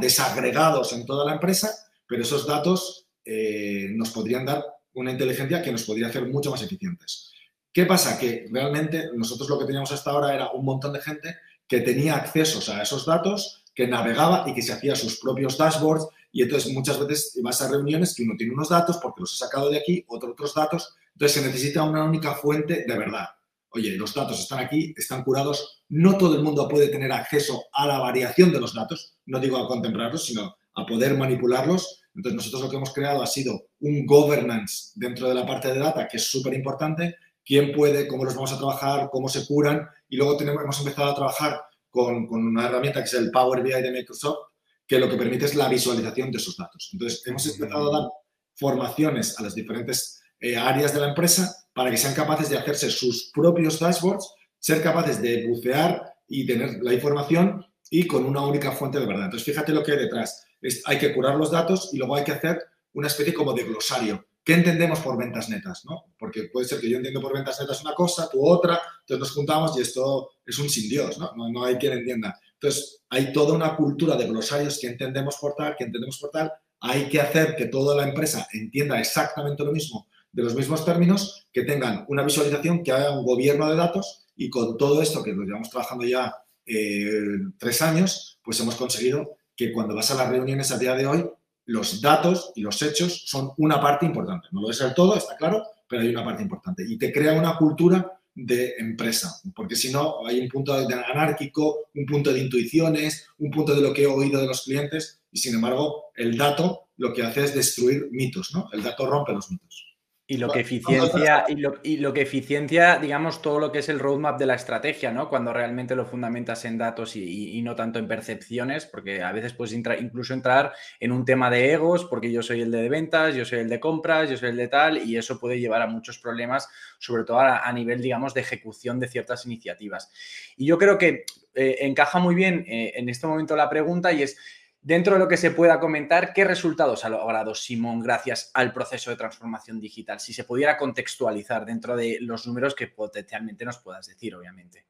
desagregados 0.00 0.92
en 0.92 1.06
toda 1.06 1.24
la 1.24 1.32
empresa, 1.32 1.74
pero 2.06 2.22
esos 2.22 2.46
datos 2.46 3.08
eh, 3.24 3.88
nos 3.94 4.10
podrían 4.10 4.44
dar 4.44 4.62
una 4.94 5.10
inteligencia 5.10 5.62
que 5.62 5.72
nos 5.72 5.84
podría 5.84 6.08
hacer 6.08 6.26
mucho 6.26 6.50
más 6.50 6.62
eficientes. 6.62 7.32
¿Qué 7.72 7.86
pasa? 7.86 8.18
Que 8.18 8.46
realmente 8.50 9.10
nosotros 9.14 9.48
lo 9.48 9.58
que 9.58 9.64
teníamos 9.64 9.92
hasta 9.92 10.10
ahora 10.10 10.34
era 10.34 10.50
un 10.50 10.64
montón 10.64 10.92
de 10.92 11.00
gente 11.00 11.36
que 11.66 11.80
tenía 11.80 12.16
accesos 12.16 12.68
a 12.68 12.82
esos 12.82 13.06
datos, 13.06 13.64
que 13.74 13.88
navegaba 13.88 14.44
y 14.46 14.54
que 14.54 14.62
se 14.62 14.72
hacía 14.72 14.94
sus 14.94 15.18
propios 15.20 15.58
dashboards 15.58 16.06
y 16.30 16.42
entonces 16.42 16.72
muchas 16.72 16.98
veces 16.98 17.38
vas 17.42 17.60
a 17.62 17.68
reuniones 17.68 18.14
que 18.14 18.22
uno 18.22 18.34
tiene 18.36 18.54
unos 18.54 18.68
datos 18.68 18.98
porque 19.02 19.22
los 19.22 19.34
ha 19.34 19.46
sacado 19.46 19.70
de 19.70 19.78
aquí, 19.78 20.04
otros 20.08 20.54
datos 20.54 20.94
entonces 21.14 21.40
se 21.40 21.46
necesita 21.46 21.82
una 21.84 22.04
única 22.04 22.34
fuente 22.34 22.84
de 22.86 22.98
verdad. 22.98 23.28
Oye, 23.70 23.96
los 23.96 24.14
datos 24.14 24.40
están 24.40 24.58
aquí, 24.58 24.94
están 24.96 25.22
curados. 25.22 25.82
No 25.88 26.16
todo 26.16 26.36
el 26.36 26.42
mundo 26.42 26.68
puede 26.68 26.88
tener 26.88 27.12
acceso 27.12 27.64
a 27.72 27.86
la 27.86 27.98
variación 27.98 28.52
de 28.52 28.60
los 28.60 28.74
datos, 28.74 29.14
no 29.26 29.38
digo 29.38 29.56
a 29.58 29.68
contemplarlos, 29.68 30.26
sino 30.26 30.56
a 30.74 30.86
poder 30.86 31.16
manipularlos. 31.16 32.02
Entonces 32.14 32.36
nosotros 32.36 32.62
lo 32.62 32.70
que 32.70 32.76
hemos 32.76 32.92
creado 32.92 33.22
ha 33.22 33.26
sido 33.26 33.66
un 33.80 34.06
governance 34.06 34.92
dentro 34.94 35.28
de 35.28 35.34
la 35.34 35.46
parte 35.46 35.68
de 35.68 35.78
data 35.78 36.06
que 36.08 36.16
es 36.16 36.24
súper 36.24 36.54
importante. 36.54 37.16
¿Quién 37.44 37.72
puede? 37.72 38.06
¿Cómo 38.06 38.24
los 38.24 38.34
vamos 38.34 38.52
a 38.52 38.58
trabajar? 38.58 39.08
¿Cómo 39.10 39.28
se 39.28 39.46
curan? 39.46 39.86
Y 40.08 40.16
luego 40.16 40.36
tenemos, 40.36 40.62
hemos 40.62 40.78
empezado 40.78 41.10
a 41.10 41.14
trabajar 41.14 41.60
con, 41.90 42.26
con 42.26 42.44
una 42.46 42.66
herramienta 42.66 43.00
que 43.00 43.06
es 43.06 43.14
el 43.14 43.30
Power 43.30 43.62
BI 43.62 43.82
de 43.82 43.90
Microsoft, 43.90 44.38
que 44.86 44.98
lo 44.98 45.08
que 45.08 45.16
permite 45.16 45.44
es 45.46 45.54
la 45.54 45.68
visualización 45.68 46.30
de 46.30 46.38
esos 46.38 46.56
datos. 46.56 46.90
Entonces 46.92 47.22
hemos 47.26 47.46
empezado 47.46 47.92
a 47.92 48.00
dar 48.00 48.10
formaciones 48.54 49.38
a 49.38 49.42
las 49.42 49.54
diferentes 49.54 50.22
eh, 50.40 50.56
áreas 50.56 50.94
de 50.94 51.00
la 51.00 51.08
empresa 51.08 51.54
para 51.72 51.90
que 51.90 51.96
sean 51.96 52.14
capaces 52.14 52.48
de 52.48 52.58
hacerse 52.58 52.90
sus 52.90 53.30
propios 53.32 53.80
dashboards, 53.80 54.32
ser 54.58 54.82
capaces 54.82 55.20
de 55.20 55.46
bucear 55.48 56.02
y 56.28 56.46
tener 56.46 56.82
la 56.82 56.94
información 56.94 57.64
y 57.90 58.06
con 58.06 58.24
una 58.24 58.46
única 58.46 58.72
fuente 58.72 58.98
de 58.98 59.06
verdad. 59.06 59.26
Entonces, 59.26 59.46
fíjate 59.46 59.72
lo 59.72 59.82
que 59.82 59.92
hay 59.92 59.98
detrás. 59.98 60.44
Hay 60.84 60.98
que 60.98 61.14
curar 61.14 61.36
los 61.36 61.50
datos 61.50 61.90
y 61.92 61.98
luego 61.98 62.16
hay 62.16 62.24
que 62.24 62.32
hacer 62.32 62.62
una 62.92 63.08
especie 63.08 63.34
como 63.34 63.52
de 63.52 63.64
glosario. 63.64 64.26
¿Qué 64.42 64.54
entendemos 64.54 65.00
por 65.00 65.16
ventas 65.16 65.48
netas? 65.48 65.84
¿no? 65.86 66.04
Porque 66.18 66.50
puede 66.52 66.66
ser 66.66 66.78
que 66.80 66.88
yo 66.88 66.98
entiendo 66.98 67.20
por 67.20 67.32
ventas 67.32 67.58
netas 67.60 67.80
una 67.82 67.94
cosa, 67.94 68.28
tú 68.30 68.46
otra, 68.46 68.80
entonces 69.00 69.20
nos 69.20 69.32
juntamos 69.32 69.76
y 69.76 69.80
esto 69.80 70.30
es 70.44 70.58
un 70.58 70.68
sin 70.68 70.88
Dios, 70.88 71.18
¿no? 71.18 71.32
No, 71.34 71.64
hay 71.64 71.76
quien 71.76 71.94
entienda. 71.94 72.38
Entonces, 72.52 73.02
hay 73.08 73.32
toda 73.32 73.54
una 73.54 73.74
cultura 73.74 74.16
de 74.16 74.26
glosarios 74.26 74.78
que 74.78 74.88
entendemos 74.88 75.36
por 75.36 75.54
tal, 75.54 75.74
que 75.76 75.84
entendemos 75.84 76.18
por 76.18 76.30
tal. 76.30 76.52
Hay 76.80 77.08
que 77.08 77.20
hacer 77.20 77.56
que 77.56 77.66
toda 77.66 77.96
la 77.96 78.06
empresa 78.06 78.46
entienda 78.52 79.00
exactamente 79.00 79.64
lo 79.64 79.72
mismo 79.72 80.06
de 80.34 80.42
los 80.42 80.54
mismos 80.54 80.84
términos, 80.84 81.46
que 81.52 81.62
tengan 81.62 82.04
una 82.08 82.24
visualización, 82.24 82.82
que 82.82 82.90
haga 82.90 83.16
un 83.16 83.24
gobierno 83.24 83.70
de 83.70 83.76
datos 83.76 84.26
y 84.36 84.50
con 84.50 84.76
todo 84.76 85.00
esto 85.00 85.22
que 85.22 85.32
nos 85.32 85.46
llevamos 85.46 85.70
trabajando 85.70 86.04
ya 86.04 86.34
eh, 86.66 87.38
tres 87.56 87.80
años, 87.82 88.40
pues 88.42 88.58
hemos 88.58 88.74
conseguido 88.74 89.36
que 89.56 89.72
cuando 89.72 89.94
vas 89.94 90.10
a 90.10 90.14
las 90.14 90.28
reuniones 90.28 90.70
a 90.72 90.78
día 90.78 90.94
de 90.94 91.06
hoy, 91.06 91.24
los 91.66 92.00
datos 92.00 92.52
y 92.54 92.62
los 92.62 92.80
hechos 92.82 93.24
son 93.26 93.52
una 93.56 93.80
parte 93.80 94.06
importante. 94.06 94.48
No 94.52 94.62
lo 94.62 94.70
es 94.70 94.80
el 94.80 94.94
todo, 94.94 95.16
está 95.16 95.36
claro, 95.36 95.62
pero 95.88 96.02
hay 96.02 96.08
una 96.08 96.24
parte 96.24 96.42
importante. 96.42 96.84
Y 96.86 96.98
te 96.98 97.12
crea 97.12 97.32
una 97.34 97.56
cultura 97.56 98.18
de 98.34 98.74
empresa, 98.78 99.40
porque 99.54 99.76
si 99.76 99.92
no 99.92 100.26
hay 100.26 100.40
un 100.40 100.48
punto 100.48 100.74
de 100.74 100.92
anárquico, 100.94 101.86
un 101.94 102.04
punto 102.04 102.32
de 102.32 102.40
intuiciones, 102.40 103.28
un 103.38 103.50
punto 103.50 103.74
de 103.74 103.80
lo 103.80 103.92
que 103.92 104.02
he 104.02 104.06
oído 104.06 104.40
de 104.40 104.48
los 104.48 104.64
clientes 104.64 105.20
y 105.30 105.38
sin 105.38 105.54
embargo 105.54 106.06
el 106.16 106.36
dato 106.36 106.88
lo 106.96 107.12
que 107.12 107.22
hace 107.22 107.44
es 107.44 107.54
destruir 107.54 108.08
mitos, 108.10 108.52
¿no? 108.52 108.68
El 108.72 108.82
dato 108.82 109.06
rompe 109.06 109.32
los 109.32 109.50
mitos. 109.50 109.83
Y 110.26 110.38
lo 110.38 110.48
que 110.48 110.60
eficiencia, 110.60 111.44
y 111.48 111.56
lo, 111.56 111.74
y 111.82 111.98
lo, 111.98 112.14
que 112.14 112.22
eficiencia, 112.22 112.98
digamos, 112.98 113.42
todo 113.42 113.58
lo 113.58 113.70
que 113.70 113.80
es 113.80 113.90
el 113.90 113.98
roadmap 113.98 114.38
de 114.38 114.46
la 114.46 114.54
estrategia, 114.54 115.12
¿no? 115.12 115.28
Cuando 115.28 115.52
realmente 115.52 115.94
lo 115.94 116.06
fundamentas 116.06 116.64
en 116.64 116.78
datos 116.78 117.14
y, 117.14 117.60
no 117.60 117.74
tanto 117.74 117.98
en 117.98 118.08
percepciones, 118.08 118.86
porque 118.86 119.22
a 119.22 119.32
veces 119.32 119.52
puedes 119.52 119.74
incluso 119.74 120.32
entrar 120.32 120.72
en 120.98 121.12
un 121.12 121.26
tema 121.26 121.50
de 121.50 121.72
egos, 121.74 122.06
porque 122.06 122.32
yo 122.32 122.42
soy 122.42 122.62
el 122.62 122.70
de 122.70 122.88
ventas, 122.88 123.34
yo 123.34 123.44
soy 123.44 123.58
el 123.58 123.68
de 123.68 123.78
compras, 123.78 124.30
yo 124.30 124.38
soy 124.38 124.48
el 124.48 124.56
de 124.56 124.68
tal, 124.68 124.96
y 124.96 125.18
eso 125.18 125.38
puede 125.38 125.60
llevar 125.60 125.82
a 125.82 125.88
muchos 125.88 126.18
problemas, 126.18 126.70
sobre 126.98 127.24
todo 127.24 127.40
a, 127.40 127.70
nivel, 127.74 128.00
digamos, 128.00 128.32
de 128.32 128.40
ejecución 128.40 128.98
de 128.98 129.08
ciertas 129.08 129.44
iniciativas. 129.44 130.10
Y 130.56 130.64
yo 130.64 130.78
creo 130.78 130.96
que 130.96 131.26
eh, 131.54 131.76
encaja 131.80 132.18
muy 132.18 132.34
bien 132.34 132.64
eh, 132.66 132.94
en 132.96 133.10
este 133.10 133.26
momento 133.26 133.56
la 133.56 133.68
pregunta 133.68 134.10
y 134.10 134.22
es 134.22 134.38
Dentro 134.84 135.14
de 135.14 135.18
lo 135.18 135.28
que 135.28 135.38
se 135.38 135.50
pueda 135.50 135.80
comentar, 135.80 136.34
¿qué 136.34 136.44
resultados 136.44 137.06
ha 137.06 137.08
logrado 137.08 137.54
Simón 137.54 138.00
gracias 138.00 138.50
al 138.52 138.70
proceso 138.70 139.08
de 139.08 139.16
transformación 139.16 139.80
digital? 139.80 140.20
Si 140.20 140.34
se 140.34 140.44
pudiera 140.44 140.76
contextualizar 140.76 141.64
dentro 141.64 141.96
de 141.96 142.18
los 142.20 142.46
números 142.46 142.74
que 142.74 142.88
potencialmente 142.88 143.64
nos 143.64 143.78
puedas 143.78 144.06
decir, 144.06 144.34
obviamente. 144.34 144.84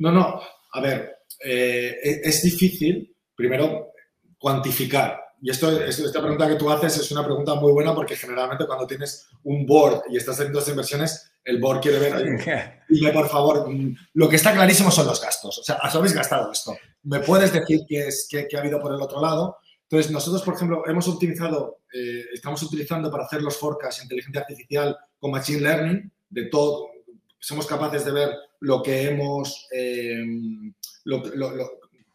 No, 0.00 0.10
no, 0.10 0.42
a 0.72 0.80
ver, 0.80 1.18
eh, 1.38 2.20
es 2.24 2.42
difícil, 2.42 3.16
primero, 3.32 3.92
cuantificar. 4.36 5.20
Y 5.40 5.50
esto, 5.50 5.70
esta 5.80 6.20
pregunta 6.20 6.48
que 6.48 6.56
tú 6.56 6.68
haces 6.68 6.98
es 6.98 7.12
una 7.12 7.24
pregunta 7.24 7.54
muy 7.54 7.70
buena 7.70 7.94
porque 7.94 8.16
generalmente 8.16 8.66
cuando 8.66 8.88
tienes 8.88 9.28
un 9.44 9.64
board 9.64 10.02
y 10.10 10.16
estás 10.16 10.34
haciendo 10.34 10.58
estas 10.58 10.72
inversiones, 10.72 11.32
el 11.44 11.60
board 11.60 11.80
quiere 11.80 12.00
ver, 12.00 12.84
dime 12.88 13.12
por 13.12 13.28
favor, 13.28 13.72
mm, 13.72 13.94
lo 14.14 14.28
que 14.28 14.34
está 14.34 14.52
clarísimo 14.52 14.90
son 14.90 15.06
los 15.06 15.22
gastos. 15.22 15.58
O 15.58 15.62
sea, 15.62 15.76
¿has 15.76 15.94
habéis 15.94 16.12
gastado 16.12 16.50
esto? 16.50 16.76
¿Me 17.04 17.20
puedes 17.20 17.52
decir 17.52 17.80
qué, 17.88 18.06
es, 18.06 18.28
qué, 18.30 18.48
ha 18.56 18.60
habido 18.60 18.80
por 18.80 18.94
el 18.94 19.00
otro 19.00 19.20
lado? 19.20 19.58
Entonces, 19.82 20.10
nosotros, 20.10 20.42
por 20.42 20.54
ejemplo, 20.54 20.84
hemos 20.86 21.06
utilizado, 21.08 21.80
eh, 21.92 22.24
estamos 22.32 22.62
utilizando 22.62 23.10
para 23.10 23.24
hacer 23.24 23.42
los 23.42 23.56
forecasts 23.56 24.02
inteligencia 24.02 24.40
artificial 24.40 24.96
con 25.18 25.32
Machine 25.32 25.60
Learning, 25.60 26.10
de 26.30 26.46
todo, 26.46 26.90
somos 27.38 27.66
capaces 27.66 28.04
de 28.04 28.12
ver 28.12 28.30
lo 28.60 28.82
que 28.82 29.08
hemos, 29.08 29.66
eh, 29.72 30.24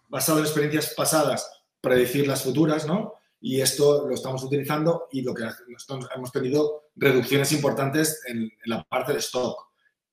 basado 0.08 0.40
en 0.40 0.46
experiencias 0.46 0.94
pasadas, 0.96 1.52
predecir 1.82 2.26
las 2.26 2.44
futuras, 2.44 2.88
¿no? 2.88 3.14
Y 3.42 3.60
esto 3.62 4.08
lo 4.08 4.16
estamos 4.16 4.44
utilizando 4.44 5.08
y 5.12 5.22
lo 5.22 5.34
que 5.34 5.44
hemos 6.16 6.32
tenido 6.32 6.90
reducciones 6.96 7.52
importantes 7.52 8.24
en, 8.26 8.50
la 8.66 8.84
parte 8.84 9.14
de 9.14 9.20
stock. 9.20 9.68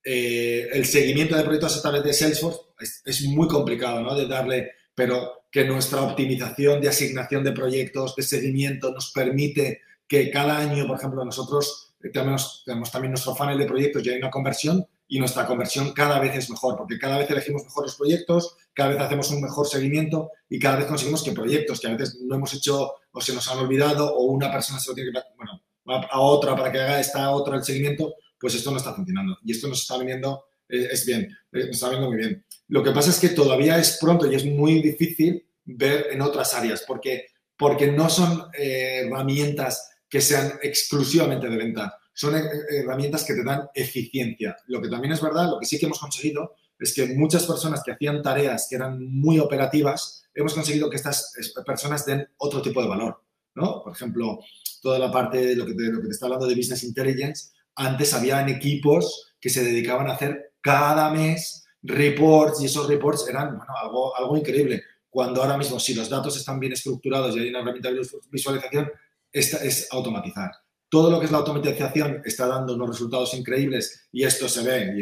Eh, 0.04 0.68
el 0.72 0.84
seguimiento 0.84 1.36
de 1.36 1.44
proyectos 1.44 1.78
a 1.78 1.82
través 1.82 2.04
de 2.04 2.12
Salesforce 2.12 2.60
es, 2.78 3.22
muy 3.28 3.48
complicado, 3.48 4.00
¿no? 4.00 4.14
De 4.14 4.26
darle, 4.26 4.72
pero 4.94 5.44
que 5.50 5.64
nuestra 5.64 6.02
optimización 6.02 6.80
de 6.80 6.88
asignación 6.88 7.44
de 7.44 7.52
proyectos, 7.52 8.16
de 8.16 8.22
seguimiento, 8.22 8.92
nos 8.92 9.12
permite 9.12 9.80
que 10.06 10.30
cada 10.30 10.58
año, 10.58 10.86
por 10.86 10.98
ejemplo, 10.98 11.24
nosotros 11.24 11.94
tenemos, 12.12 12.62
tenemos 12.64 12.90
también 12.90 13.12
nuestro 13.12 13.34
funnel 13.34 13.58
de 13.58 13.66
proyectos 13.66 14.04
y 14.04 14.10
hay 14.10 14.18
una 14.18 14.30
conversión 14.30 14.86
y 15.06 15.18
nuestra 15.18 15.46
conversión 15.46 15.92
cada 15.92 16.18
vez 16.18 16.34
es 16.36 16.50
mejor, 16.50 16.76
porque 16.76 16.98
cada 16.98 17.18
vez 17.18 17.30
elegimos 17.30 17.64
mejores 17.64 17.94
proyectos, 17.94 18.56
cada 18.72 18.90
vez 18.90 19.00
hacemos 19.00 19.30
un 19.30 19.42
mejor 19.42 19.66
seguimiento 19.66 20.30
y 20.48 20.58
cada 20.58 20.76
vez 20.76 20.86
conseguimos 20.86 21.22
que 21.22 21.32
proyectos 21.32 21.80
que 21.80 21.86
a 21.86 21.96
veces 21.96 22.18
no 22.22 22.34
hemos 22.34 22.52
hecho 22.54 22.94
o 23.12 23.20
se 23.20 23.34
nos 23.34 23.48
han 23.50 23.58
olvidado 23.58 24.14
o 24.14 24.24
una 24.24 24.50
persona 24.50 24.80
se 24.80 24.90
lo 24.90 24.94
tiene 24.94 25.12
que, 25.12 25.20
bueno, 25.36 25.62
a 26.10 26.20
otra 26.20 26.56
para 26.56 26.72
que 26.72 26.80
haga 26.80 27.00
esta 27.00 27.30
otra 27.30 27.56
el 27.56 27.64
seguimiento, 27.64 28.14
pues 28.38 28.54
esto 28.54 28.70
no 28.70 28.78
está 28.78 28.94
funcionando. 28.94 29.38
Y 29.44 29.52
esto 29.52 29.68
nos 29.68 29.82
está 29.82 29.98
viniendo, 29.98 30.44
es 30.74 31.06
bien, 31.06 31.22
eh, 31.52 31.68
está 31.70 31.88
viniendo 31.88 32.10
muy 32.10 32.18
bien. 32.18 32.44
Lo 32.68 32.82
que 32.82 32.92
pasa 32.92 33.10
es 33.10 33.18
que 33.18 33.30
todavía 33.30 33.78
es 33.78 33.98
pronto 34.00 34.30
y 34.30 34.34
es 34.34 34.44
muy 34.44 34.80
difícil 34.82 35.46
ver 35.64 36.08
en 36.10 36.20
otras 36.20 36.54
áreas, 36.54 36.84
porque 36.86 37.26
porque 37.56 37.90
no 37.90 38.08
son 38.10 38.48
eh, 38.58 39.02
herramientas 39.04 39.90
que 40.08 40.20
sean 40.20 40.54
exclusivamente 40.62 41.48
de 41.48 41.56
venta, 41.56 41.98
son 42.12 42.36
eh, 42.36 42.42
herramientas 42.70 43.24
que 43.24 43.34
te 43.34 43.44
dan 43.44 43.68
eficiencia. 43.74 44.56
Lo 44.66 44.80
que 44.80 44.88
también 44.88 45.12
es 45.12 45.20
verdad, 45.20 45.48
lo 45.48 45.58
que 45.58 45.66
sí 45.66 45.78
que 45.78 45.86
hemos 45.86 45.98
conseguido 45.98 46.54
es 46.78 46.92
que 46.94 47.06
muchas 47.14 47.46
personas 47.46 47.82
que 47.84 47.92
hacían 47.92 48.22
tareas 48.22 48.66
que 48.68 48.76
eran 48.76 49.02
muy 49.04 49.38
operativas, 49.38 50.24
hemos 50.34 50.54
conseguido 50.54 50.90
que 50.90 50.96
estas 50.96 51.32
personas 51.64 52.04
den 52.04 52.26
otro 52.38 52.60
tipo 52.60 52.82
de 52.82 52.88
valor, 52.88 53.22
¿no? 53.54 53.82
Por 53.82 53.92
ejemplo, 53.92 54.40
toda 54.82 54.98
la 54.98 55.10
parte 55.10 55.38
de 55.38 55.56
lo 55.56 55.64
que 55.64 55.74
te, 55.74 55.84
lo 55.84 56.00
que 56.00 56.08
te 56.08 56.12
está 56.12 56.26
hablando 56.26 56.46
de 56.46 56.56
Business 56.56 56.82
Intelligence, 56.82 57.50
antes 57.76 58.12
habían 58.12 58.48
equipos 58.48 59.34
que 59.40 59.50
se 59.50 59.64
dedicaban 59.64 60.08
a 60.08 60.14
hacer 60.14 60.53
cada 60.64 61.10
mes 61.10 61.66
reports 61.82 62.62
y 62.62 62.64
esos 62.64 62.88
reports 62.88 63.28
eran 63.28 63.58
algo, 63.82 64.16
algo 64.16 64.34
increíble. 64.34 64.82
Cuando 65.10 65.42
ahora 65.42 65.58
mismo, 65.58 65.78
si 65.78 65.92
los 65.92 66.08
datos 66.08 66.38
están 66.38 66.58
bien 66.58 66.72
estructurados 66.72 67.36
y 67.36 67.40
hay 67.40 67.50
una 67.50 67.58
herramienta 67.60 67.92
de 67.92 68.00
visualización, 68.30 68.90
esta 69.30 69.58
es 69.58 69.86
automatizar. 69.92 70.52
Todo 70.88 71.10
lo 71.10 71.20
que 71.20 71.26
es 71.26 71.32
la 71.32 71.38
automatización 71.38 72.22
está 72.24 72.46
dando 72.46 72.74
unos 72.74 72.88
resultados 72.88 73.34
increíbles 73.34 74.08
y 74.10 74.24
esto 74.24 74.48
se 74.48 74.62
ve, 74.62 74.96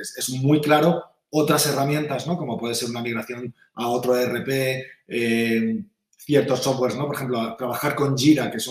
es, 0.00 0.30
muy 0.30 0.60
claro. 0.60 1.02
Otras 1.30 1.66
herramientas, 1.66 2.28
¿no? 2.28 2.38
como 2.38 2.56
puede 2.56 2.76
ser 2.76 2.88
una 2.88 3.02
migración 3.02 3.52
a 3.74 3.88
otro 3.88 4.16
ERP, 4.16 4.84
eh, 5.08 5.82
ciertos 6.16 6.62
softwares, 6.62 6.96
¿no? 6.96 7.06
por 7.06 7.16
ejemplo, 7.16 7.56
trabajar 7.56 7.96
con 7.96 8.16
Jira, 8.16 8.52
que 8.52 8.58
es 8.58 8.70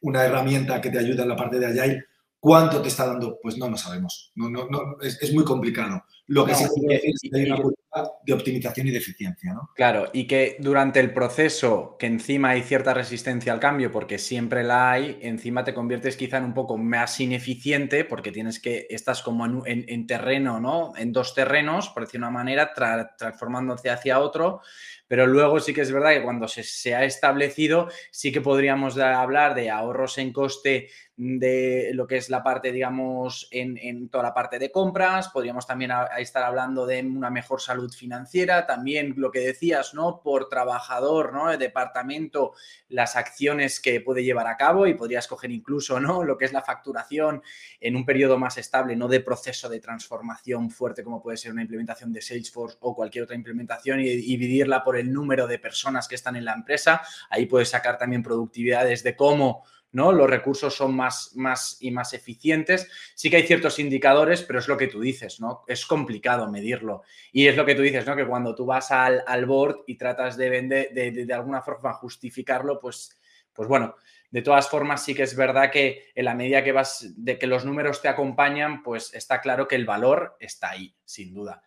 una 0.00 0.24
herramienta 0.24 0.80
que 0.80 0.88
te 0.88 0.98
ayuda 0.98 1.24
en 1.24 1.28
la 1.28 1.36
parte 1.36 1.58
de 1.58 1.66
Agile, 1.66 2.04
¿Cuánto 2.40 2.80
te 2.80 2.88
está 2.88 3.06
dando? 3.06 3.38
Pues 3.42 3.58
no 3.58 3.68
lo 3.68 3.76
sabemos. 3.76 4.32
No, 4.36 4.48
no, 4.48 4.68
no, 4.68 5.00
es, 5.00 5.32
muy 5.34 5.44
complicado. 5.44 6.02
Lo 6.28 6.44
que 6.44 6.54
sí 6.54 6.64
es 6.64 7.20
que 7.22 7.38
hay 7.38 7.46
una 7.46 7.56
cultura 7.56 8.12
de 8.22 8.32
optimización 8.34 8.86
y 8.86 8.90
de 8.90 8.98
eficiencia. 8.98 9.54
¿no? 9.54 9.70
Claro, 9.74 10.10
y 10.12 10.26
que 10.26 10.56
durante 10.60 11.00
el 11.00 11.14
proceso, 11.14 11.96
que 11.98 12.06
encima 12.06 12.50
hay 12.50 12.62
cierta 12.62 12.92
resistencia 12.92 13.50
al 13.50 13.60
cambio, 13.60 13.90
porque 13.90 14.18
siempre 14.18 14.62
la 14.62 14.90
hay, 14.90 15.18
encima 15.22 15.64
te 15.64 15.72
conviertes 15.72 16.18
quizá 16.18 16.36
en 16.36 16.44
un 16.44 16.54
poco 16.54 16.76
más 16.76 17.18
ineficiente, 17.18 18.04
porque 18.04 18.30
tienes 18.30 18.60
que, 18.60 18.86
estás 18.90 19.22
como 19.22 19.64
en, 19.66 20.06
terreno, 20.06 20.60
¿no? 20.60 20.92
En 20.98 21.12
dos 21.14 21.34
terrenos, 21.34 21.88
por 21.88 22.04
decir 22.04 22.20
una 22.20 22.30
manera, 22.30 22.74
transformándose 23.16 23.88
hacia 23.88 24.20
otro, 24.20 24.60
pero 25.06 25.26
luego 25.26 25.58
sí 25.60 25.72
que 25.72 25.80
es 25.80 25.90
verdad 25.90 26.12
que 26.12 26.22
cuando 26.22 26.46
se, 26.46 26.62
se, 26.62 26.94
ha 26.94 27.04
establecido, 27.04 27.88
sí 28.10 28.30
que 28.30 28.42
podríamos 28.42 28.98
hablar 28.98 29.54
de 29.54 29.70
ahorros 29.70 30.18
en 30.18 30.34
coste 30.34 30.90
de 31.18 31.90
lo 31.94 32.06
que 32.06 32.16
es 32.16 32.30
la 32.30 32.44
parte, 32.44 32.70
digamos, 32.70 33.48
en, 33.50 34.08
toda 34.08 34.22
la 34.22 34.34
parte 34.34 34.58
de 34.58 34.70
compras. 34.70 35.28
Podríamos 35.28 35.66
también 35.66 35.90
estar 36.22 36.42
hablando 36.42 36.86
de 36.86 37.00
una 37.00 37.30
mejor 37.30 37.60
salud 37.60 37.92
financiera. 37.92 38.66
También 38.66 39.14
lo 39.16 39.30
que 39.30 39.40
decías, 39.40 39.94
¿no? 39.94 40.20
Por 40.22 40.48
trabajador, 40.48 41.32
¿no? 41.32 41.50
El 41.50 41.58
departamento, 41.58 42.54
las 42.88 43.16
acciones 43.16 43.80
que 43.80 44.00
puede 44.00 44.24
llevar 44.24 44.46
a 44.46 44.56
cabo 44.56 44.86
y 44.86 44.94
podrías 44.94 45.26
coger 45.26 45.50
incluso, 45.50 46.00
¿no? 46.00 46.24
Lo 46.24 46.36
que 46.38 46.44
es 46.44 46.52
la 46.52 46.62
facturación 46.62 47.42
en 47.80 47.96
un 47.96 48.04
periodo 48.04 48.38
más 48.38 48.58
estable, 48.58 48.96
no 48.96 49.08
de 49.08 49.20
proceso 49.20 49.68
de 49.68 49.80
transformación 49.80 50.70
fuerte 50.70 51.04
como 51.04 51.22
puede 51.22 51.36
ser 51.36 51.52
una 51.52 51.62
implementación 51.62 52.12
de 52.12 52.22
Salesforce 52.22 52.76
o 52.80 52.94
cualquier 52.94 53.24
otra 53.24 53.36
implementación 53.36 54.00
y, 54.00 54.08
y 54.08 54.36
dividirla 54.36 54.84
por 54.84 54.96
el 54.96 55.12
número 55.12 55.46
de 55.46 55.58
personas 55.58 56.08
que 56.08 56.14
están 56.14 56.36
en 56.36 56.44
la 56.44 56.54
empresa. 56.54 57.02
Ahí 57.30 57.46
puedes 57.46 57.68
sacar 57.68 57.98
también 57.98 58.22
productividades 58.22 59.02
de 59.02 59.16
cómo 59.16 59.64
¿no? 59.92 60.12
Los 60.12 60.28
recursos 60.28 60.74
son 60.74 60.94
más, 60.94 61.32
más 61.34 61.78
y 61.80 61.90
más 61.90 62.12
eficientes. 62.12 62.88
Sí 63.14 63.30
que 63.30 63.36
hay 63.36 63.46
ciertos 63.46 63.78
indicadores, 63.78 64.42
pero 64.42 64.58
es 64.58 64.68
lo 64.68 64.76
que 64.76 64.88
tú 64.88 65.00
dices, 65.00 65.40
¿no? 65.40 65.64
Es 65.66 65.86
complicado 65.86 66.50
medirlo. 66.50 67.02
Y 67.32 67.46
es 67.46 67.56
lo 67.56 67.64
que 67.64 67.74
tú 67.74 67.82
dices, 67.82 68.06
¿no? 68.06 68.14
Que 68.14 68.26
cuando 68.26 68.54
tú 68.54 68.66
vas 68.66 68.90
al, 68.90 69.46
board 69.46 69.84
y 69.86 69.96
tratas 69.96 70.36
de 70.36 70.50
vender, 70.50 70.92
de, 70.92 71.34
alguna 71.34 71.62
forma 71.62 71.92
justificarlo, 71.94 72.78
pues, 72.78 73.18
pues 73.52 73.68
bueno, 73.68 73.94
de 74.30 74.42
todas 74.42 74.68
formas 74.68 75.02
sí 75.02 75.14
que 75.14 75.22
es 75.22 75.34
verdad 75.34 75.70
que 75.70 76.10
en 76.14 76.26
la 76.26 76.34
medida 76.34 76.62
que 76.62 76.72
vas, 76.72 77.14
de 77.16 77.38
que 77.38 77.46
los 77.46 77.64
números 77.64 78.02
te 78.02 78.08
acompañan, 78.08 78.82
pues 78.82 79.14
está 79.14 79.40
claro 79.40 79.66
que 79.66 79.76
el 79.76 79.86
valor 79.86 80.36
está 80.38 80.70
ahí, 80.70 80.94
sin 81.04 81.32
duda. 81.32 81.62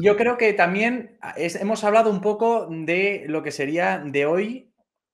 Yo 0.00 0.16
creo 0.16 0.38
que 0.38 0.54
también 0.54 1.18
hemos 1.36 1.84
hablado 1.84 2.10
un 2.10 2.22
poco 2.22 2.66
de 2.70 3.24
lo 3.26 3.42
que 3.42 3.50
sería 3.50 3.98
de 3.98 4.24
hoy 4.24 4.69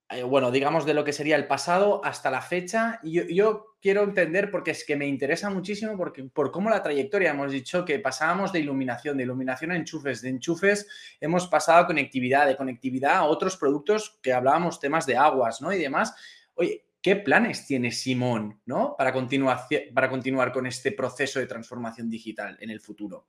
eh, 0.09 0.23
bueno, 0.23 0.53
digamos 0.53 0.87
de 0.87 0.95
lo 0.95 1.03
que 1.03 1.13
sería 1.13 1.35
el 1.35 1.49
pasado 1.49 2.01
hasta 2.05 2.31
la 2.31 2.41
fecha. 2.41 3.01
Yo, 3.03 3.75
quiero 3.81 4.05
entender, 4.05 4.51
porque 4.51 4.71
es 4.71 4.85
que 4.85 4.97
me 4.97 5.07
interesa 5.07 5.51
muchísimo, 5.51 5.97
porque, 5.97 6.25
por 6.25 6.51
cómo 6.51 6.71
la 6.71 6.83
trayectoria, 6.83 7.31
hemos 7.31 7.53
dicho 7.53 7.85
que 7.85 7.99
pasábamos 7.99 8.53
de 8.53 8.61
iluminación, 8.61 9.17
de 9.17 9.25
iluminación 9.25 9.73
a 9.73 9.77
enchufes, 9.77 10.23
de 10.23 10.31
enchufes 10.31 10.89
hemos 11.21 11.47
pasado 11.49 11.81
a 11.81 11.87
conectividad, 11.87 12.47
de 12.47 12.57
conectividad 12.57 13.17
a 13.17 13.25
otros 13.25 13.57
productos 13.57 14.19
que 14.23 14.33
hablábamos, 14.33 14.81
temas 14.81 15.07
de 15.07 15.17
aguas, 15.17 15.61
¿no? 15.61 15.73
Y 15.73 15.79
demás. 15.79 16.15
Oye, 16.55 16.87
¿qué 17.01 17.17
planes 17.17 17.67
tiene 17.67 17.91
Simón, 17.91 18.61
¿no? 18.67 18.95
Para 18.97 19.13
continuar, 19.13 19.67
para 19.93 20.09
continuar 20.09 20.53
con 20.53 20.67
este 20.67 20.93
proceso 20.93 21.41
de 21.41 21.47
transformación 21.47 22.09
digital 22.09 22.57
en 22.61 22.71
el 22.71 22.81
futuro. 22.81 23.27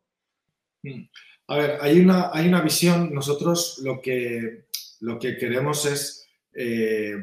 Mm. 0.83 1.03
A 1.49 1.55
ver, 1.55 1.77
hay 1.81 1.99
una, 1.99 2.29
hay 2.33 2.47
una 2.47 2.61
visión, 2.61 3.13
nosotros 3.13 3.79
lo 3.83 4.01
que, 4.01 4.65
lo 4.99 5.17
que 5.17 5.37
queremos 5.37 5.85
es 5.85 6.26
eh, 6.59 7.15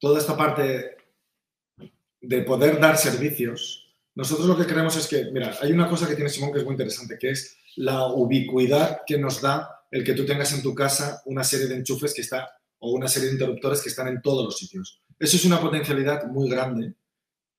toda 0.00 0.18
esta 0.18 0.36
parte 0.36 0.96
de 2.20 2.42
poder 2.42 2.80
dar 2.80 2.98
servicios, 2.98 3.94
nosotros 4.16 4.48
lo 4.48 4.56
que 4.56 4.66
creemos 4.66 4.96
es 4.96 5.06
que, 5.06 5.30
mira, 5.32 5.56
hay 5.62 5.70
una 5.70 5.88
cosa 5.88 6.08
que 6.08 6.16
tiene 6.16 6.28
Simón 6.28 6.52
que 6.52 6.58
es 6.58 6.64
muy 6.64 6.72
interesante, 6.72 7.16
que 7.16 7.30
es 7.30 7.56
la 7.76 8.06
ubicuidad 8.08 9.02
que 9.06 9.18
nos 9.18 9.40
da 9.40 9.84
el 9.92 10.02
que 10.02 10.14
tú 10.14 10.26
tengas 10.26 10.52
en 10.52 10.62
tu 10.62 10.74
casa 10.74 11.22
una 11.26 11.44
serie 11.44 11.68
de 11.68 11.76
enchufes 11.76 12.12
que 12.12 12.22
está 12.22 12.50
o 12.80 12.90
una 12.90 13.06
serie 13.06 13.28
de 13.28 13.34
interruptores 13.34 13.80
que 13.80 13.88
están 13.88 14.08
en 14.08 14.20
todos 14.20 14.44
los 14.44 14.58
sitios. 14.58 15.00
Eso 15.16 15.36
es 15.36 15.44
una 15.44 15.60
potencialidad 15.60 16.26
muy 16.26 16.50
grande 16.50 16.94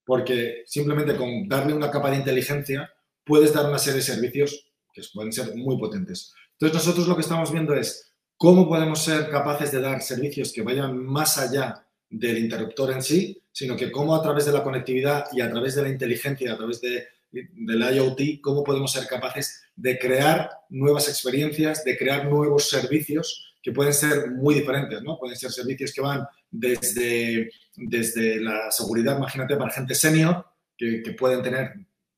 porque 0.04 0.64
simplemente 0.66 1.16
con 1.16 1.48
darle 1.48 1.72
una 1.72 1.90
capa 1.90 2.10
de 2.10 2.16
inteligencia 2.16 2.90
puedes 3.24 3.54
dar 3.54 3.66
una 3.66 3.78
serie 3.78 4.00
de 4.00 4.04
servicios 4.04 4.66
que 4.92 5.02
pueden 5.14 5.32
ser 5.32 5.54
muy 5.56 5.78
potentes. 5.78 6.34
Entonces 6.52 6.74
nosotros 6.74 7.08
lo 7.08 7.14
que 7.14 7.22
estamos 7.22 7.50
viendo 7.50 7.74
es 7.74 8.09
cómo 8.40 8.66
podemos 8.66 9.04
ser 9.04 9.28
capaces 9.28 9.70
de 9.70 9.82
dar 9.82 10.00
servicios 10.00 10.50
que 10.50 10.62
vayan 10.62 10.96
más 11.04 11.36
allá 11.36 11.84
del 12.08 12.38
interruptor 12.38 12.90
en 12.90 13.02
sí, 13.02 13.42
sino 13.52 13.76
que 13.76 13.92
cómo 13.92 14.14
a 14.14 14.22
través 14.22 14.46
de 14.46 14.52
la 14.52 14.64
conectividad 14.64 15.26
y 15.30 15.42
a 15.42 15.50
través 15.50 15.74
de 15.74 15.82
la 15.82 15.90
inteligencia, 15.90 16.54
a 16.54 16.56
través 16.56 16.80
de, 16.80 17.06
del 17.30 17.96
IoT, 17.96 18.40
cómo 18.40 18.64
podemos 18.64 18.92
ser 18.92 19.06
capaces 19.06 19.64
de 19.76 19.98
crear 19.98 20.48
nuevas 20.70 21.06
experiencias, 21.10 21.84
de 21.84 21.98
crear 21.98 22.30
nuevos 22.30 22.70
servicios 22.70 23.54
que 23.62 23.72
pueden 23.72 23.92
ser 23.92 24.30
muy 24.30 24.54
diferentes, 24.54 25.02
¿no? 25.02 25.18
Pueden 25.18 25.36
ser 25.36 25.50
servicios 25.50 25.92
que 25.92 26.00
van 26.00 26.26
desde, 26.50 27.50
desde 27.76 28.40
la 28.40 28.70
seguridad, 28.70 29.18
imagínate, 29.18 29.54
para 29.56 29.70
gente 29.70 29.94
senior, 29.94 30.46
que, 30.78 31.14
pueden 31.18 31.42
tener 31.42 31.74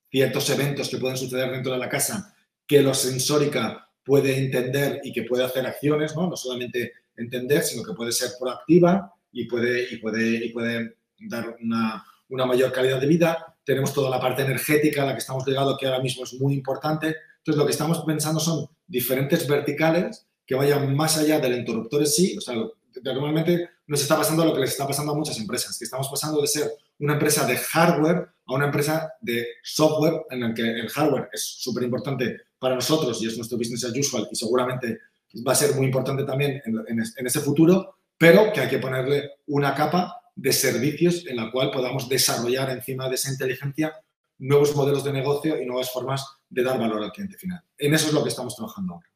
ciertos 0.08 0.48
eventos 0.50 0.88
que 0.88 0.98
pueden 0.98 1.16
suceder 1.16 1.50
dentro 1.50 1.72
de 1.72 1.78
la 1.78 1.88
casa, 1.88 2.32
que 2.64 2.80
los 2.80 2.98
sensórica 2.98 3.81
puede 4.04 4.36
entender 4.38 5.00
y 5.04 5.12
que 5.12 5.22
puede 5.22 5.44
hacer 5.44 5.66
acciones, 5.66 6.14
¿no? 6.16 6.28
No 6.28 6.36
solamente 6.36 6.92
entender, 7.16 7.62
sino 7.62 7.82
que 7.82 7.92
puede 7.92 8.12
ser 8.12 8.30
proactiva 8.38 9.12
y 9.32 9.44
puede, 9.44 9.92
y 9.92 9.96
puede, 9.98 10.46
y 10.46 10.48
puede 10.50 10.96
dar 11.20 11.56
una, 11.62 12.04
una 12.28 12.46
mayor 12.46 12.72
calidad 12.72 13.00
de 13.00 13.06
vida. 13.06 13.56
Tenemos 13.64 13.92
toda 13.92 14.10
la 14.10 14.20
parte 14.20 14.42
energética 14.42 15.02
a 15.02 15.06
la 15.06 15.12
que 15.12 15.18
estamos 15.18 15.46
ligados, 15.46 15.76
que 15.78 15.86
ahora 15.86 16.02
mismo 16.02 16.24
es 16.24 16.34
muy 16.34 16.54
importante. 16.54 17.16
Entonces, 17.38 17.58
lo 17.58 17.66
que 17.66 17.72
estamos 17.72 18.02
pensando 18.04 18.40
son 18.40 18.66
diferentes 18.86 19.46
verticales 19.46 20.26
que 20.46 20.54
vayan 20.54 20.94
más 20.94 21.18
allá 21.18 21.38
del 21.38 21.58
interruptor 21.58 22.00
en 22.00 22.06
sí. 22.06 22.36
O 22.36 22.40
sea, 22.40 22.54
normalmente 23.02 23.70
nos 23.86 24.02
está 24.02 24.16
pasando 24.16 24.44
lo 24.44 24.54
que 24.54 24.60
les 24.60 24.70
está 24.70 24.86
pasando 24.86 25.12
a 25.12 25.16
muchas 25.16 25.38
empresas, 25.38 25.78
que 25.78 25.84
estamos 25.84 26.08
pasando 26.08 26.40
de 26.40 26.46
ser 26.46 26.70
una 26.98 27.14
empresa 27.14 27.46
de 27.46 27.56
hardware 27.56 28.28
a 28.46 28.54
una 28.54 28.66
empresa 28.66 29.12
de 29.20 29.46
software, 29.62 30.22
en 30.30 30.42
el 30.42 30.54
que 30.54 30.62
el 30.62 30.88
hardware 30.88 31.28
es 31.32 31.42
súper 31.42 31.84
importante 31.84 32.40
para 32.62 32.76
nosotros 32.76 33.20
y 33.20 33.26
es 33.26 33.36
nuestro 33.36 33.58
business 33.58 33.84
as 33.84 33.98
usual 33.98 34.28
y 34.30 34.36
seguramente 34.36 35.00
va 35.44 35.50
a 35.50 35.56
ser 35.56 35.74
muy 35.74 35.86
importante 35.86 36.22
también 36.22 36.62
en, 36.64 37.26
ese 37.26 37.40
futuro, 37.40 37.96
pero 38.16 38.52
que 38.52 38.60
hay 38.60 38.68
que 38.68 38.78
ponerle 38.78 39.32
una 39.48 39.74
capa 39.74 40.14
de 40.36 40.52
servicios 40.52 41.26
en 41.26 41.36
la 41.36 41.50
cual 41.50 41.72
podamos 41.72 42.08
desarrollar 42.08 42.70
encima 42.70 43.08
de 43.08 43.16
esa 43.16 43.32
inteligencia 43.32 43.92
nuevos 44.38 44.76
modelos 44.76 45.02
de 45.02 45.12
negocio 45.12 45.60
y 45.60 45.66
nuevas 45.66 45.90
formas 45.90 46.24
de 46.48 46.62
dar 46.62 46.78
valor 46.78 47.02
al 47.02 47.10
cliente 47.10 47.36
final. 47.36 47.60
En 47.76 47.94
eso 47.94 48.06
es 48.06 48.12
lo 48.12 48.22
que 48.22 48.28
estamos 48.28 48.54
trabajando 48.54 48.94
ahora. 48.94 49.11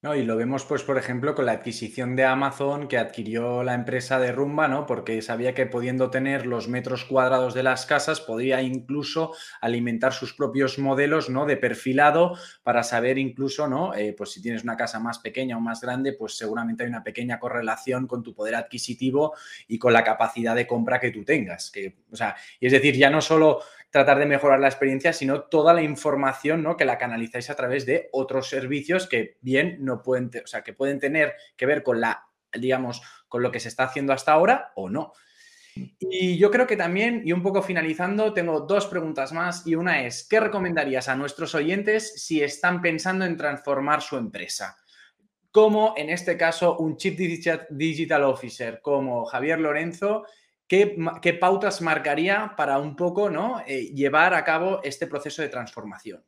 No, 0.00 0.14
y 0.14 0.22
lo 0.22 0.36
vemos, 0.36 0.64
pues, 0.64 0.84
por 0.84 0.96
ejemplo, 0.96 1.34
con 1.34 1.44
la 1.46 1.50
adquisición 1.50 2.14
de 2.14 2.24
Amazon 2.24 2.86
que 2.86 2.98
adquirió 2.98 3.64
la 3.64 3.74
empresa 3.74 4.20
de 4.20 4.30
Rumba, 4.30 4.68
¿no? 4.68 4.86
Porque 4.86 5.20
sabía 5.22 5.54
que 5.54 5.66
pudiendo 5.66 6.08
tener 6.08 6.46
los 6.46 6.68
metros 6.68 7.04
cuadrados 7.04 7.52
de 7.52 7.64
las 7.64 7.84
casas, 7.84 8.20
podría 8.20 8.62
incluso 8.62 9.32
alimentar 9.60 10.12
sus 10.12 10.34
propios 10.34 10.78
modelos, 10.78 11.30
¿no? 11.30 11.46
De 11.46 11.56
perfilado 11.56 12.36
para 12.62 12.84
saber 12.84 13.18
incluso, 13.18 13.66
¿no? 13.66 13.92
Eh, 13.92 14.14
pues 14.16 14.30
si 14.30 14.40
tienes 14.40 14.62
una 14.62 14.76
casa 14.76 15.00
más 15.00 15.18
pequeña 15.18 15.56
o 15.56 15.60
más 15.60 15.80
grande, 15.80 16.12
pues 16.12 16.36
seguramente 16.36 16.84
hay 16.84 16.90
una 16.90 17.02
pequeña 17.02 17.40
correlación 17.40 18.06
con 18.06 18.22
tu 18.22 18.34
poder 18.36 18.54
adquisitivo 18.54 19.34
y 19.66 19.80
con 19.80 19.92
la 19.92 20.04
capacidad 20.04 20.54
de 20.54 20.68
compra 20.68 21.00
que 21.00 21.10
tú 21.10 21.24
tengas. 21.24 21.72
Que, 21.72 21.96
o 22.12 22.14
sea, 22.14 22.36
y 22.60 22.66
es 22.66 22.72
decir, 22.72 22.94
ya 22.94 23.10
no 23.10 23.20
solo 23.20 23.62
tratar 23.90 24.18
de 24.18 24.26
mejorar 24.26 24.60
la 24.60 24.68
experiencia, 24.68 25.12
sino 25.12 25.42
toda 25.42 25.72
la 25.72 25.82
información 25.82 26.62
¿no? 26.62 26.76
que 26.76 26.84
la 26.84 26.98
canalizáis 26.98 27.50
a 27.50 27.56
través 27.56 27.86
de 27.86 28.08
otros 28.12 28.48
servicios 28.48 29.08
que 29.08 29.38
bien 29.40 29.78
no 29.80 30.02
pueden, 30.02 30.30
o 30.44 30.46
sea, 30.46 30.62
que 30.62 30.72
pueden 30.72 30.98
tener 30.98 31.34
que 31.56 31.66
ver 31.66 31.82
con 31.82 32.00
la 32.00 32.28
digamos, 32.52 33.02
con 33.28 33.42
lo 33.42 33.50
que 33.50 33.60
se 33.60 33.68
está 33.68 33.84
haciendo 33.84 34.12
hasta 34.12 34.32
ahora 34.32 34.72
o 34.74 34.88
no. 34.88 35.12
Y 35.74 36.38
yo 36.38 36.50
creo 36.50 36.66
que 36.66 36.76
también, 36.76 37.22
y 37.24 37.32
un 37.32 37.42
poco 37.42 37.62
finalizando, 37.62 38.32
tengo 38.32 38.60
dos 38.60 38.86
preguntas 38.86 39.32
más 39.32 39.66
y 39.66 39.76
una 39.76 40.02
es, 40.02 40.26
¿qué 40.28 40.40
recomendarías 40.40 41.08
a 41.08 41.14
nuestros 41.14 41.54
oyentes 41.54 42.20
si 42.24 42.42
están 42.42 42.82
pensando 42.82 43.24
en 43.24 43.36
transformar 43.36 44.02
su 44.02 44.16
empresa? 44.16 44.76
Como 45.52 45.94
en 45.96 46.10
este 46.10 46.36
caso 46.36 46.76
un 46.78 46.96
Chief 46.96 47.16
Digital 47.70 48.24
Officer 48.24 48.80
como 48.82 49.24
Javier 49.26 49.60
Lorenzo, 49.60 50.24
¿qué, 50.68 51.38
pautas 51.40 51.80
marcaría 51.80 52.54
para 52.56 52.78
un 52.78 52.94
poco 52.94 53.30
¿no? 53.30 53.62
Eh, 53.66 53.90
llevar 53.94 54.34
a 54.34 54.44
cabo 54.44 54.80
este 54.84 55.06
proceso 55.06 55.42
de 55.42 55.48
transformación? 55.48 56.22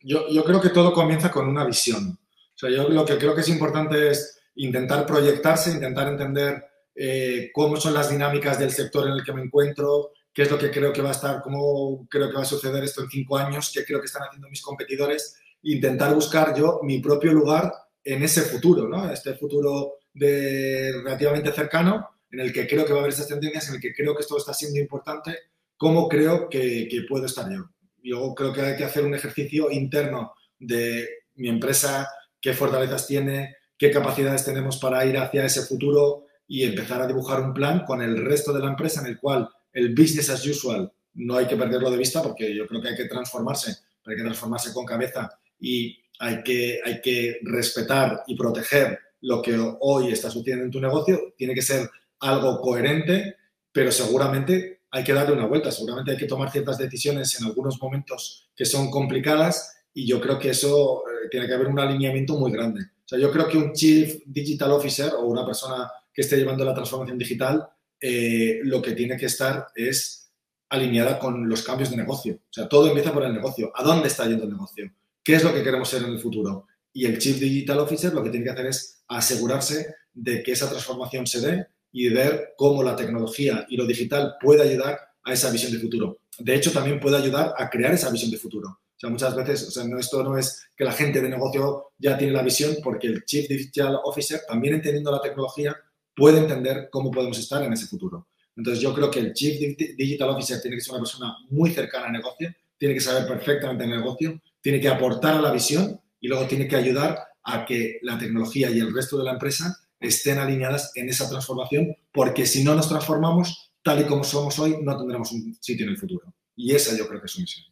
Yo, 0.00 0.28
yo 0.28 0.44
creo 0.44 0.60
que 0.60 0.70
todo 0.70 0.92
comienza 0.92 1.30
con 1.30 1.48
una 1.48 1.64
visión. 1.64 2.18
O 2.54 2.58
sea, 2.58 2.70
yo 2.70 2.88
lo 2.88 3.04
que 3.04 3.18
creo 3.18 3.34
que 3.34 3.40
es 3.40 3.48
importante 3.48 4.10
es 4.10 4.40
intentar 4.56 5.06
proyectarse, 5.06 5.70
intentar 5.70 6.08
entender 6.08 6.64
eh, 6.94 7.50
cómo 7.52 7.76
son 7.76 7.94
las 7.94 8.10
dinámicas 8.10 8.58
del 8.58 8.70
sector 8.70 9.06
en 9.06 9.14
el 9.14 9.24
que 9.24 9.32
me 9.32 9.42
encuentro, 9.42 10.12
qué 10.32 10.42
es 10.42 10.50
lo 10.50 10.58
que 10.58 10.70
creo 10.70 10.92
que 10.92 11.02
va 11.02 11.08
a 11.08 11.12
estar, 11.12 11.40
cómo 11.42 12.06
creo 12.08 12.28
que 12.28 12.36
va 12.36 12.42
a 12.42 12.46
suceder 12.46 12.84
esto 12.84 13.02
en 13.02 13.10
cinco 13.10 13.36
años, 13.36 13.70
qué 13.74 13.84
creo 13.84 14.00
que 14.00 14.06
están 14.06 14.22
haciendo 14.22 14.48
mis 14.48 14.62
competidores, 14.62 15.40
intentar 15.62 16.14
buscar 16.14 16.54
yo 16.54 16.80
mi 16.82 17.00
propio 17.00 17.32
lugar 17.32 17.72
en 18.04 18.22
ese 18.22 18.42
futuro, 18.42 18.88
¿no? 18.88 19.10
Este 19.10 19.34
futuro 19.34 19.94
de 20.12 20.92
relativamente 21.02 21.52
cercano, 21.52 22.10
en 22.30 22.40
el 22.40 22.52
que 22.52 22.66
creo 22.66 22.84
que 22.84 22.92
va 22.92 22.98
a 22.98 23.02
haber 23.02 23.12
esas 23.12 23.28
tendencias, 23.28 23.68
en 23.68 23.76
el 23.76 23.80
que 23.80 23.94
creo 23.94 24.14
que 24.14 24.22
esto 24.22 24.36
está 24.36 24.54
siendo 24.54 24.78
importante, 24.78 25.38
cómo 25.76 26.08
creo 26.08 26.48
que, 26.48 26.88
puedo 27.08 27.26
estar 27.26 27.50
yo. 27.50 27.70
Yo 28.02 28.34
creo 28.34 28.52
que 28.52 28.62
hay 28.62 28.76
que 28.76 28.84
hacer 28.84 29.04
un 29.04 29.14
ejercicio 29.14 29.70
interno 29.70 30.34
de 30.58 31.08
mi 31.34 31.48
empresa, 31.48 32.08
qué 32.40 32.54
fortalezas 32.54 33.06
tiene, 33.06 33.56
qué 33.76 33.90
capacidades 33.90 34.44
tenemos 34.44 34.78
para 34.78 35.04
ir 35.04 35.16
hacia 35.18 35.44
ese 35.44 35.62
futuro, 35.62 36.26
y 36.50 36.64
empezar 36.64 37.00
a 37.00 37.06
dibujar 37.06 37.40
un 37.40 37.54
plan 37.54 37.84
con 37.84 38.02
el 38.02 38.24
resto 38.24 38.52
de 38.52 38.58
la 38.58 38.70
empresa 38.70 39.00
en 39.00 39.06
el 39.06 39.18
cual 39.20 39.48
el 39.72 39.94
business 39.94 40.30
as 40.30 40.44
usual 40.44 40.92
no 41.14 41.36
hay 41.36 41.46
que 41.46 41.56
perderlo 41.56 41.92
de 41.92 41.96
vista 41.96 42.20
porque 42.24 42.52
yo 42.52 42.66
creo 42.66 42.82
que 42.82 42.88
hay 42.88 42.96
que 42.96 43.04
transformarse, 43.04 43.76
hay 44.04 44.16
que 44.16 44.22
transformarse 44.22 44.72
con 44.74 44.84
cabeza 44.84 45.30
y 45.60 45.96
hay 46.18 46.42
que, 46.42 46.80
hay 46.84 47.00
que 47.00 47.38
respetar 47.44 48.24
y 48.26 48.36
proteger 48.36 48.98
lo 49.20 49.40
que 49.40 49.56
hoy 49.78 50.10
está 50.10 50.28
sucediendo 50.28 50.64
en 50.64 50.72
tu 50.72 50.80
negocio. 50.80 51.34
Tiene 51.36 51.54
que 51.54 51.62
ser 51.62 51.88
algo 52.20 52.60
coherente, 52.60 53.36
pero 53.72 53.90
seguramente 53.90 54.82
hay 54.90 55.04
que 55.04 55.12
darle 55.12 55.34
una 55.34 55.46
vuelta, 55.46 55.70
seguramente 55.70 56.12
hay 56.12 56.16
que 56.16 56.26
tomar 56.26 56.50
ciertas 56.50 56.78
decisiones 56.78 57.38
en 57.40 57.46
algunos 57.46 57.80
momentos 57.80 58.48
que 58.54 58.64
son 58.64 58.90
complicadas 58.90 59.76
y 59.94 60.06
yo 60.06 60.20
creo 60.20 60.38
que 60.38 60.50
eso 60.50 61.02
eh, 61.06 61.28
tiene 61.30 61.46
que 61.46 61.54
haber 61.54 61.68
un 61.68 61.78
alineamiento 61.78 62.36
muy 62.36 62.50
grande. 62.50 62.82
O 62.82 63.08
sea, 63.08 63.18
yo 63.18 63.30
creo 63.30 63.48
que 63.48 63.58
un 63.58 63.72
Chief 63.72 64.22
Digital 64.26 64.72
Officer 64.72 65.12
o 65.14 65.22
una 65.22 65.44
persona 65.44 65.90
que 66.12 66.22
esté 66.22 66.36
llevando 66.36 66.64
la 66.64 66.74
transformación 66.74 67.18
digital, 67.18 67.68
eh, 68.00 68.60
lo 68.64 68.80
que 68.80 68.92
tiene 68.92 69.16
que 69.16 69.26
estar 69.26 69.68
es 69.74 70.32
alineada 70.68 71.18
con 71.18 71.48
los 71.48 71.62
cambios 71.62 71.90
de 71.90 71.96
negocio. 71.96 72.34
O 72.34 72.52
sea, 72.52 72.68
todo 72.68 72.88
empieza 72.88 73.12
por 73.12 73.24
el 73.24 73.32
negocio. 73.32 73.72
¿A 73.74 73.82
dónde 73.82 74.08
está 74.08 74.26
yendo 74.26 74.44
el 74.44 74.50
negocio? 74.50 74.92
¿Qué 75.22 75.34
es 75.34 75.44
lo 75.44 75.52
que 75.52 75.62
queremos 75.62 75.88
ser 75.88 76.02
en 76.02 76.10
el 76.10 76.20
futuro? 76.20 76.66
Y 76.92 77.06
el 77.06 77.18
Chief 77.18 77.38
Digital 77.38 77.80
Officer 77.80 78.12
lo 78.12 78.22
que 78.22 78.30
tiene 78.30 78.44
que 78.44 78.52
hacer 78.52 78.66
es 78.66 79.02
asegurarse 79.08 79.94
de 80.12 80.42
que 80.42 80.52
esa 80.52 80.68
transformación 80.68 81.26
se 81.26 81.40
dé 81.40 81.66
y 81.92 82.08
ver 82.08 82.54
cómo 82.56 82.82
la 82.82 82.96
tecnología 82.96 83.66
y 83.68 83.76
lo 83.76 83.86
digital 83.86 84.34
puede 84.40 84.62
ayudar 84.62 84.98
a 85.24 85.32
esa 85.32 85.50
visión 85.50 85.72
de 85.72 85.78
futuro. 85.78 86.18
De 86.38 86.54
hecho, 86.54 86.72
también 86.72 87.00
puede 87.00 87.16
ayudar 87.16 87.54
a 87.56 87.68
crear 87.68 87.92
esa 87.92 88.10
visión 88.10 88.30
de 88.30 88.38
futuro. 88.38 88.68
O 88.68 88.98
sea, 89.00 89.10
muchas 89.10 89.34
veces, 89.34 89.68
o 89.68 89.70
sea, 89.70 89.84
no, 89.84 89.98
esto 89.98 90.22
no 90.22 90.36
es 90.36 90.68
que 90.76 90.84
la 90.84 90.92
gente 90.92 91.20
de 91.20 91.28
negocio 91.28 91.92
ya 91.98 92.16
tiene 92.18 92.32
la 92.32 92.42
visión, 92.42 92.76
porque 92.82 93.06
el 93.06 93.24
Chief 93.24 93.48
Digital 93.48 93.98
Officer, 94.04 94.40
también 94.46 94.74
entendiendo 94.74 95.10
la 95.10 95.20
tecnología, 95.20 95.76
puede 96.14 96.38
entender 96.38 96.88
cómo 96.90 97.10
podemos 97.10 97.38
estar 97.38 97.62
en 97.62 97.72
ese 97.72 97.86
futuro. 97.86 98.28
Entonces, 98.56 98.82
yo 98.82 98.92
creo 98.94 99.10
que 99.10 99.20
el 99.20 99.32
Chief 99.32 99.76
Digital 99.96 100.30
Officer 100.30 100.60
tiene 100.60 100.76
que 100.76 100.82
ser 100.82 100.92
una 100.92 101.02
persona 101.02 101.36
muy 101.48 101.70
cercana 101.70 102.06
al 102.06 102.12
negocio, 102.12 102.54
tiene 102.76 102.94
que 102.94 103.00
saber 103.00 103.26
perfectamente 103.26 103.84
el 103.84 103.90
negocio, 103.90 104.40
tiene 104.60 104.80
que 104.80 104.88
aportar 104.88 105.36
a 105.36 105.40
la 105.40 105.52
visión 105.52 105.98
y 106.20 106.28
luego 106.28 106.46
tiene 106.46 106.68
que 106.68 106.76
ayudar 106.76 107.18
a 107.42 107.64
que 107.64 107.98
la 108.02 108.18
tecnología 108.18 108.70
y 108.70 108.80
el 108.80 108.94
resto 108.94 109.16
de 109.18 109.24
la 109.24 109.32
empresa 109.32 109.78
estén 110.00 110.38
alineadas 110.38 110.92
en 110.94 111.08
esa 111.08 111.28
transformación, 111.28 111.96
porque 112.12 112.46
si 112.46 112.64
no 112.64 112.74
nos 112.74 112.88
transformamos 112.88 113.70
tal 113.82 114.00
y 114.00 114.04
como 114.04 114.24
somos 114.24 114.58
hoy, 114.58 114.78
no 114.82 114.96
tendremos 114.96 115.32
un 115.32 115.56
sitio 115.60 115.84
en 115.84 115.92
el 115.92 115.98
futuro. 115.98 116.34
Y 116.56 116.74
esa 116.74 116.96
yo 116.96 117.06
creo 117.06 117.20
que 117.20 117.26
es 117.26 117.32
su 117.32 117.40
misión. 117.40 117.69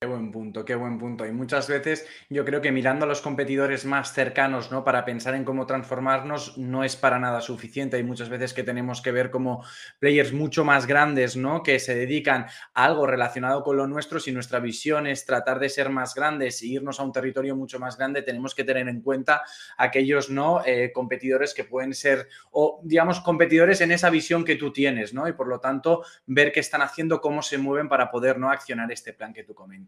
Qué 0.00 0.06
buen 0.06 0.30
punto, 0.30 0.64
qué 0.64 0.76
buen 0.76 0.96
punto. 0.96 1.26
Y 1.26 1.32
muchas 1.32 1.66
veces 1.66 2.06
yo 2.30 2.44
creo 2.44 2.60
que 2.60 2.70
mirando 2.70 3.04
a 3.04 3.08
los 3.08 3.20
competidores 3.20 3.84
más 3.84 4.12
cercanos, 4.12 4.70
¿no? 4.70 4.84
Para 4.84 5.04
pensar 5.04 5.34
en 5.34 5.42
cómo 5.42 5.66
transformarnos 5.66 6.56
no 6.56 6.84
es 6.84 6.94
para 6.94 7.18
nada 7.18 7.40
suficiente. 7.40 7.96
Hay 7.96 8.04
muchas 8.04 8.28
veces 8.28 8.54
que 8.54 8.62
tenemos 8.62 9.02
que 9.02 9.10
ver 9.10 9.32
como 9.32 9.64
players 9.98 10.32
mucho 10.32 10.64
más 10.64 10.86
grandes, 10.86 11.36
¿no? 11.36 11.64
Que 11.64 11.80
se 11.80 11.96
dedican 11.96 12.46
a 12.74 12.84
algo 12.84 13.08
relacionado 13.08 13.64
con 13.64 13.76
lo 13.76 13.88
nuestro. 13.88 14.20
Si 14.20 14.30
nuestra 14.30 14.60
visión 14.60 15.08
es 15.08 15.26
tratar 15.26 15.58
de 15.58 15.68
ser 15.68 15.90
más 15.90 16.14
grandes 16.14 16.62
e 16.62 16.68
irnos 16.68 17.00
a 17.00 17.02
un 17.02 17.10
territorio 17.10 17.56
mucho 17.56 17.80
más 17.80 17.98
grande, 17.98 18.22
tenemos 18.22 18.54
que 18.54 18.62
tener 18.62 18.86
en 18.86 19.00
cuenta 19.00 19.42
aquellos, 19.76 20.30
¿no? 20.30 20.62
Eh, 20.64 20.92
competidores 20.92 21.54
que 21.54 21.64
pueden 21.64 21.92
ser, 21.92 22.28
o 22.52 22.80
digamos, 22.84 23.20
competidores 23.20 23.80
en 23.80 23.90
esa 23.90 24.10
visión 24.10 24.44
que 24.44 24.54
tú 24.54 24.72
tienes, 24.72 25.12
¿no? 25.12 25.26
Y 25.26 25.32
por 25.32 25.48
lo 25.48 25.58
tanto, 25.58 26.04
ver 26.26 26.52
qué 26.52 26.60
están 26.60 26.82
haciendo, 26.82 27.20
cómo 27.20 27.42
se 27.42 27.58
mueven 27.58 27.88
para 27.88 28.12
poder, 28.12 28.38
¿no? 28.38 28.48
Accionar 28.48 28.92
este 28.92 29.12
plan 29.12 29.32
que 29.32 29.42
tú 29.42 29.54
comentas. 29.56 29.87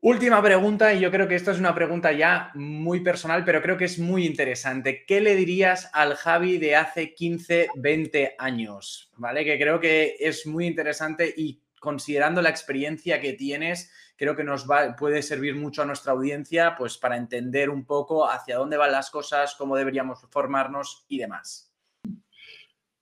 Última 0.00 0.42
pregunta, 0.42 0.92
y 0.94 1.00
yo 1.00 1.10
creo 1.10 1.26
que 1.26 1.34
esta 1.34 1.50
es 1.50 1.58
una 1.58 1.74
pregunta 1.74 2.12
ya 2.12 2.50
muy 2.54 3.00
personal, 3.00 3.44
pero 3.44 3.62
creo 3.62 3.76
que 3.76 3.86
es 3.86 3.98
muy 3.98 4.26
interesante. 4.26 5.04
¿Qué 5.06 5.20
le 5.20 5.34
dirías 5.34 5.90
al 5.92 6.14
Javi 6.14 6.58
de 6.58 6.76
hace 6.76 7.14
15, 7.14 7.70
20 7.74 8.36
años? 8.38 9.10
¿Vale? 9.16 9.44
Que 9.44 9.58
creo 9.58 9.80
que 9.80 10.16
es 10.20 10.46
muy 10.46 10.66
interesante 10.66 11.32
y 11.36 11.60
considerando 11.80 12.42
la 12.42 12.50
experiencia 12.50 13.20
que 13.20 13.32
tienes, 13.32 13.90
creo 14.16 14.36
que 14.36 14.44
nos 14.44 14.66
puede 14.98 15.22
servir 15.22 15.56
mucho 15.56 15.82
a 15.82 15.86
nuestra 15.86 16.12
audiencia 16.12 16.76
pues, 16.76 16.98
para 16.98 17.16
entender 17.16 17.70
un 17.70 17.84
poco 17.84 18.28
hacia 18.28 18.58
dónde 18.58 18.76
van 18.76 18.92
las 18.92 19.10
cosas, 19.10 19.54
cómo 19.56 19.76
deberíamos 19.76 20.20
formarnos 20.30 21.04
y 21.08 21.18
demás. 21.18 21.72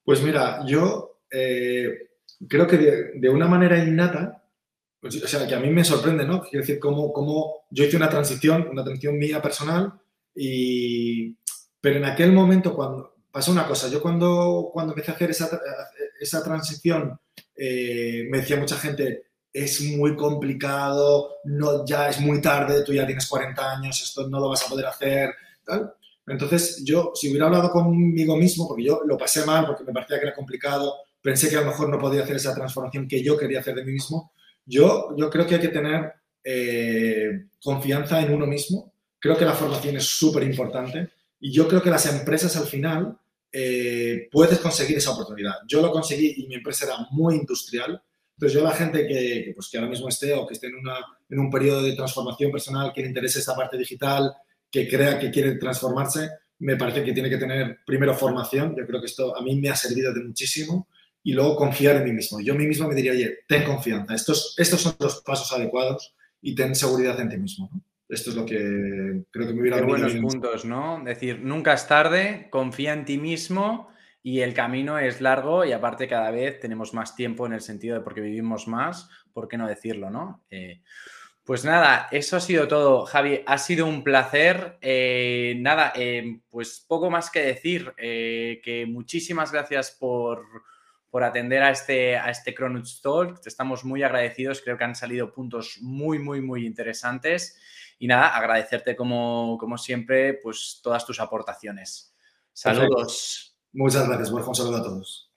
Pues 0.05 0.23
mira, 0.23 0.65
yo 0.67 1.23
eh, 1.31 2.13
creo 2.49 2.67
que 2.67 2.77
de 3.15 3.29
una 3.29 3.47
manera 3.47 3.79
innata 3.79 4.44
pues, 5.05 5.23
o 5.23 5.29
sea, 5.29 5.47
que 5.47 5.55
a 5.55 5.61
mí 5.61 5.69
me 5.69 5.85
sorprende, 5.85 6.25
¿no? 6.25 6.41
Quiero 6.41 6.63
decir, 6.63 6.79
cómo, 6.79 7.13
cómo 7.13 7.67
yo 7.69 7.85
hice 7.85 7.99
una 7.99 8.09
transición, 8.09 8.67
una 8.71 8.83
transición 8.83 9.19
mía 9.19 9.43
personal, 9.43 9.93
y, 10.35 11.37
pero 11.79 11.99
en 11.99 12.07
aquel 12.07 12.33
momento 12.33 12.75
cuando 12.75 13.15
pasó 13.31 13.53
una 13.53 13.67
cosa, 13.67 13.91
yo 13.91 14.01
cuando, 14.01 14.71
cuando 14.73 14.95
empecé 14.95 15.11
a 15.11 15.15
hacer 15.15 15.31
esa, 15.31 15.61
esa 16.19 16.43
transición, 16.43 17.21
eh, 17.55 18.27
me 18.31 18.39
decía 18.39 18.57
mucha 18.57 18.79
gente, 18.79 19.27
es 19.53 19.83
muy 19.83 20.17
complicado, 20.17 21.35
no, 21.45 21.85
ya 21.85 22.09
es 22.09 22.19
muy 22.19 22.41
tarde, 22.41 22.83
tú 22.83 22.95
ya 22.95 23.05
tienes 23.05 23.27
40 23.27 23.73
años, 23.73 24.01
esto 24.03 24.27
no 24.27 24.41
lo 24.41 24.49
vas 24.49 24.65
a 24.65 24.71
poder 24.71 24.87
hacer, 24.87 25.35
tal. 25.67 25.93
Entonces, 26.27 26.83
yo, 26.83 27.13
si 27.15 27.29
hubiera 27.29 27.45
hablado 27.45 27.71
conmigo 27.71 28.39
mismo, 28.39 28.67
porque 28.67 28.85
yo 28.85 29.03
lo 29.05 29.19
pasé 29.19 29.45
mal, 29.45 29.67
porque 29.67 29.85
me 29.85 29.93
parecía 29.93 30.19
que 30.19 30.29
era 30.29 30.35
complicado, 30.35 30.95
pensé 31.21 31.51
que 31.51 31.57
a 31.57 31.61
lo 31.61 31.67
mejor 31.67 31.91
no 31.91 31.99
podía 31.99 32.23
hacer 32.23 32.37
esa 32.37 32.55
transformación 32.55 33.07
que 33.07 33.23
yo 33.23 33.37
quería 33.37 33.61
hacer 33.61 33.75
de 33.75 33.85
mí 33.85 33.93
mismo, 33.93 34.33
yo, 34.67 35.15
creo 35.31 35.47
que 35.47 35.55
hay 35.57 35.61
que 35.61 35.69
tener 35.69 36.13
eh, 36.43 37.47
confianza 37.63 38.21
en 38.21 38.33
uno 38.33 38.47
mismo. 38.47 38.93
Creo 39.19 39.37
que 39.37 39.45
la 39.45 39.55
formación 39.55 39.97
es 39.97 40.05
súper 40.05 40.43
importante 40.43 41.11
y 41.41 41.53
yo 41.53 41.69
creo 41.69 41.83
que 41.83 41.91
las 41.91 42.07
empresas 42.07 42.57
al 42.57 42.67
final 42.67 43.17
eh, 43.53 44.29
puedes 44.31 44.59
conseguir 44.59 44.99
esa 44.99 45.13
oportunidad. 45.13 45.55
Yo 45.67 45.81
lo 45.81 45.93
conseguí 45.93 46.35
y 46.39 46.47
mi 46.47 46.57
empresa 46.57 46.87
era 46.87 46.97
muy 47.11 47.37
industrial. 47.37 48.03
Entonces 48.37 48.59
yo 48.59 48.65
la 48.65 48.75
gente 48.75 49.07
que, 49.07 49.53
pues, 49.55 49.69
que 49.69 49.79
ahora 49.79 49.91
mismo 49.91 50.09
esté 50.09 50.35
o 50.35 50.47
que 50.47 50.55
esté 50.55 50.67
en, 50.67 50.77
una, 50.77 50.97
en 51.29 51.39
un 51.39 51.51
periodo 51.51 51.83
de 51.83 51.95
transformación 51.95 52.51
personal, 52.51 52.93
que 52.93 53.03
le 53.03 53.09
interese 53.09 53.39
esta 53.39 53.55
parte 53.55 53.79
digital, 53.79 54.33
que 54.71 54.89
crea 54.89 55.19
que 55.19 55.31
quiere 55.31 55.55
transformarse, 55.55 56.31
me 56.59 56.77
parece 56.77 57.05
que 57.05 57.13
tiene 57.13 57.31
que 57.31 57.37
tener 57.37 57.79
primero 57.87 58.15
formación. 58.15 58.75
Yo 58.77 58.87
creo 58.87 59.01
que 59.01 59.07
esto 59.07 59.37
a 59.37 59.43
mí 59.43 59.55
me 59.61 59.71
ha 59.71 59.77
servido 59.77 60.13
de 60.13 60.25
muchísimo 60.25 60.89
y 61.25 61.33
luego 61.33 61.57
confiar 61.57 61.97
en 61.97 62.05
mí 62.05 62.13
mismo. 62.13 62.39
Yo 62.41 62.53
a 62.53 62.57
mí 62.57 62.67
mismo 62.67 62.87
me 62.87 62.95
diría, 62.95 63.13
oye, 63.13 63.39
ten 63.49 63.65
confianza, 63.65 64.15
estos, 64.15 64.55
estos 64.59 64.83
son 64.83 64.95
los 65.01 65.23
pasos 65.23 65.51
adecuados 65.53 66.15
y 66.41 66.55
ten 66.55 66.75
seguridad 66.75 67.19
en 67.19 67.31
ti 67.31 67.39
mismo. 67.39 67.71
Esto 68.07 68.31
es 68.31 68.37
lo 68.37 68.45
que 68.45 69.25
creo 69.31 69.47
que 69.47 69.55
me 69.55 69.63
hubiera 69.63 69.79
Qué 69.79 69.85
buenos 69.85 70.15
puntos, 70.17 70.67
¿no? 70.67 70.99
Es 70.99 71.05
decir, 71.07 71.41
nunca 71.41 71.73
es 71.73 71.89
tarde, 71.89 72.49
confía 72.51 72.93
en 72.93 73.07
ti 73.07 73.17
mismo 73.17 73.89
y 74.23 74.41
el 74.41 74.53
camino 74.53 74.99
es 74.99 75.23
largo 75.23 75.65
y 75.65 75.73
aparte 75.73 76.07
cada 76.07 76.31
vez 76.31 76.61
tenemos 76.61 76.93
más 76.93 77.17
tiempo 77.17 77.47
en 77.47 77.55
el 77.55 77.63
sentido 77.63 77.97
de 77.97 78.03
porque 78.03 78.21
vivimos 78.21 78.69
más, 78.69 79.09
¿por 79.33 79.49
qué 79.49 79.57
no 79.57 79.67
decirlo, 79.67 80.11
no? 80.11 80.45
Eh, 80.51 80.83
pues 81.43 81.65
nada, 81.65 82.09
eso 82.11 82.37
ha 82.37 82.41
sido 82.41 82.69
todo, 82.69 83.07
Javi. 83.07 83.41
Ha 83.47 83.59
sido 83.59 83.87
un 83.87 84.03
placer. 84.03 84.79
Eh, 84.81 85.57
nada, 85.59 85.93
eh, 85.95 86.41
pues 86.51 86.85
poco 86.87 87.11
más 87.11 87.31
que 87.31 87.41
decir. 87.41 87.93
que 87.97 88.87
muchísimas 88.89 89.53
gracias 89.53 89.91
por, 89.99 90.43
por 91.15 91.23
atender 91.23 91.63
a 91.63 91.71
este, 91.71 92.17
a 92.17 92.29
este 92.29 92.53
Cronut 92.53 92.89
Talk. 93.01 93.39
Estamos 93.47 93.85
muy 93.85 94.03
agradecidos, 94.03 94.61
creo 94.61 94.77
que 94.77 94.83
han 94.83 94.97
salido 94.97 95.33
puntos 95.33 95.79
muy, 95.81 96.19
muy, 96.19 96.41
muy 96.41 96.67
interesantes. 96.67 97.57
Y 98.01 98.09
nada, 98.09 98.35
agradecerte 98.37 98.97
como, 98.97 99.57
como 99.61 99.79
siempre, 99.79 100.35
pues 100.35 100.81
todas 100.83 101.07
tus 101.07 101.21
aportaciones. 101.21 102.13
Saludos. 102.53 103.57
Muchas 103.73 104.09
gracias, 104.09 104.33
Borja. 104.33 104.49
Un 104.49 104.55
saludo 104.57 104.77
a 104.79 104.83
todos. 104.83 105.24